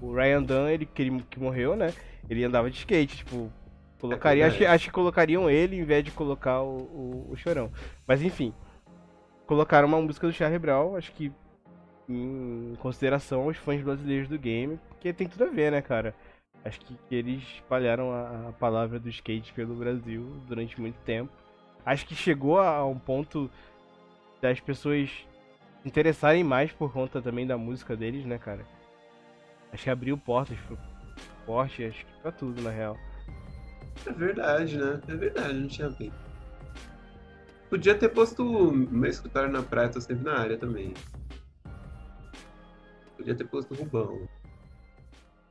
[0.01, 1.93] O Ryan Dunn, ele que, ele que morreu, né?
[2.29, 3.51] Ele andava de skate, tipo,
[3.99, 4.75] colocaria, acho, que- verdade.
[4.75, 7.71] acho que colocariam ele em vez de colocar o, o, o Chorão.
[8.07, 8.53] Mas enfim,
[9.45, 11.31] colocaram uma música do Charlie Brown, acho que
[12.07, 16.13] em consideração aos fãs brasileiros do game, porque tem tudo a ver, né, cara?
[16.65, 21.31] Acho que, que eles espalharam a, a palavra do skate pelo Brasil durante muito tempo.
[21.85, 23.49] Acho que chegou a, a um ponto
[24.41, 25.09] das pessoas
[25.85, 28.65] interessarem mais por conta também da música deles, né, cara?
[29.71, 30.77] Acho que abriu portas pro
[31.17, 32.97] esporte, acho que pra tudo, na real.
[34.05, 35.01] É verdade, né?
[35.07, 36.11] É verdade, não tinha bem.
[37.69, 40.93] Podia ter posto meu escritório na praia, tô sempre na área também.
[43.17, 44.27] Podia ter posto Rubão.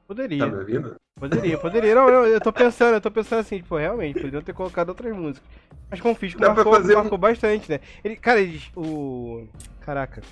[0.07, 0.39] Poderia.
[0.39, 1.02] Tá me ouvindo?
[1.19, 1.95] Poderia, poderia.
[1.95, 5.15] Não, não, eu tô pensando, eu tô pensando assim, tipo, realmente, poderiam ter colocado outras
[5.15, 5.49] músicas.
[5.91, 7.81] Mas Confisco Dá pra marcou, fazer um- marcou bastante, né?
[8.03, 8.71] Ele, cara, eles.
[8.75, 9.47] O.
[9.81, 10.23] Caraca.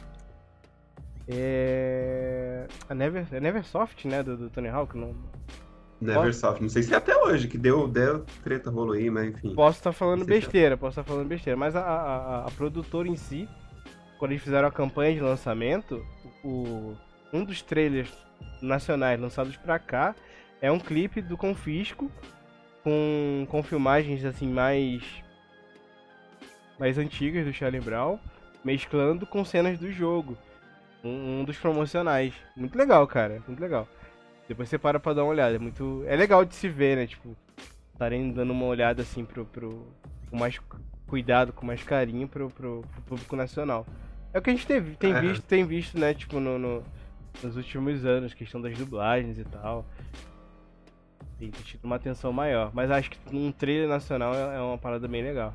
[1.28, 2.66] É.
[2.88, 4.22] A Never, é Neversoft, né?
[4.22, 4.96] Do, do Tony Hawk.
[4.96, 5.14] Não,
[6.00, 6.60] Neversoft.
[6.62, 9.54] Não sei se é até hoje, que deu, deu treta, rolou aí, mas enfim.
[9.54, 10.40] posso estar falando sei se é.
[10.40, 11.56] besteira, posso estar falando besteira.
[11.56, 13.48] Mas a, a, a- a produtora em si,
[14.18, 16.04] quando eles fizeram a campanha de lançamento,
[16.42, 16.94] o,
[17.32, 18.10] um dos trailers
[18.62, 20.14] nacionais lançados pra cá
[20.60, 22.10] é um clipe do Confisco
[22.84, 25.02] com, com filmagens assim mais
[26.78, 28.18] mais antigas do Charlie Brown,
[28.64, 30.36] mesclando com cenas do jogo.
[31.04, 32.32] Um, um dos promocionais.
[32.56, 33.42] Muito legal, cara.
[33.46, 33.86] Muito legal.
[34.48, 35.56] Depois você para pra dar uma olhada.
[35.56, 36.02] É muito.
[36.06, 37.06] É legal de se ver, né?
[37.06, 37.36] Tipo,
[37.92, 39.86] estarem dando uma olhada assim pro, pro.
[40.30, 40.58] com mais
[41.06, 43.86] cuidado, com mais carinho pro, pro, pro público nacional.
[44.32, 45.20] É o que a gente teve, tem É.
[45.20, 46.84] visto, tem visto, né, tipo, no, no-
[47.42, 49.84] nos últimos anos, questão das dublagens e tal.
[51.40, 52.70] Tem tido uma atenção maior.
[52.74, 55.54] Mas acho que um trailer nacional é é uma parada bem legal.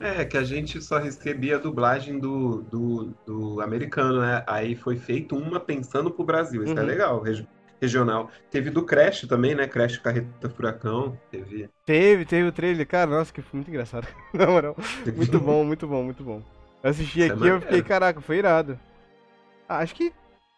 [0.00, 4.42] É, que a gente só recebia a dublagem do, do, do americano, né?
[4.48, 6.64] Aí foi feito uma pensando pro Brasil.
[6.64, 6.86] Isso é Uhum.
[6.86, 7.22] legal.
[7.22, 7.46] Re-
[7.80, 8.28] regional.
[8.50, 9.68] Teve do Crash também, né?
[9.68, 11.16] Crash Carreta Furacão.
[11.30, 11.70] Teve.
[11.86, 12.86] Teve, teve o trailer.
[12.86, 14.06] Cara, nossa, que foi muito engraçado.
[14.32, 14.76] Na moral.
[15.14, 16.42] Muito bom, muito bom, muito bom.
[16.82, 18.78] Eu assisti Isso é aqui e eu fiquei, caraca, foi irado.
[19.68, 20.12] Ah, Acho que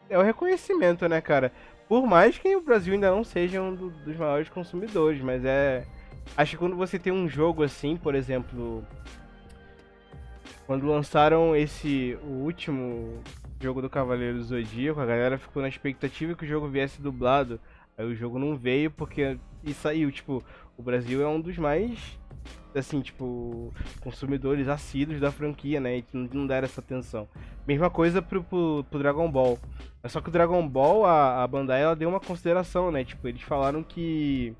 [0.09, 1.53] é o reconhecimento, né, cara?
[1.95, 5.87] Por mais que o Brasil ainda não seja um do- dos maiores consumidores, mas é.
[6.37, 8.85] Acho que quando você tem um jogo assim, por exemplo.
[10.67, 12.19] Quando lançaram esse.
[12.25, 13.23] o último
[13.61, 17.61] jogo do Cavaleiro do Zodíaco, a galera ficou na expectativa que o jogo viesse dublado.
[17.97, 19.39] Aí o jogo não veio porque.
[19.63, 20.43] E saiu, tipo,
[20.77, 22.19] o Brasil é um dos mais.
[22.75, 25.99] Assim, tipo, consumidores assíduos da franquia, né?
[25.99, 27.29] E que não- deram essa atenção.
[27.67, 29.59] Mesma coisa pro, pro, pro Dragon Ball.
[30.03, 33.05] É só que o Dragon Ball, a, a Bandai, ela deu uma consideração, né?
[33.05, 34.55] Tipo, eles falaram que.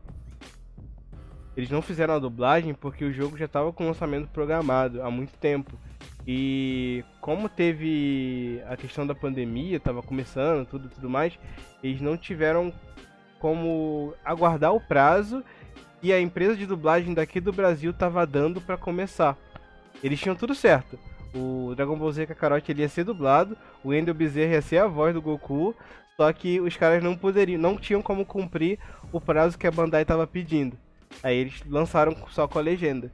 [1.57, 5.33] Eles não fizeram a dublagem porque o jogo já tava com lançamento programado há muito
[5.39, 5.79] tempo.
[6.27, 11.39] E como teve a questão da pandemia, tava começando, tudo tudo mais,
[11.83, 12.73] eles não tiveram
[13.39, 15.45] como aguardar o prazo
[16.05, 19.39] que a empresa de dublagem daqui do Brasil tava dando pra começar.
[20.03, 20.99] Eles tinham tudo certo.
[21.35, 24.87] O Dragon Ball Z Kakarot ele ia ser dublado, o Wendel Bezerra ia ser a
[24.87, 25.75] voz do Goku,
[26.15, 28.79] só que os caras não poderiam, não tinham como cumprir
[29.11, 30.77] o prazo que a Bandai tava pedindo.
[31.23, 33.11] Aí eles lançaram só com a legenda.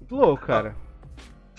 [0.00, 0.74] Muito louco, cara.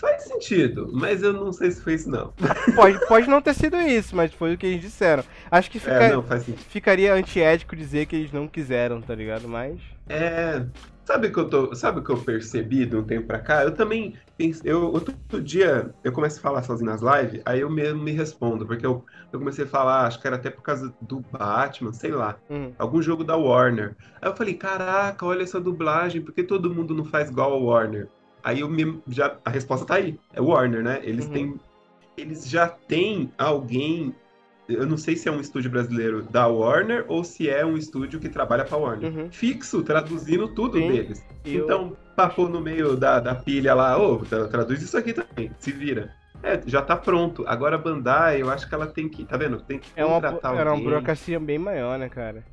[0.03, 2.33] Faz sentido, mas eu não sei se foi isso, não.
[2.75, 5.23] Pode, pode não ter sido isso, mas foi o que eles disseram.
[5.49, 6.25] Acho que fica- É, não,
[6.67, 9.47] ficaria antiético dizer que eles não quiseram, tá ligado?
[9.47, 9.79] Mas.
[10.09, 10.65] É.
[11.05, 13.63] Sabe o que eu tô, sabe o que eu percebi de um tempo pra cá?
[13.63, 14.17] Eu também
[14.63, 18.65] eu outro dia eu começo a falar sozinho nas lives, aí eu mesmo me respondo,
[18.65, 22.11] porque eu, eu comecei a falar, acho que era até por causa do Batman, sei
[22.11, 23.95] lá, hum, algum jogo da Warner.
[24.21, 27.57] Aí eu falei, caraca, olha essa dublagem, por que todo mundo não faz igual a
[27.57, 28.07] Warner?
[28.43, 30.99] Aí eu me, já a resposta tá aí, é Warner, né?
[31.03, 31.31] Eles Uhum.
[31.31, 31.55] têm
[32.15, 34.13] eles já têm alguém
[34.69, 38.17] eu não sei se é um estúdio brasileiro da Warner ou se é um estúdio
[38.19, 39.11] que trabalha pra Warner.
[39.11, 39.31] Uhum.
[39.31, 40.87] Fixo, traduzindo tudo Sim.
[40.87, 41.25] deles.
[41.43, 45.51] Eu- Então, papou no meio da, da pilha lá, ô, tra- traduz isso aqui também,
[45.59, 46.13] se vira.
[46.41, 47.43] É, já tá pronto.
[47.45, 49.59] Agora a Bandai, eu acho que ela tem que, tá vendo?
[49.59, 52.43] Tem que É uma, contratar era uma burocracia bem maior, né, cara?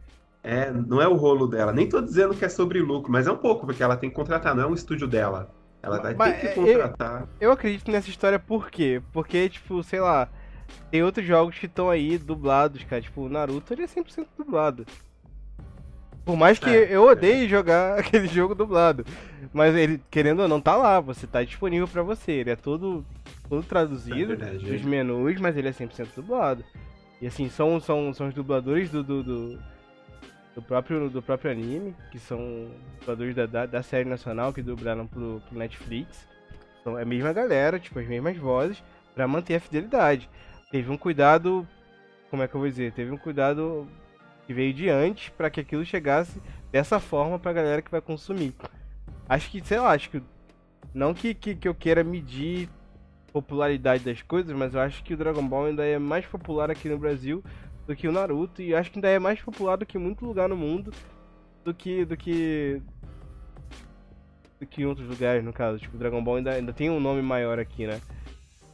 [0.43, 1.73] É, não é o rolo dela.
[1.73, 4.17] Nem tô dizendo que é sobre lucro, mas é um pouco, porque ela tem que
[4.17, 5.49] contratar, não é um estúdio dela.
[5.83, 7.29] Ela vai Mas, ter que é, contratar.
[7.41, 9.01] Eu acredito nessa história por quê?
[9.13, 10.29] Porque, tipo, sei lá,
[10.91, 13.01] tem outros jogos que estão aí dublados, cara.
[13.01, 14.87] Tipo, o Naruto ele é 100% dublado.
[16.25, 19.05] Por mais que É, eu odeie jogar aquele jogo dublado.
[19.53, 21.01] Mas ele, querendo ou não, tá lá.
[21.01, 22.33] Você tá disponível pra você.
[22.33, 23.05] Ele é todo,
[23.49, 24.85] todo traduzido É verdade, dos é.
[24.85, 26.65] menus, mas ele é 100% dublado.
[27.21, 29.59] E assim, são, são, são os dubladores do, do, do,
[30.55, 35.07] do próprio, do próprio anime, que são dubladores da, da, da série nacional que dublaram
[35.07, 36.29] pro, pro Netflix.
[36.81, 38.83] Então é a mesma galera, tipo, as mesmas vozes,
[39.15, 40.29] pra manter a fidelidade.
[40.71, 41.67] Teve um cuidado,
[42.31, 42.93] como é que eu vou dizer?
[42.93, 43.87] Teve um cuidado
[44.47, 46.41] que veio de antes pra que aquilo chegasse
[46.73, 48.55] dessa forma pra galera que vai consumir.
[49.29, 50.23] Acho que, sei lá, acho que.
[50.93, 52.69] Não que, que, que eu queira medir
[53.33, 56.89] popularidade das coisas, mas eu acho que o Dragon Ball ainda é mais popular aqui
[56.89, 57.45] no Brasil
[57.91, 60.49] do que o Naruto e acho que ainda é mais popular do que muito lugar
[60.49, 60.93] no mundo
[61.65, 62.81] do que do que
[64.61, 67.01] do que em outros lugares, no caso, tipo, o Dragon Ball ainda, ainda tem um
[67.01, 68.01] nome maior aqui, né?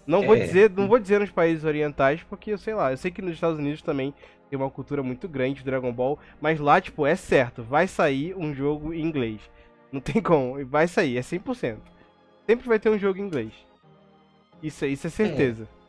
[0.07, 0.41] Não vou É.
[0.41, 3.33] dizer, não vou dizer nos países orientais, porque eu sei lá, eu sei que nos
[3.33, 4.13] Estados Unidos também
[4.51, 8.37] tem uma cultura muito grande de Dragon Ball, mas lá, tipo, é certo, vai sair
[8.37, 9.41] um jogo em inglês.
[9.91, 11.79] Não tem como, vai sair, é 100%.
[12.47, 13.53] Sempre vai ter um jogo em inglês.
[14.63, 15.63] Isso, é- isso é certeza.
[15.63, 15.86] É,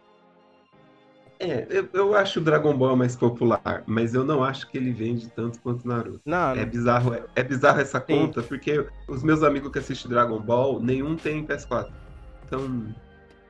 [1.70, 5.30] eu, eu acho o Dragon Ball mais popular, mas eu não acho que ele vende
[5.30, 6.22] tanto quanto o Naruto.
[6.26, 8.06] Não, É bizarro, é, é bizarro essa Sim.
[8.06, 11.92] conta, porque os meus amigos que assistem Dragon Ball, nenhum tem PS4.
[12.46, 12.88] Então,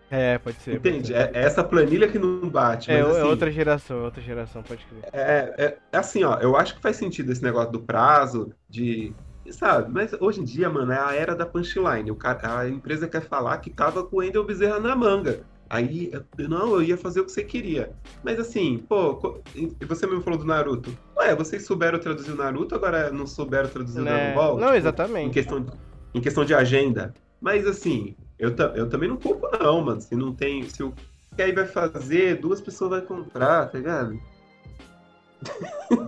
[0.10, 0.80] É, pode ser.
[0.80, 1.08] pode entende?
[1.08, 1.14] ser.
[1.14, 4.22] É, é essa planilha que não bate, É, mas é assim, outra geração, é outra
[4.22, 5.04] geração, pode crer.
[5.14, 9.14] É, é, é assim, ó, eu acho que faz sentido esse negócio do prazo, de.
[9.50, 12.12] Sabe, mas hoje em dia, mano, é a era da punchline.
[12.12, 15.46] O cara, a empresa quer falar que tava com o Wendel Bezerra na manga.
[15.70, 17.92] Aí, eu- não, eu ia fazer o que você queria.
[18.24, 19.42] Mas assim, pô,
[19.88, 20.98] você mesmo falou do Naruto.
[21.18, 24.12] Ué, vocês souberam traduzir o Naruto, agora não souberam traduzir o Né?
[24.12, 24.58] Dragon Ball?
[24.58, 25.28] Não, Tipo, exatamente.
[25.28, 25.72] Em questão, de-
[26.14, 27.14] em questão de agenda.
[27.42, 30.02] Mas assim, eu, eu também não culpo, não, mano.
[30.02, 30.68] Se não tem.
[30.70, 30.94] Se o
[31.36, 34.18] que aí vai fazer, duas pessoas vai comprar, tá ligado?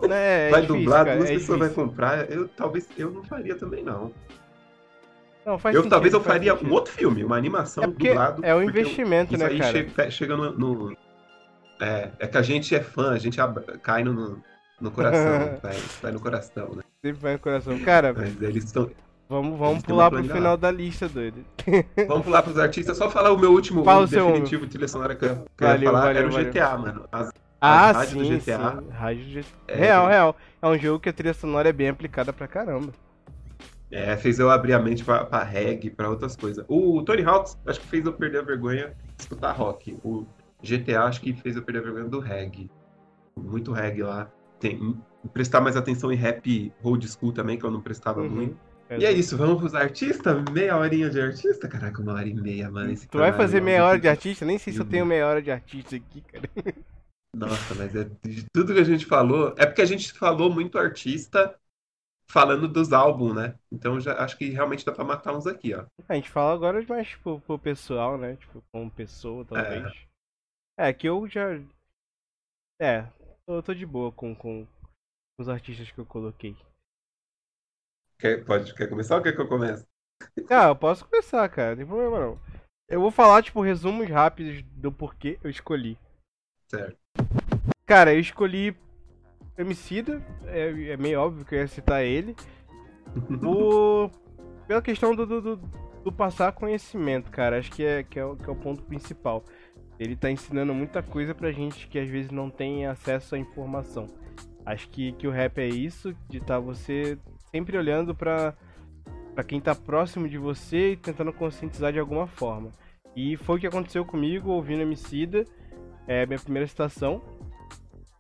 [0.10, 1.88] É, é vai difícil, dublar, cara, duas é pessoas vai difícil.
[1.90, 2.32] comprar.
[2.32, 4.12] Eu talvez eu não faria também, não.
[5.50, 6.70] Não, eu sentido, talvez eu faria sentido.
[6.70, 8.46] um outro filme, uma animação É dublado.
[8.46, 9.72] é um porque eu- investimento, isso né, aí cara?
[10.12, 10.98] chega, no, no-
[11.82, 13.38] é, é que a gente é fã, a gente
[13.82, 14.42] cai no,
[14.80, 16.84] no coração, vai, vai no coração, né?
[17.04, 17.80] Sempre vai no coração.
[17.80, 18.90] Cara, Mas eles estão.
[19.30, 21.46] vamos, vamos Eles pular pro final da lista, doido.
[22.08, 25.16] Vamos pular pros artistas, só falar o meu último Fala o o definitivo trilha sonora
[25.16, 26.52] que eu, ia Valeu, falar valeu, era o valeu.
[26.52, 27.06] GTA, mano.
[27.12, 27.32] As,
[27.62, 28.72] Ah, rádio sim, do GTA.
[28.82, 28.90] Sim.
[28.90, 29.48] Rádio do GTA.
[29.68, 30.36] É, real, real.
[30.62, 32.92] É um jogo que a trilha sonora é bem aplicada pra caramba.
[33.92, 36.64] É, fez eu abrir a mente pra, pra reggae, pra outras coisas.
[36.68, 39.98] O Tony Hawk, acho que fez eu perder a vergonha de escutar rock.
[40.04, 40.28] O
[40.62, 42.70] GTA, acho que fez eu perder a vergonha do reggae.
[43.36, 44.30] Muito reggae lá.
[44.60, 44.96] Tem,
[45.34, 48.30] prestar mais atenção em rap old school também, que eu não prestava uhum.
[48.30, 48.70] muito.
[48.98, 50.44] E é isso, vamos pros artistas?
[50.52, 51.68] Meia horinha de artista?
[51.68, 52.96] Caraca, uma hora e meia, mano.
[53.10, 54.46] tu vai fazer meia hora de artista?
[54.46, 56.50] Nem sei se eu tenho meia hora de artista aqui, cara.
[57.36, 59.54] Nossa, mas é de tudo que a gente falou.
[59.58, 61.56] É porque a gente falou muito artista
[62.30, 63.58] falando dos álbuns, né?
[63.72, 65.86] Então já acho que realmente dá pra matar uns aqui, ó.
[66.08, 68.36] A gente fala agora mais tipo, pro pessoal, né?
[68.36, 70.08] Tipo, como pessoa, talvez.
[70.78, 71.60] É, é que eu já.
[72.80, 73.06] É,
[73.48, 74.66] eu tô de boa com, com
[75.40, 76.56] os artistas que eu coloquei.
[78.20, 79.86] Quer, pode, quer começar ou quer que eu comece?
[80.50, 82.40] Ah, eu posso começar, cara, não tem problema não.
[82.88, 85.98] Eu vou falar, tipo, resumos rápidos do porquê eu escolhi.
[86.68, 86.98] Certo.
[87.86, 88.76] Cara, eu escolhi
[89.60, 92.34] Emicida, é, é meio óbvio que eu ia citar ele.
[93.42, 94.10] por...
[94.66, 97.58] Pela questão do, do, do, passar conhecimento, cara.
[97.58, 99.44] Acho que é, que, é, que é o ponto principal.
[100.00, 104.08] Ele tá ensinando muita coisa pra gente que às vezes não tem acesso à informação.
[104.66, 107.18] Acho que, que o rap é isso, de estar tá você
[107.52, 108.54] sempre olhando pra,
[109.34, 112.72] pra quem tá próximo de você e tentando conscientizar de alguma forma.
[113.16, 115.44] E foi o que aconteceu comigo, ouvindo Emicida.
[116.08, 117.22] É minha primeira citação.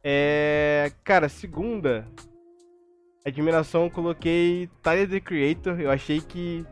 [0.03, 0.91] É.
[1.03, 2.07] Cara, segunda.
[3.25, 5.79] Admiração, eu coloquei Tyler the Creator.
[5.79, 6.65] Eu achei que.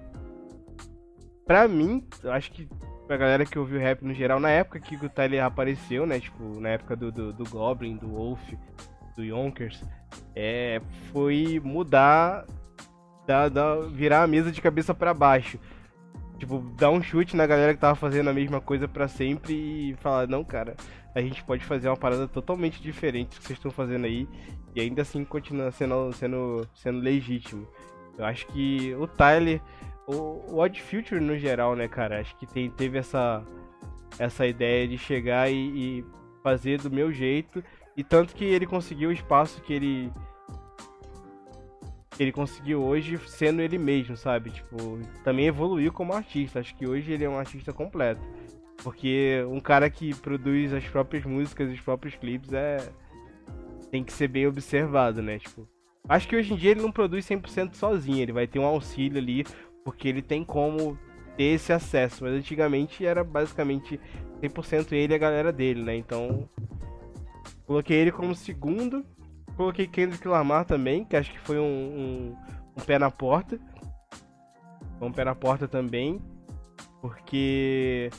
[1.46, 2.68] Pra mim, eu acho que
[3.08, 6.20] pra galera que ouviu rap no geral, na época que o Tyler apareceu, né?
[6.20, 8.42] Tipo, na época do, do, do Goblin, do Wolf,
[9.16, 9.82] do Yonkers,
[10.36, 10.82] é,
[11.12, 12.46] foi mudar,
[13.26, 15.58] da, da, virar a mesa de cabeça para baixo.
[16.38, 19.96] Tipo, dar um chute na galera que tava fazendo a mesma coisa para sempre e
[19.96, 20.76] falar, não, cara,
[21.18, 24.30] a gente pode fazer uma parada totalmente diferente do que vocês estão fazendo aí
[24.76, 27.68] e ainda assim continuar sendo, sendo, sendo legítimo.
[28.16, 29.60] Eu acho que o Tyler,
[30.06, 30.14] o,
[30.54, 33.44] o Odd Future no geral, né, cara, acho que tem, teve essa,
[34.20, 36.06] essa ideia de chegar e, e
[36.44, 37.64] fazer do meu jeito
[37.96, 40.14] e tanto que ele conseguiu o espaço que ele
[42.20, 44.50] ele conseguiu hoje sendo ele mesmo, sabe?
[44.50, 46.60] Tipo, também evoluiu como artista.
[46.60, 48.22] Acho que hoje ele é um artista completo.
[48.84, 52.78] Porque um cara que produz as próprias músicas, os próprios clipes é
[53.92, 55.40] tem que ser bem observado, né?
[55.40, 55.68] Tipo,
[56.08, 59.18] acho que hoje em dia ele não produz 100% sozinho, ele vai ter um auxílio
[59.18, 59.46] ali,
[59.84, 60.98] porque ele tem como
[61.36, 64.00] ter esse acesso, mas antigamente era basicamente
[64.42, 65.96] 100% ele e a galera dele, né?
[65.96, 66.50] Então,
[67.66, 69.06] coloquei ele como segundo,
[69.56, 72.36] coloquei Kendrick Lamar também, que acho que foi um, um,
[72.78, 73.60] um pé na porta.
[75.00, 76.20] Um pé na porta também,
[77.02, 78.10] porque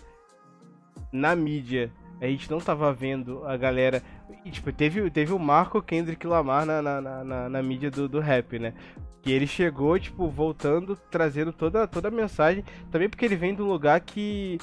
[1.13, 4.03] na mídia a gente não tava vendo a galera.
[4.45, 8.21] E, tipo, teve, teve o Marco Kendrick Lamar na, na, na, na mídia do, do
[8.21, 8.75] rap, né?
[9.23, 12.65] Que ele chegou, tipo, voltando, trazendo toda, toda a mensagem.
[12.91, 14.59] Também porque ele vem de um lugar que.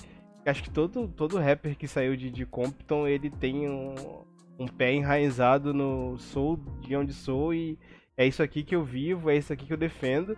[0.46, 3.96] Acho que todo, todo rapper que saiu de, de Compton, ele tem um,
[4.60, 7.80] um pé enraizado no sou de onde sou e
[8.16, 10.38] é isso aqui que eu vivo, é isso aqui que eu defendo.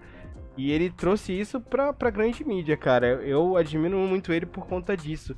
[0.56, 3.22] E ele trouxe isso pra, pra grande mídia, cara.
[3.22, 5.36] Eu admiro muito ele por conta disso.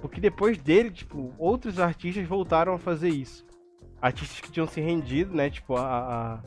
[0.00, 3.46] Porque depois dele, tipo, outros artistas voltaram a fazer isso.
[4.00, 5.50] Artistas que tinham se rendido, né?
[5.50, 6.42] Tipo, a, a,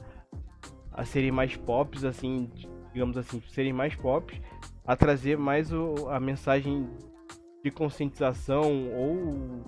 [0.94, 2.50] a serem mais pops, assim,
[2.94, 4.40] digamos assim, serem mais pops,
[4.86, 6.90] a trazer mais o, a mensagem
[7.64, 9.64] de conscientização ou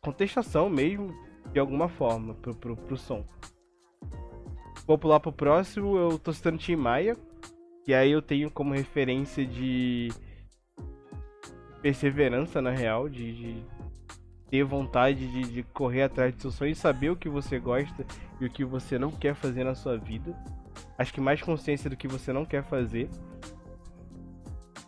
[0.00, 1.14] contestação mesmo,
[1.52, 3.24] de alguma forma, pro, pro, pro som.
[4.86, 7.16] Vou pular pro próximo, eu tô citando Tim Maia,
[7.84, 10.08] que aí eu tenho como referência de
[11.82, 13.64] perseverança na real, de, de
[14.50, 18.04] ter vontade de, de, correr atrás de seus sonhos, saber o que você gosta
[18.40, 20.34] e o que você não quer fazer na sua vida.
[20.96, 23.08] Acho que mais consciência do que você não quer fazer.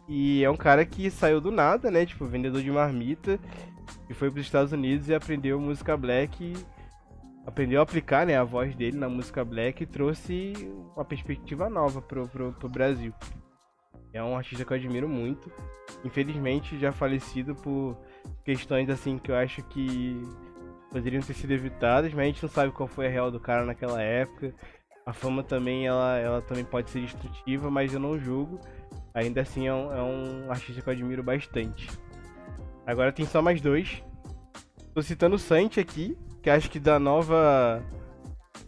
[0.08, 2.04] E é um cara que saiu do nada, né?
[2.04, 3.38] Tipo, vendedor de marmita.
[4.08, 6.52] E foi para os Estados Unidos e aprendeu música black.
[7.46, 10.52] Aprendeu a aplicar né, a voz dele na música black e trouxe
[10.96, 13.14] uma perspectiva nova pro, pro, pro Brasil.
[14.12, 15.50] É um artista que eu admiro muito.
[16.04, 17.96] Infelizmente já falecido por
[18.44, 20.26] questões assim que eu acho que
[20.90, 23.64] poderiam ter sido evitadas, mas a gente não sabe qual foi a real do cara
[23.64, 24.54] naquela época.
[25.06, 28.60] A fama também ela, ela também pode ser destrutiva, mas eu não julgo.
[29.14, 31.88] Ainda assim é um, é um artista que eu admiro bastante.
[32.86, 34.02] Agora tem só mais dois.
[34.94, 37.82] Tô citando o Santi aqui, que acho que da nova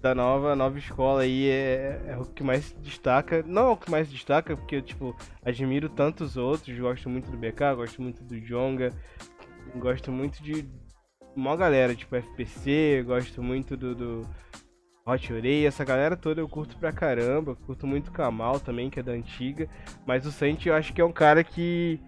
[0.02, 3.44] da nova, nova escola aí é, é, o que mais destaca.
[3.46, 6.76] Não é o que mais destaca, porque eu, tipo, admiro tantos outros.
[6.76, 8.92] Gosto muito do BK, gosto muito do Jonga.
[9.76, 10.68] Gosto muito de
[11.36, 14.28] uma galera, tipo FPC, gosto muito do, do
[15.06, 19.00] Hot Orei, essa galera toda eu curto pra caramba, curto muito o Kamal também, que
[19.00, 19.66] é da antiga,
[20.04, 21.98] mas o Santi eu acho que é um cara que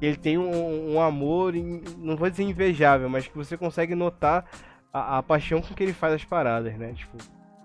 [0.00, 1.52] ele tem um, um amor,
[1.98, 4.44] não vou dizer invejável, mas que você consegue notar
[4.92, 6.92] a, a, paixão com que ele faz as paradas, né?
[6.92, 7.16] Tipo,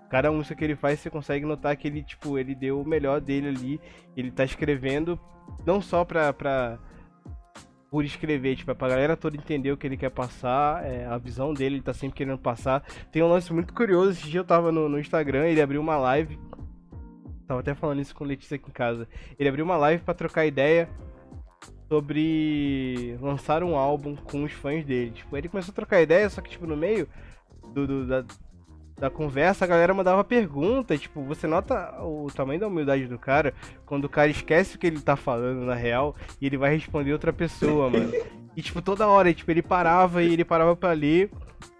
[0.08, 3.20] cada música que ele faz, você consegue notar que ele, tipo, ele deu o melhor
[3.20, 3.80] dele ali,
[4.16, 5.18] ele tá escrevendo
[5.66, 6.78] não só pra, pra
[7.90, 11.16] por escrever, tipo, é pra galera toda entender o que ele quer passar, é, a
[11.16, 12.82] visão dele, ele tá sempre querendo passar.
[13.12, 15.96] Tem um lance muito curioso, esse dia eu tava no, no Instagram, ele abriu uma
[15.96, 16.36] live,
[17.46, 20.44] tava até falando isso com Letícia aqui em casa, ele abriu uma live para trocar
[20.44, 20.88] ideia
[21.88, 25.10] sobre lançar um álbum com os fãs dele.
[25.10, 27.08] Tipo, ele começou a trocar ideia, só que tipo no meio
[27.72, 28.24] do, do da,
[28.96, 33.52] da conversa, a galera mandava pergunta, tipo, você nota o tamanho da humildade do cara
[33.84, 37.12] quando o cara esquece o que ele tá falando na real e ele vai responder
[37.12, 38.12] outra pessoa, mano.
[38.56, 41.30] E tipo, toda hora, tipo, ele parava e ele parava para ler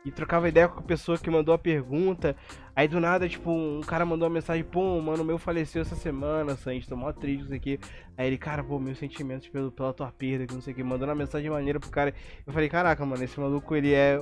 [0.05, 2.36] e trocava ideia com a pessoa que mandou a pergunta.
[2.76, 6.56] Aí do nada, tipo, um cara mandou uma mensagem, pô, mano, meu faleceu essa semana,
[6.56, 7.80] Sanji, tô mó triste, não sei o que.
[8.18, 10.82] Aí ele, cara, pô, meus sentimentos pelo, pela tua perda, que não sei o que,
[10.82, 12.12] mandando uma mensagem maneira pro cara.
[12.44, 14.20] Eu falei, caraca, mano, esse maluco, ele é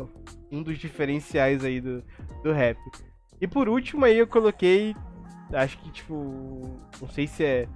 [0.50, 2.04] um dos diferenciais aí do,
[2.42, 2.78] do rap.
[3.40, 4.94] E por último aí eu coloquei,
[5.54, 7.66] acho que, tipo, não sei se é,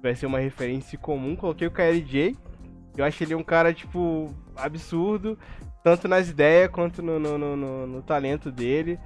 [0.00, 2.36] vai ser uma referência comum, coloquei o KLJ.
[2.96, 5.36] Eu acho ele um cara, tipo, absurdo,
[5.82, 8.96] tanto nas ideias quanto no, no, no, no, no talento dele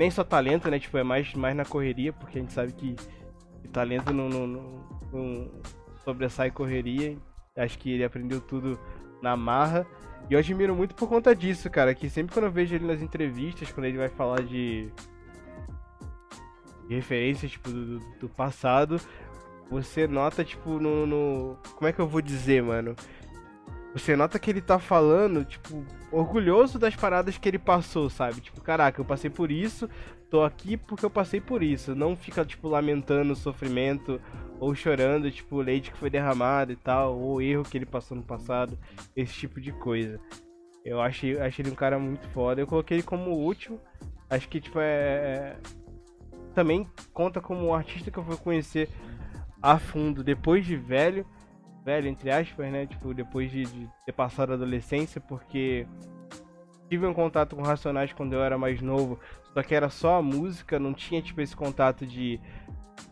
[0.00, 0.78] nem só talento, né?
[0.78, 2.96] Tipo, é mais, mais na correria, porque a gente sabe que,
[3.60, 5.50] que talento não, não, não, não
[6.02, 7.18] sobressai correria.
[7.54, 8.80] Acho que ele aprendeu tudo
[9.20, 9.86] na marra.
[10.30, 11.94] E eu admiro muito por conta disso, cara.
[11.94, 14.90] Que sempre quando eu vejo ele nas entrevistas, quando ele vai falar de,
[16.88, 18.98] de referências, tipo, do, do passado,
[19.70, 21.58] você nota, tipo, no, no.
[21.76, 22.96] Como é que eu vou dizer, mano?
[23.92, 28.40] Você nota que ele tá falando, tipo, orgulhoso das paradas que ele passou, sabe?
[28.40, 29.90] Tipo, caraca, eu passei por isso,
[30.30, 31.94] tô aqui porque eu passei por isso.
[31.94, 34.20] Não fica, tipo, lamentando o sofrimento
[34.60, 37.86] ou chorando, tipo, o leite que foi derramado e tal, ou o erro que ele
[37.86, 38.78] passou no passado,
[39.16, 40.20] esse tipo de coisa.
[40.84, 42.60] Eu achei, achei ele um cara muito foda.
[42.60, 43.80] Eu coloquei ele como último.
[44.28, 44.86] Acho que, tipo, é.
[44.86, 45.56] é
[46.54, 48.88] também conta como um artista que eu vou conhecer
[49.62, 51.24] a fundo depois de velho
[51.90, 52.86] velho, entre aspas, né?
[52.86, 55.86] Tipo, depois de, de ter passado a adolescência, porque
[56.88, 59.18] tive um contato com Racionais quando eu era mais novo,
[59.52, 62.40] só que era só a música, não tinha, tipo, esse contato de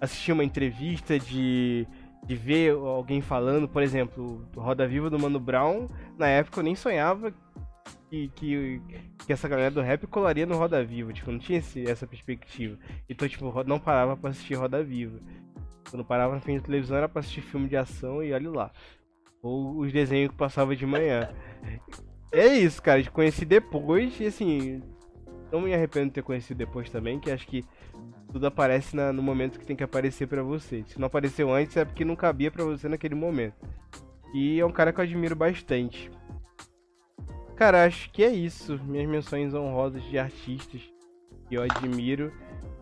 [0.00, 1.86] assistir uma entrevista, de,
[2.24, 6.76] de ver alguém falando, por exemplo, Roda Viva do Mano Brown, na época eu nem
[6.76, 7.32] sonhava
[8.08, 8.82] que, que,
[9.26, 12.78] que, essa galera do rap colaria no Roda Viva, tipo, não tinha esse, essa perspectiva.
[13.08, 15.18] Então, tipo, não parava pra assistir Roda Viva.
[15.90, 18.70] Quando parava na frente da televisão era pra assistir filme de ação e olha lá.
[19.42, 21.30] Ou os desenhos que passava de manhã.
[22.32, 23.02] É isso, cara.
[23.02, 24.82] De conheci depois e assim.
[25.50, 27.64] Não me arrependo de ter conhecido depois também, que acho que
[28.30, 30.84] tudo aparece na, no momento que tem que aparecer para você.
[30.86, 33.56] Se não apareceu antes é porque não cabia para você naquele momento.
[34.34, 36.10] E é um cara que eu admiro bastante.
[37.56, 38.78] Cara, acho que é isso.
[38.84, 40.82] Minhas menções honrosas de artistas
[41.48, 42.30] que eu admiro.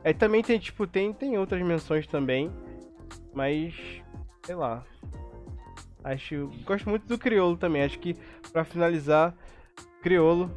[0.05, 2.51] Aí também tem, tipo, tem, tem outras menções também.
[3.37, 3.75] Mas,
[4.47, 4.83] sei lá.
[6.03, 6.51] Acho.
[6.65, 7.83] Gosto muito do Criolo também.
[7.83, 8.17] Acho que
[8.51, 9.35] para finalizar,
[10.03, 10.51] Criolo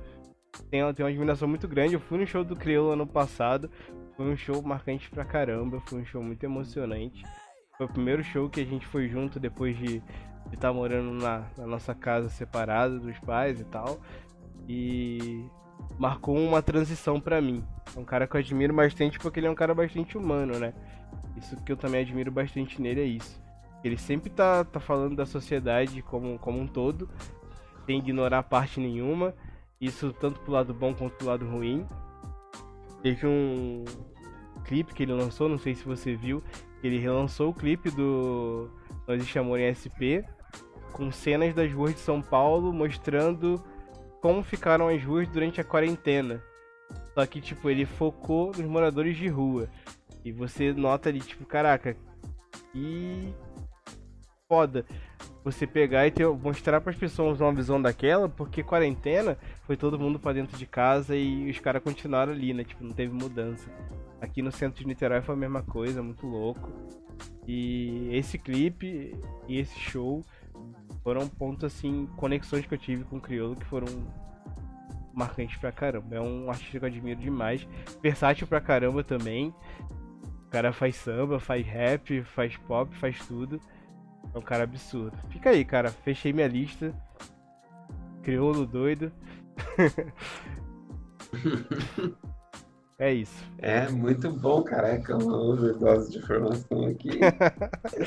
[0.71, 1.95] tem, tem uma admiração muito grande.
[1.95, 3.69] Eu fui no show do Criolo ano passado.
[4.15, 5.81] Foi um show marcante pra caramba.
[5.81, 7.21] Foi um show muito emocionante.
[7.75, 9.97] Foi o primeiro show que a gente foi junto depois de
[10.45, 13.99] estar tá morando na, na nossa casa separada dos pais e tal.
[14.69, 15.45] E
[15.97, 17.61] marcou uma transição para mim.
[17.93, 20.73] É um cara que eu admiro bastante porque ele é um cara bastante humano, né?
[21.37, 23.41] Isso que eu também admiro bastante nele é isso.
[23.83, 27.09] Ele sempre tá, tá falando da sociedade como, como um todo,
[27.85, 29.33] sem ignorar parte nenhuma.
[29.79, 31.85] Isso tanto pro lado bom quanto pro lado ruim.
[33.01, 33.85] Teve um
[34.65, 36.43] clipe que ele lançou, não sei se você viu.
[36.83, 38.69] Ele relançou o clipe do
[39.07, 40.23] Nós Chamou em SP
[40.91, 43.63] com cenas das ruas de São Paulo mostrando
[44.21, 46.43] como ficaram as ruas durante a quarentena.
[47.13, 49.69] Só que, tipo, ele focou nos moradores de rua.
[50.23, 51.95] E você nota ali, tipo, caraca,
[52.71, 53.33] que
[54.47, 54.85] foda
[55.43, 59.99] você pegar e ter, mostrar para as pessoas uma visão daquela, porque quarentena foi todo
[59.99, 62.63] mundo para dentro de casa e os caras continuaram ali, né?
[62.63, 63.69] Tipo, não teve mudança.
[64.19, 66.69] Aqui no centro de Niterói foi a mesma coisa, muito louco.
[67.47, 69.15] E esse clipe
[69.47, 70.23] e esse show
[71.03, 73.87] foram pontos assim, conexões que eu tive com o Criolo que foram
[75.13, 76.15] marcantes pra caramba.
[76.15, 77.67] É um artista que eu admiro demais.
[78.01, 79.53] Versátil pra caramba também.
[80.49, 83.61] O cara faz samba, faz rap, faz pop, faz tudo.
[84.33, 85.15] É um cara absurdo.
[85.29, 85.91] Fica aí, cara.
[85.91, 86.91] Fechei minha lista.
[88.23, 89.11] crioulo doido.
[92.97, 93.45] é isso.
[93.59, 97.19] É muito bom, careca, uma overdose de informação aqui.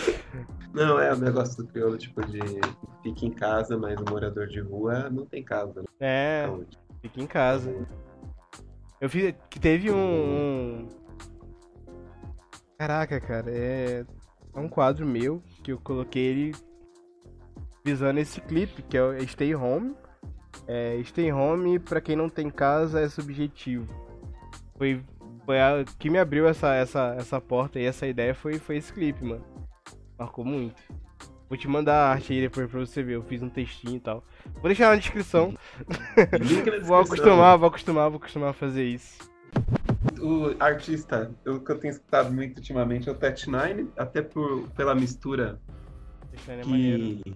[0.74, 2.40] não, é o negócio do crioulo, tipo, de
[3.05, 5.81] fica em casa, mas o morador de rua não tem casa.
[5.81, 5.86] Né?
[6.01, 6.66] É, então,
[7.01, 7.73] fica em casa.
[9.01, 9.32] Eu fiz.
[9.48, 10.89] que Teve um.
[12.82, 14.04] Caraca, cara, é.
[14.52, 16.52] É um quadro meu que eu coloquei ele
[17.84, 19.94] visando esse clipe, que é o Stay Home.
[20.66, 23.86] É, Stay Home, pra quem não tem casa, é subjetivo.
[24.76, 25.00] Foi,
[25.46, 28.92] foi a que me abriu essa, essa, essa porta e essa ideia foi, foi esse
[28.92, 29.44] clipe, mano.
[30.18, 30.82] Marcou muito.
[31.48, 33.14] Vou te mandar a arte aí depois pra você ver.
[33.14, 34.24] Eu fiz um textinho e tal.
[34.54, 35.54] Vou deixar na descrição.
[36.82, 39.31] vou acostumar, vou acostumar, vou acostumar a fazer isso.
[40.20, 44.68] O artista, o que eu tenho escutado muito ultimamente é o Tet Nine, até por,
[44.70, 45.60] pela mistura
[46.48, 47.34] é que,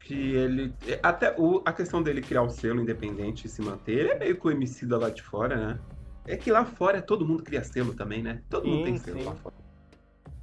[0.00, 0.72] que ele.
[1.02, 4.36] Até o, a questão dele criar o selo independente e se manter, ele é meio
[4.36, 5.80] que o MC da lá de fora, né?
[6.26, 8.42] É que lá fora todo mundo cria selo também, né?
[8.48, 9.24] Todo sim, mundo tem selo sim.
[9.24, 9.54] lá fora.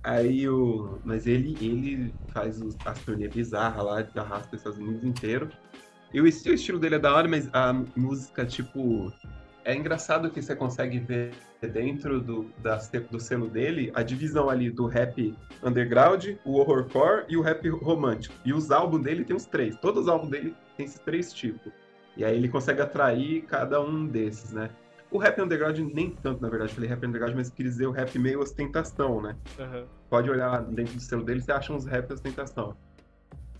[0.03, 0.99] Aí o.
[1.03, 5.49] Mas ele, ele faz os, as turnês bizarras lá, arrasta os Estados Unidos inteiro.
[6.13, 9.11] E o, o estilo dele é da hora, mas a música, tipo.
[9.65, 11.33] É engraçado que você consegue ver
[11.73, 12.77] dentro do, da,
[13.09, 18.35] do selo dele a divisão ali do rap underground, o horrorcore e o rap romântico.
[18.45, 19.75] E os álbuns dele tem os três.
[19.77, 21.73] Todos os álbuns dele tem esses três tipos.
[22.15, 24.69] E aí ele consegue atrair cada um desses, né?
[25.09, 26.71] O rap underground nem tanto, na verdade.
[26.71, 29.35] Falei rap underground, mas quis dizer o rap meio ostentação, né?
[29.57, 29.85] Uhum.
[30.07, 32.77] Pode olhar dentro do selo dele, você acha uns rap ostentação.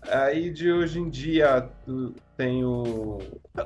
[0.10, 1.70] Aí de hoje em dia
[2.38, 3.20] tem o.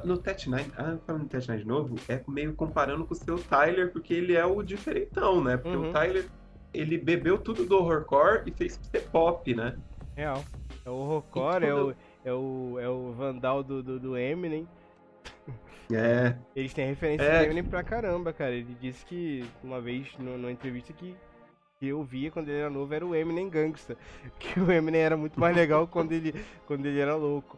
[0.04, 3.18] No Tet 9, ah, falando no Tet 9 de novo, é meio comparando com o
[3.18, 5.58] seu Tyler, porque ele é o diferentão, né?
[5.58, 5.90] Porque uhum.
[5.90, 6.28] o Tyler,
[6.74, 9.78] ele bebeu tudo do horrorcore e fez ser pop, né?
[10.16, 10.44] Real.
[10.86, 14.68] É o horrorcore, é, o, é, o, é o Vandal do, do, do Eminem.
[15.92, 16.36] É.
[16.56, 17.40] Eles têm referência é.
[17.40, 18.52] do Eminem pra caramba, cara.
[18.52, 21.16] Ele disse que, uma vez, numa entrevista, que
[21.80, 23.96] que eu via quando ele era novo era o Eminem Gangsta.
[24.38, 26.34] Que o Eminem era muito mais legal quando ele,
[26.68, 27.58] quando ele era louco.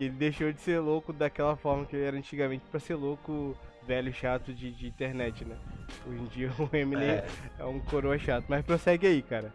[0.00, 3.56] Ele deixou de ser louco daquela forma que ele era antigamente para ser louco
[3.86, 5.56] velho chato de, de, internet, né?
[6.06, 7.26] Hoje em dia o Eminem é.
[7.58, 8.46] é um coroa chato.
[8.48, 9.52] Mas prossegue aí, cara.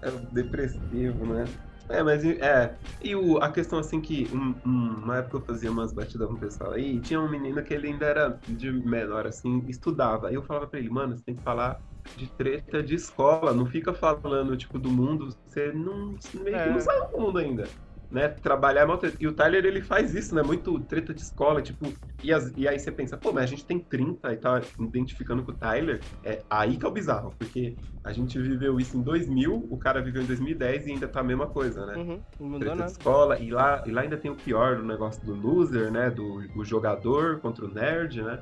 [0.00, 1.44] É depressivo, né?
[1.90, 2.74] É, mas é.
[3.02, 6.34] E o, a questão assim que um, um, uma época eu fazia umas batidas com
[6.34, 10.28] o pessoal aí, e tinha um menino que ele ainda era de menor, assim, estudava.
[10.28, 11.80] Aí eu falava pra ele, mano, você tem que falar
[12.16, 16.76] de treta de escola, não fica falando, tipo, do mundo, você não meio que não
[16.76, 16.80] é.
[16.80, 17.68] sabe do mundo ainda
[18.10, 20.42] né, trabalhar mal E o Tyler, ele faz isso, né?
[20.42, 21.92] Muito treta de escola, tipo.
[22.22, 25.42] E, as, e aí você pensa, pô, mas a gente tem 30 e tá identificando
[25.44, 26.00] com o Tyler.
[26.24, 30.02] É aí que é o bizarro, porque a gente viveu isso em 2000, o cara
[30.02, 31.96] viveu em 2010 e ainda tá a mesma coisa, né?
[31.96, 32.90] Uhum, não treta nada.
[32.90, 33.38] de escola.
[33.38, 36.10] E lá, e lá ainda tem o pior do negócio do loser, né?
[36.10, 38.40] Do, do jogador contra o nerd, né?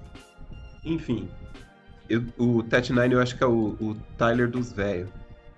[0.84, 1.28] Enfim.
[2.08, 5.10] Eu, o Tet Nine eu acho que é o, o Tyler dos velhos.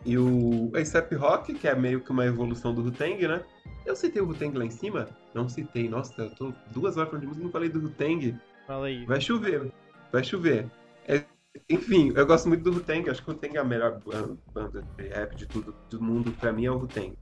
[0.04, 3.42] E o ASAP Rock, que é meio que uma evolução do Ruteng, né?
[3.84, 5.08] Eu citei o Ruteng lá em cima?
[5.34, 5.88] Não citei.
[5.88, 8.38] Nossa, eu tô duas horas falando de música e não falei do Ruteng.
[8.66, 9.04] Fala aí.
[9.04, 9.70] Vai chover.
[10.10, 10.66] Vai chover.
[11.06, 11.22] É,
[11.68, 13.08] enfim, eu gosto muito do Ruteng.
[13.10, 14.00] Acho que o Ruteng é a melhor
[14.54, 16.32] banda de rap de tudo do mundo.
[16.32, 17.14] Pra mim é o Ruteng.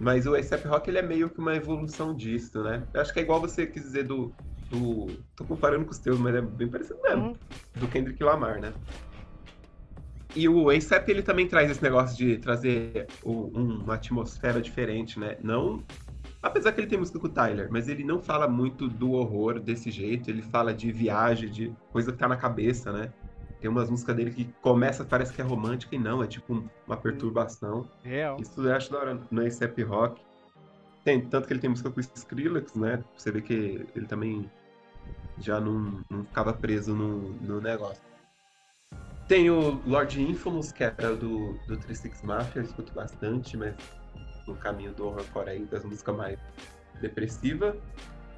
[0.00, 2.82] Mas o ASAP Rock, ele é meio que uma evolução disso, né?
[2.92, 4.34] Eu acho que é igual você quis dizer do...
[4.70, 5.06] do...
[5.36, 7.26] Tô comparando com os teus, mas é bem parecido mesmo.
[7.26, 7.34] Uhum.
[7.76, 8.72] Do Kendrick Lamar, né?
[10.36, 15.18] E o ASAP, ele também traz esse negócio de trazer o, um, uma atmosfera diferente,
[15.18, 15.36] né?
[15.42, 15.82] Não...
[16.42, 19.58] Apesar que ele tem música com o Tyler, mas ele não fala muito do horror
[19.58, 23.10] desse jeito, ele fala de viagem, de coisa que tá na cabeça, né?
[23.62, 26.96] Tem umas músicas dele que começa, parece que é romântica e não, é tipo uma
[26.98, 27.88] perturbação.
[28.02, 28.36] Real.
[28.38, 30.20] Isso eu acho da hora no ASAP Rock.
[31.04, 33.04] Tem, tanto que ele tem música com Skrillex, né?
[33.16, 34.50] Você vê que ele também
[35.38, 38.02] já não, não ficava preso no, no negócio.
[39.28, 43.74] Tem o Lord Infamous, que era do, do 36 Mafia, eu escuto bastante, mas
[44.46, 46.38] no caminho do horrorcore aí, das músicas mais
[47.00, 47.76] depressiva.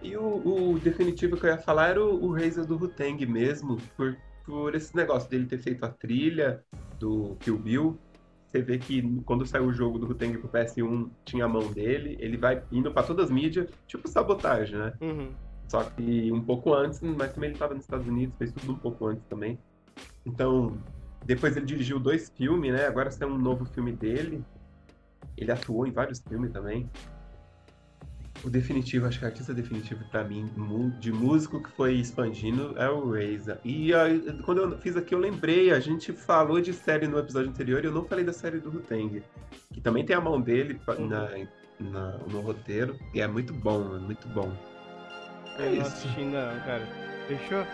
[0.02, 3.78] E o, o, definitivo que eu ia falar era o, o Razor do Ruteng mesmo,
[3.96, 6.62] por, por esse negócio dele ter feito a trilha
[6.98, 7.98] do Kill Bill.
[8.56, 12.16] Você vê que quando saiu o jogo do Ruteng pro PS1, tinha a mão dele,
[12.18, 14.94] ele vai indo para todas as mídias, tipo sabotagem, né?
[15.02, 15.28] Uhum.
[15.68, 18.76] Só que um pouco antes, mas também ele estava nos Estados Unidos, fez tudo um
[18.76, 19.58] pouco antes também.
[20.24, 20.78] Então,
[21.26, 22.86] depois ele dirigiu dois filmes, né?
[22.86, 24.42] Agora tem um novo filme dele.
[25.36, 26.88] Ele atuou em vários filmes também.
[28.44, 30.48] O definitivo, acho que o artista definitivo para mim,
[31.00, 33.60] de músico que foi expandindo, é o Reza.
[33.64, 33.90] E
[34.44, 37.86] quando eu fiz aqui, eu lembrei, a gente falou de série no episódio anterior e
[37.88, 39.22] eu não falei da série do Ruteng,
[39.72, 41.28] que também tem a mão dele na,
[41.80, 44.52] na, no roteiro, e é muito bom, é muito bom.
[45.58, 46.86] eu não assisti não, cara.
[47.26, 47.66] Fechou?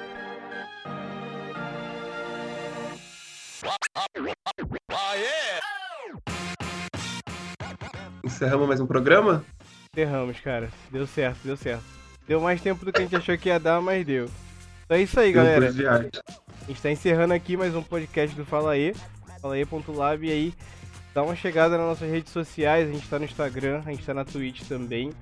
[8.25, 9.45] Encerramos mais um programa?
[9.95, 10.71] Encerramos, cara.
[10.91, 11.85] Deu certo, deu certo.
[12.27, 14.25] Deu mais tempo do que a gente achou que ia dar, mas deu.
[14.87, 16.11] Então é isso aí, Deu um galera.
[16.63, 18.95] A gente tá encerrando aqui mais um podcast do Fala aí.
[19.43, 20.55] Falaí.lab e aí
[21.13, 22.89] dá uma chegada nas nossas redes sociais.
[22.89, 25.13] A gente tá no Instagram, a gente tá na Twitch também,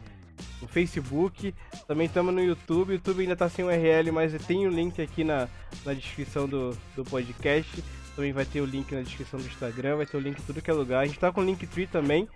[0.62, 1.52] no Facebook,
[1.88, 2.90] também estamos no YouTube.
[2.90, 5.48] O YouTube ainda tá sem URL, mas tem o link aqui na,
[5.84, 7.82] na descrição do, do podcast.
[8.14, 10.60] Também vai ter o link na descrição do Instagram, vai ter o link em tudo
[10.60, 11.02] que é lugar.
[11.02, 12.28] A gente tá com o Linktree também,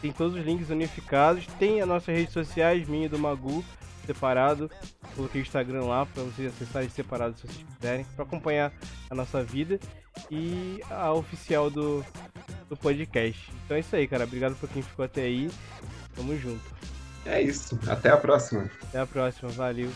[0.00, 1.46] tem todos os links unificados.
[1.58, 3.64] Tem as nossas redes sociais, minha e do Magu,
[4.06, 4.70] separado.
[5.14, 8.72] Coloquei o Instagram lá para vocês acessarem separado se vocês quiserem, para acompanhar
[9.08, 9.78] a nossa vida
[10.30, 12.04] e a oficial do,
[12.68, 13.52] do podcast.
[13.64, 14.24] Então é isso aí, cara.
[14.24, 15.50] Obrigado por quem ficou até aí.
[16.14, 16.64] Tamo junto.
[17.26, 17.78] É isso.
[17.86, 18.70] Até a próxima.
[18.82, 19.50] Até a próxima.
[19.50, 19.90] Valeu.